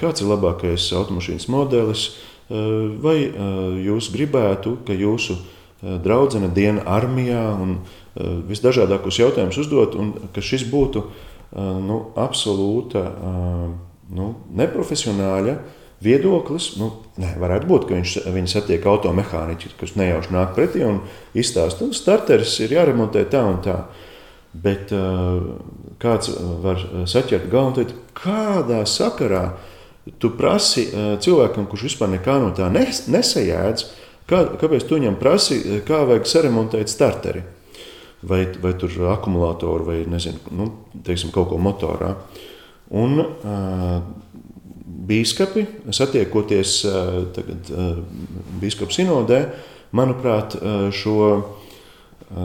kāds 0.00 0.22
ir 0.22 0.30
labākais 0.30 0.88
automašīnas 0.96 1.48
modelis, 1.52 2.06
vai 2.48 3.18
jūs 3.84 4.10
gribētu, 4.12 4.78
ka 4.86 4.96
jūsu 4.96 5.36
draudzene 5.82 6.50
diena 6.54 6.84
armijā 6.86 7.44
un 7.58 7.76
visdažādākos 8.48 9.20
jautājumus 9.20 9.60
uzdot, 9.62 9.96
un 9.98 10.14
ka 10.34 10.44
šis 10.44 10.66
būtu 10.70 11.04
nu, 11.56 12.00
absolūta 12.18 13.04
nu, 14.12 14.28
neprofesionāļa 14.58 15.56
viedoklis. 16.02 16.72
Nu, 16.80 16.90
ne, 17.20 17.32
varētu 17.40 17.68
būt, 17.70 17.88
ka 17.88 17.96
viņš, 17.96 18.14
viņš 18.34 18.54
satiek 18.56 18.86
automehāniķi, 18.88 19.74
kas 19.80 19.94
nejauši 19.98 20.34
nāk 20.34 20.54
pretī 20.56 20.84
un 20.86 21.02
izstāsta, 21.38 21.82
ka 21.82 21.90
nu, 21.90 21.96
starteris 21.96 22.58
ir 22.64 22.74
jāremontē 22.76 23.24
tā 23.32 23.44
un 23.48 23.60
tā. 23.64 23.82
Bet 24.52 24.90
uh, 24.92 25.40
kāds 26.02 26.28
var 26.60 26.82
saķert 27.08 27.48
galvu 27.52 27.70
un 27.70 27.76
teikt, 27.78 27.94
kādā 28.18 28.82
sakarā 28.88 29.46
tu 30.20 30.32
prasi 30.36 30.90
uh, 30.90 31.14
cilvēkam, 31.22 31.68
kurš 31.70 31.86
vispār 31.88 32.12
nekā 32.18 32.36
no 32.42 32.50
tā 32.56 32.68
nes, 32.72 33.06
nesajēdz, 33.08 33.86
kā, 34.28 34.42
kāpēc 34.60 34.84
tu 34.84 34.98
viņam 34.98 35.16
prasi, 35.20 35.62
kā 35.88 36.02
vajag 36.08 36.28
saremontēt 36.28 36.92
starteri? 36.92 37.46
Vai, 38.28 38.44
vai 38.62 38.74
tur 38.78 38.92
akumulātoru, 39.10 39.86
vai 39.88 40.02
nezinu, 40.06 40.52
nu, 40.54 40.68
teiksim, 41.02 41.32
kaut 41.34 41.48
ko 41.50 41.56
motorā. 41.58 42.12
Un, 42.92 43.16
uh, 43.18 44.04
Bīskapi, 45.02 45.64
satiekoties 45.90 46.76
tagad 47.34 47.70
biskupu 48.62 48.94
sinodē, 48.94 49.40
manuprāt, 49.96 50.54
šo 50.94 51.16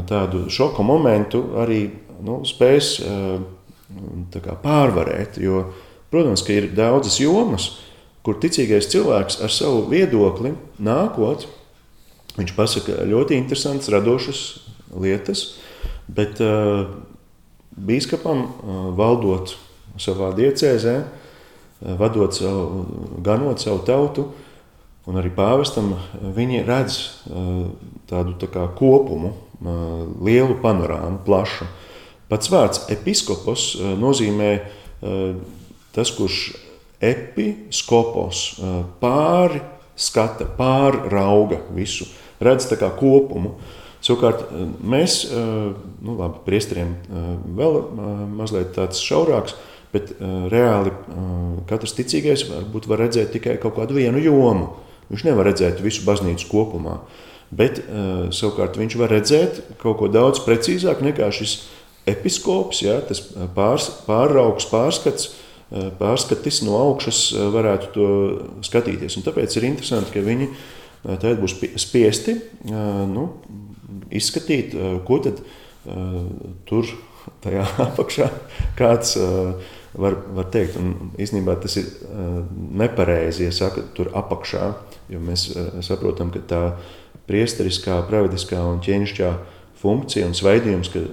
tādu 0.10 0.48
šoku 0.52 0.84
momentu 0.84 1.44
arī 1.62 1.84
nu, 2.26 2.42
spēs 2.48 2.96
kā, 4.34 4.56
pārvarēt. 4.64 5.38
Jo, 5.44 5.68
protams, 6.12 6.44
ka 6.48 6.56
ir 6.56 6.72
daudzas 6.76 7.20
jomas, 7.22 7.70
kur 8.26 8.40
ticīgais 8.42 8.90
cilvēks 8.92 9.40
ar 9.46 9.54
savu 9.54 9.86
viedokli 9.92 10.56
nākot, 10.84 11.46
viņš 12.40 12.56
pasaka 12.58 13.06
ļoti 13.08 13.38
interesantas, 13.38 13.92
radošas 13.94 14.42
lietas, 14.98 15.46
bet 16.10 16.42
bīskapam 17.78 18.44
valdot 18.98 19.56
savā 20.02 20.34
diecēzē, 20.38 20.98
vadot 21.82 22.34
savu, 22.34 22.86
ganot 23.24 23.62
savu 23.62 23.84
tautu, 23.86 24.28
un 25.08 25.20
arī 25.22 25.32
pāvestam, 25.32 25.94
viņi 26.36 26.64
redz 26.68 26.98
tādu 28.10 28.36
tā 28.42 28.50
kā 28.52 28.66
kopumu, 28.76 29.34
lielu 30.26 30.58
panorāmu, 30.62 31.22
plašu. 31.26 31.66
Pats 32.28 32.52
vārds 32.52 32.84
episkopos 32.92 33.72
nozīmē 33.80 34.52
tas, 35.96 36.12
kurš 36.12 36.52
episkopos 37.00 38.58
pāri 39.00 39.62
skata, 39.98 40.46
pārrauga 40.58 41.62
visu, 41.74 42.10
redz 42.44 42.68
tā 42.70 42.78
kā 42.78 42.92
kopumu. 43.00 43.56
Savukārt 44.04 44.44
mēs, 44.84 45.24
nu 45.34 46.18
labi, 46.20 46.44
priesteriem 46.46 46.92
vēl 47.58 47.80
mazliet 48.38 48.76
tāds 48.76 49.02
šaurāks, 49.02 49.56
Bet 49.94 50.12
uh, 50.18 50.48
reāli 50.52 50.92
uh, 50.92 51.62
katrs 51.70 51.96
ticīgais 51.96 52.44
varbūt 52.50 52.90
var 52.92 53.06
redzēt 53.06 53.32
tikai 53.36 53.56
kaut 53.62 53.78
kādu 53.80 53.98
vienu 54.00 54.20
jomu. 54.20 54.74
Viņš 55.08 55.24
nevar 55.30 55.48
redzēt 55.48 55.80
visu 55.84 56.04
baznīcu 56.08 56.50
kopumā. 56.52 57.00
Bet 57.56 57.80
uh, 57.80 58.28
savukārt 58.36 58.76
viņš 58.80 58.98
var 59.00 59.14
redzēt 59.16 59.62
kaut 59.80 60.02
ko 60.02 60.12
daudz 60.12 60.42
precīzāk 60.44 61.00
nekā 61.06 61.30
šis 61.32 61.62
episkops, 62.08 62.82
ja, 62.84 63.00
tas 63.04 63.22
pārs, 63.56 63.88
pāraugs, 64.08 64.68
pārskats, 64.72 65.30
uh, 65.72 65.88
pārskatis 66.00 66.60
no 66.68 66.76
augšas 66.82 67.22
uh, 67.32 67.48
varētu 67.56 67.94
to 67.96 68.10
skatīties. 68.68 69.16
Un 69.20 69.28
tāpēc 69.28 69.56
ir 69.56 69.70
interesanti, 69.72 70.12
ka 70.18 70.26
viņi 70.26 70.52
uh, 70.52 70.60
tagad 71.16 71.40
būs 71.40 71.56
spiesti 71.80 72.36
nu, 72.68 73.30
izskatīt, 74.12 74.74
ko 75.08 75.20
tad 75.24 75.40
tur 76.68 76.90
tajā 77.44 77.64
apakšā 77.88 78.28
kāds 78.80 79.16
var, 79.98 80.18
var 80.38 80.50
teikt. 80.54 80.78
Un 80.80 81.12
īstenībā 81.20 81.58
tas 81.62 81.78
ir 81.82 81.90
nepareizi, 82.78 83.48
ja 83.48 83.56
saka, 83.56 83.84
tur 83.98 84.12
apakšā, 84.18 84.72
jo 85.14 85.22
mēs 85.24 85.50
saprotam, 85.86 86.32
ka 86.34 86.44
tā 86.48 86.64
priesteriskā, 87.28 88.00
pravediskā 88.08 88.62
un 88.64 88.82
ķēnišķā 88.84 89.32
funkcija 89.78 90.26
un 90.26 90.36
sveidījums, 90.38 90.90
ka 90.94 91.04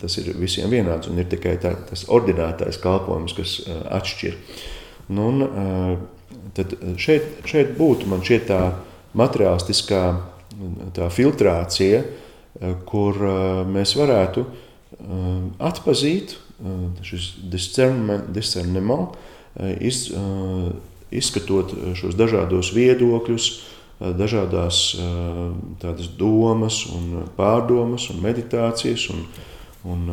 tas 0.00 0.16
ir 0.20 0.32
visiem 0.40 0.72
vienāds 0.72 1.10
un 1.10 1.18
ir 1.20 1.28
tikai 1.28 1.56
tā, 1.60 1.74
tas 1.90 2.06
ordinātais 2.12 2.78
kalpojums, 2.80 3.36
kas 3.36 3.56
atšķir. 3.68 4.38
Nu, 5.12 5.28
un, 5.28 5.98
tad 6.56 6.72
šeit, 7.00 7.42
šeit 7.48 7.74
būtu 7.78 8.08
man 8.08 8.24
šķiet 8.24 8.46
tā 8.48 8.60
materiālistiskā 9.18 10.04
tā 10.96 11.10
filtrācija, 11.12 12.04
kur 12.88 13.18
mēs 13.68 13.96
varētu 13.98 14.46
atpazīt 15.58 16.36
šis 17.04 17.30
discernement, 17.50 19.16
iz, 19.80 20.08
izskatot 21.14 21.74
šos 21.98 22.16
dažādos 22.18 22.72
viedokļus, 22.74 23.48
dažādas 24.18 24.80
tādas 25.82 26.10
domas 26.18 26.82
un 26.90 27.28
pārdomas 27.36 28.08
un 28.10 28.22
meditācijas 28.24 29.06
un, 29.14 29.22
un 29.86 30.08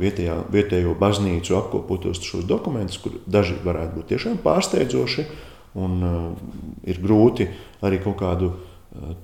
vietējā, 0.00 0.36
vietējo 0.52 0.92
baznīcu 1.00 1.56
apkopotos 1.58 2.20
šos 2.26 2.44
dokumentus, 2.48 3.00
kur 3.00 3.16
daži 3.26 3.56
varētu 3.64 4.00
būt 4.00 4.12
tiešām 4.12 4.38
pārsteidzoši 4.44 5.26
un 5.80 5.98
ir 6.86 7.00
grūti 7.02 7.48
arī 7.82 8.02
kaut 8.04 8.20
kādu 8.20 8.52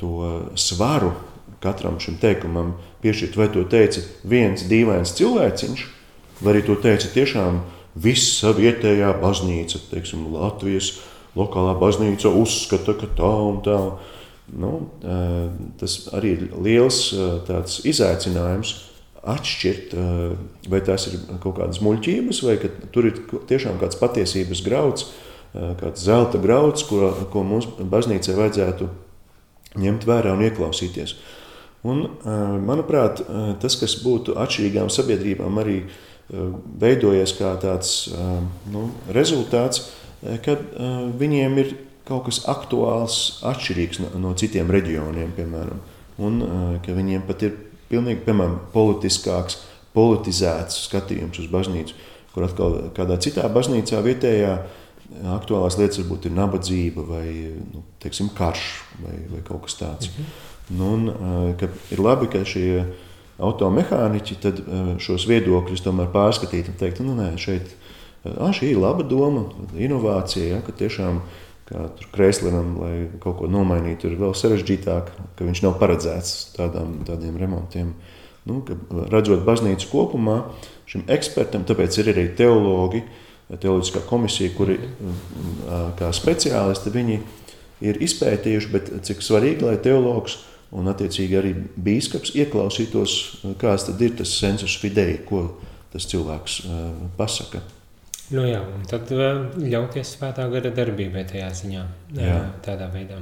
to 0.00 0.14
svaru 0.58 1.12
katram 1.60 1.98
šim 2.00 2.16
teikumam 2.20 2.74
piešķirt, 3.02 3.36
vai 3.36 3.48
to 3.52 3.64
teica 3.68 4.02
viens 4.24 4.64
dīvains 4.68 5.12
cilvēciņš, 5.18 5.82
vai 6.40 6.54
arī 6.54 6.64
to 6.66 6.76
teica 6.80 7.10
tiešām 7.14 7.60
visa 8.00 8.52
vietējā 8.56 9.12
baznīca, 9.22 9.82
teiksim, 9.90 10.28
Latvijas 10.34 10.94
lokālā 11.38 11.74
baznīca 11.78 12.32
uzskata, 12.34 12.94
ka 12.98 13.10
tā 13.18 13.34
un 13.50 13.60
tā. 13.66 13.80
Nu, 14.50 14.70
tas 15.78 15.92
arī 16.10 16.32
ir 16.34 16.40
liels 16.58 17.12
izaicinājums 17.86 18.72
atšķirt, 19.20 19.92
vai 20.72 20.80
tās 20.82 21.06
ir 21.06 21.20
kaut 21.42 21.60
kādas 21.60 21.78
muļķības, 21.84 22.40
vai 22.48 22.56
tur 22.90 23.06
ir 23.06 23.20
tiešām 23.46 23.78
kāds 23.78 23.98
patiesības 24.00 24.64
grauds, 24.66 25.06
kāds 25.52 26.02
zelta 26.02 26.40
grauds, 26.42 26.82
ko, 26.88 27.12
ko 27.30 27.44
mums 27.46 27.68
baznīcai 27.78 28.34
vajadzētu 28.38 28.90
ņemt 29.78 30.06
vērā 30.08 30.34
un 30.34 30.42
ieklausīties. 30.48 31.14
Un, 31.86 32.02
manuprāt, 32.66 33.22
tas, 33.62 33.76
kas 33.80 34.00
būtu 34.02 34.34
atšķirīgām 34.40 34.90
sabiedrībām, 34.92 35.62
arī 35.62 35.84
veidojies 36.30 37.34
kā 37.38 37.54
tāds 37.62 37.94
nu, 38.70 38.88
rezultāts, 39.14 39.88
kad 40.44 40.62
viņiem 41.20 41.58
ir 41.62 41.72
kaut 42.08 42.26
kas 42.28 42.42
aktuāls, 42.50 43.40
atšķirīgs 43.46 44.02
no, 44.02 44.12
no 44.22 44.34
citiem 44.38 44.70
reģioniem, 44.70 45.32
piemēram, 45.36 45.80
un 46.22 46.40
ka 46.84 46.94
viņiem 46.96 47.26
pat 47.28 47.44
ir 47.46 47.56
pilnīgi, 47.90 48.22
piemēram, 48.26 48.58
politiskāks, 48.74 49.60
politizēts 49.96 50.84
skatījums 50.86 51.40
uz 51.42 51.48
baznīcu, 51.50 51.96
kur 52.34 52.46
atkal 52.46 52.76
kādā 52.94 53.18
citā 53.22 53.48
baznīcā 53.50 54.02
vietējā 54.06 54.54
aktuālās 55.34 55.78
lietas 55.80 55.98
varbūt 56.02 56.28
ir 56.28 56.36
nabadzība 56.36 57.04
vai 57.08 57.26
nu, 57.72 57.82
teiksim, 58.02 58.30
karš 58.36 58.66
vai, 59.02 59.16
vai 59.32 59.42
kaut 59.46 59.66
kas 59.66 59.78
tāds. 59.80 60.10
Mhm. 60.12 60.28
Nu, 60.78 60.92
un, 60.94 61.08
ir 61.90 62.02
labi, 62.02 62.28
ka 62.30 62.44
šie 62.46 62.84
automehāniķi 63.40 64.38
šos 65.02 65.26
viedokļus 65.30 65.84
tomēr 65.84 66.10
pārskatīt 66.14 66.70
un 66.72 66.78
teikt, 66.80 67.02
nu, 67.04 67.14
nē, 67.18 67.32
šeit 67.40 67.74
ah, 68.24 68.50
šī 68.54 68.74
ir 68.74 68.80
laba 68.82 69.06
doma, 69.06 69.46
inovācija, 69.78 70.56
ja, 70.56 70.60
ka 70.64 70.74
tiešām 70.76 71.22
kā 71.70 71.86
Kreislinam, 72.10 72.74
lai 72.82 72.94
kaut 73.22 73.38
ko 73.38 73.50
nomainītu, 73.50 74.10
ir 74.10 74.18
vēl 74.20 74.34
sarežģītāk, 74.36 75.12
ka 75.38 75.46
viņš 75.46 75.62
nav 75.64 75.76
paredzēts 75.80 76.34
tādām, 76.56 76.98
tādiem 77.06 77.38
remontiem. 77.38 77.94
Nu, 78.48 78.62
redzot 79.12 79.44
baznīcu 79.46 79.90
kopumā, 79.92 80.40
šim 80.90 81.04
ekspertam, 81.12 81.66
tāpēc 81.68 82.00
ir 82.00 82.10
arī 82.14 82.24
teologi, 82.34 83.04
teoloģiskā 83.50 84.02
komisija, 84.08 84.50
kuri 84.56 84.78
kā 85.98 86.10
speciālisti 86.16 86.92
viņi 86.94 87.20
ir 87.86 88.00
izpētījuši, 88.02 88.70
bet 88.72 88.90
cik 89.06 89.22
svarīgi, 89.24 89.66
lai 89.68 89.76
teologs 89.82 90.40
un 90.76 90.92
attiecīgi 90.92 91.38
arī 91.40 91.52
bīskaps 91.74 92.34
ieklausītos, 92.38 93.16
kāds 93.60 93.88
tad 93.88 94.02
ir 94.06 94.16
tas 94.20 94.32
sensus 94.38 94.76
fidei, 94.80 95.18
ko 95.26 95.46
tas 95.90 96.06
cilvēks 96.10 96.62
pasaka. 97.18 97.62
Nu 98.30 98.44
jā, 98.46 98.60
un 98.62 98.84
tad 98.86 99.10
ļauties 99.10 100.12
svētā 100.14 100.44
gara 100.52 100.70
darbībai 100.70 101.24
tajā 101.26 101.48
ziņā, 101.62 101.80
jā. 102.14 102.36
tādā 102.62 102.86
veidā. 102.92 103.18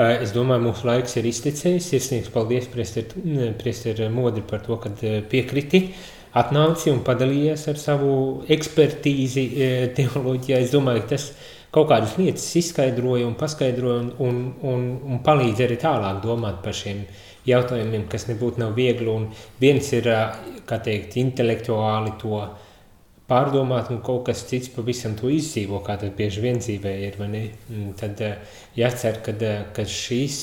Es 0.00 0.32
domāju, 0.32 0.64
mūsu 0.70 0.86
laiks 0.88 1.18
ir 1.20 1.26
iztecējis. 1.28 1.90
Sirsnīgs 1.90 2.32
paldies, 2.32 2.70
priester 2.70 4.00
Modri, 4.14 4.40
par 4.46 4.62
to, 4.64 4.78
ka 4.80 4.92
piekriti, 5.28 5.90
atnāci 6.40 6.88
un 6.94 7.02
padalījies 7.04 7.66
ar 7.68 7.80
savu 7.82 8.12
ekspertīzi 8.48 9.44
teoloģijā. 9.98 10.62
Es 10.62 10.72
domāju, 10.72 11.04
ka 11.04 11.16
tas 11.16 11.26
kaut 11.74 11.90
kādas 11.90 12.16
lietas 12.18 12.46
izskaidroja 12.58 13.26
un 13.28 13.36
paskaidroja 13.38 14.00
un, 14.02 14.12
un, 14.26 14.40
un, 14.72 14.86
un 15.12 15.20
palīdz 15.26 15.66
arī 15.66 15.78
tālāk 15.80 16.22
domāt 16.24 16.62
par 16.64 16.74
šiem 16.76 17.04
jautājumiem, 17.48 18.08
kas 18.10 18.26
nebūtu 18.28 18.60
nav 18.62 18.74
viegli. 18.76 19.08
Un 19.10 19.28
viens 19.60 19.92
ir, 19.96 20.08
kā 20.68 20.80
teikt, 20.84 21.16
intelektuāli 21.20 22.16
to 22.20 22.42
pārdomāt, 23.30 23.92
un 23.94 24.00
kaut 24.02 24.24
kas 24.26 24.42
cits 24.48 24.72
pavisam 24.74 25.14
to 25.18 25.30
izdzīvo, 25.30 25.78
kā 25.86 25.94
tas 26.00 26.10
bieži 26.16 26.42
vien 26.42 26.58
dzīvē 26.58 26.96
ir. 27.06 27.20
Tad 28.00 28.24
eh, 28.26 28.56
jācer, 28.78 29.22
ka, 29.24 29.36
ka 29.76 29.86
šīs 29.86 30.40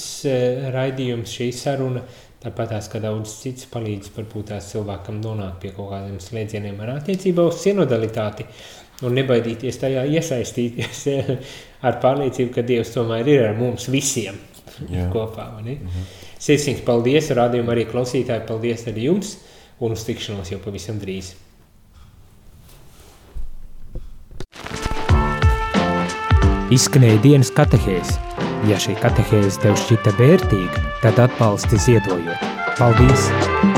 raidījums, 0.73 1.35
šī 1.35 1.51
saruna, 1.55 2.05
tāpat 2.43 2.71
tās, 2.71 2.87
ka 2.91 3.01
daudz 3.03 3.33
cits 3.41 3.67
palīdz 3.73 4.13
varbūt 4.15 4.51
tās 4.53 4.71
cilvēkam 4.71 5.19
nonākt 5.23 5.59
pie 5.63 5.73
kaut 5.75 5.91
kādiem 5.91 6.19
slēdzieniem 6.21 6.79
ar 6.85 6.93
attiecībā 6.99 7.47
uz 7.49 7.59
sinodalitāti 7.63 8.45
un 9.05 9.17
nebaidīties 9.17 9.79
tajā 9.81 10.05
iesaistīties 10.17 11.03
ar 11.87 11.99
pārliecību, 12.03 12.51
ka 12.55 12.65
Dievs 12.65 12.93
tomēr 12.95 13.29
ir 13.29 13.49
ar 13.51 13.57
mums 13.59 13.89
visiem 13.93 14.39
Jā. 14.89 15.09
kopā. 15.15 15.49
Mhm. 15.61 16.07
Sirsnīgs 16.37 16.85
paldies, 16.85 17.31
rādījumu 17.33 17.73
arī 17.73 17.87
klausītāji, 17.89 18.45
paldies 18.49 18.85
arī 18.89 19.09
jums 19.09 19.37
un 19.81 19.93
uz 19.93 20.05
tikšanos 20.07 20.53
jau 20.53 20.61
pavisam 20.63 21.01
drīz. 21.01 21.33
Izskanēja 26.73 27.21
dienas 27.23 27.51
katehēze. 27.55 28.17
Ja 28.67 28.79
šī 28.81 28.97
katehēze 28.99 29.63
tev 29.63 29.77
šķita 29.79 30.17
vērtīga, 30.19 30.85
tad 31.05 31.21
atbalsti 31.29 31.79
ziedojot. 31.87 32.47
Paldies! 32.75 33.76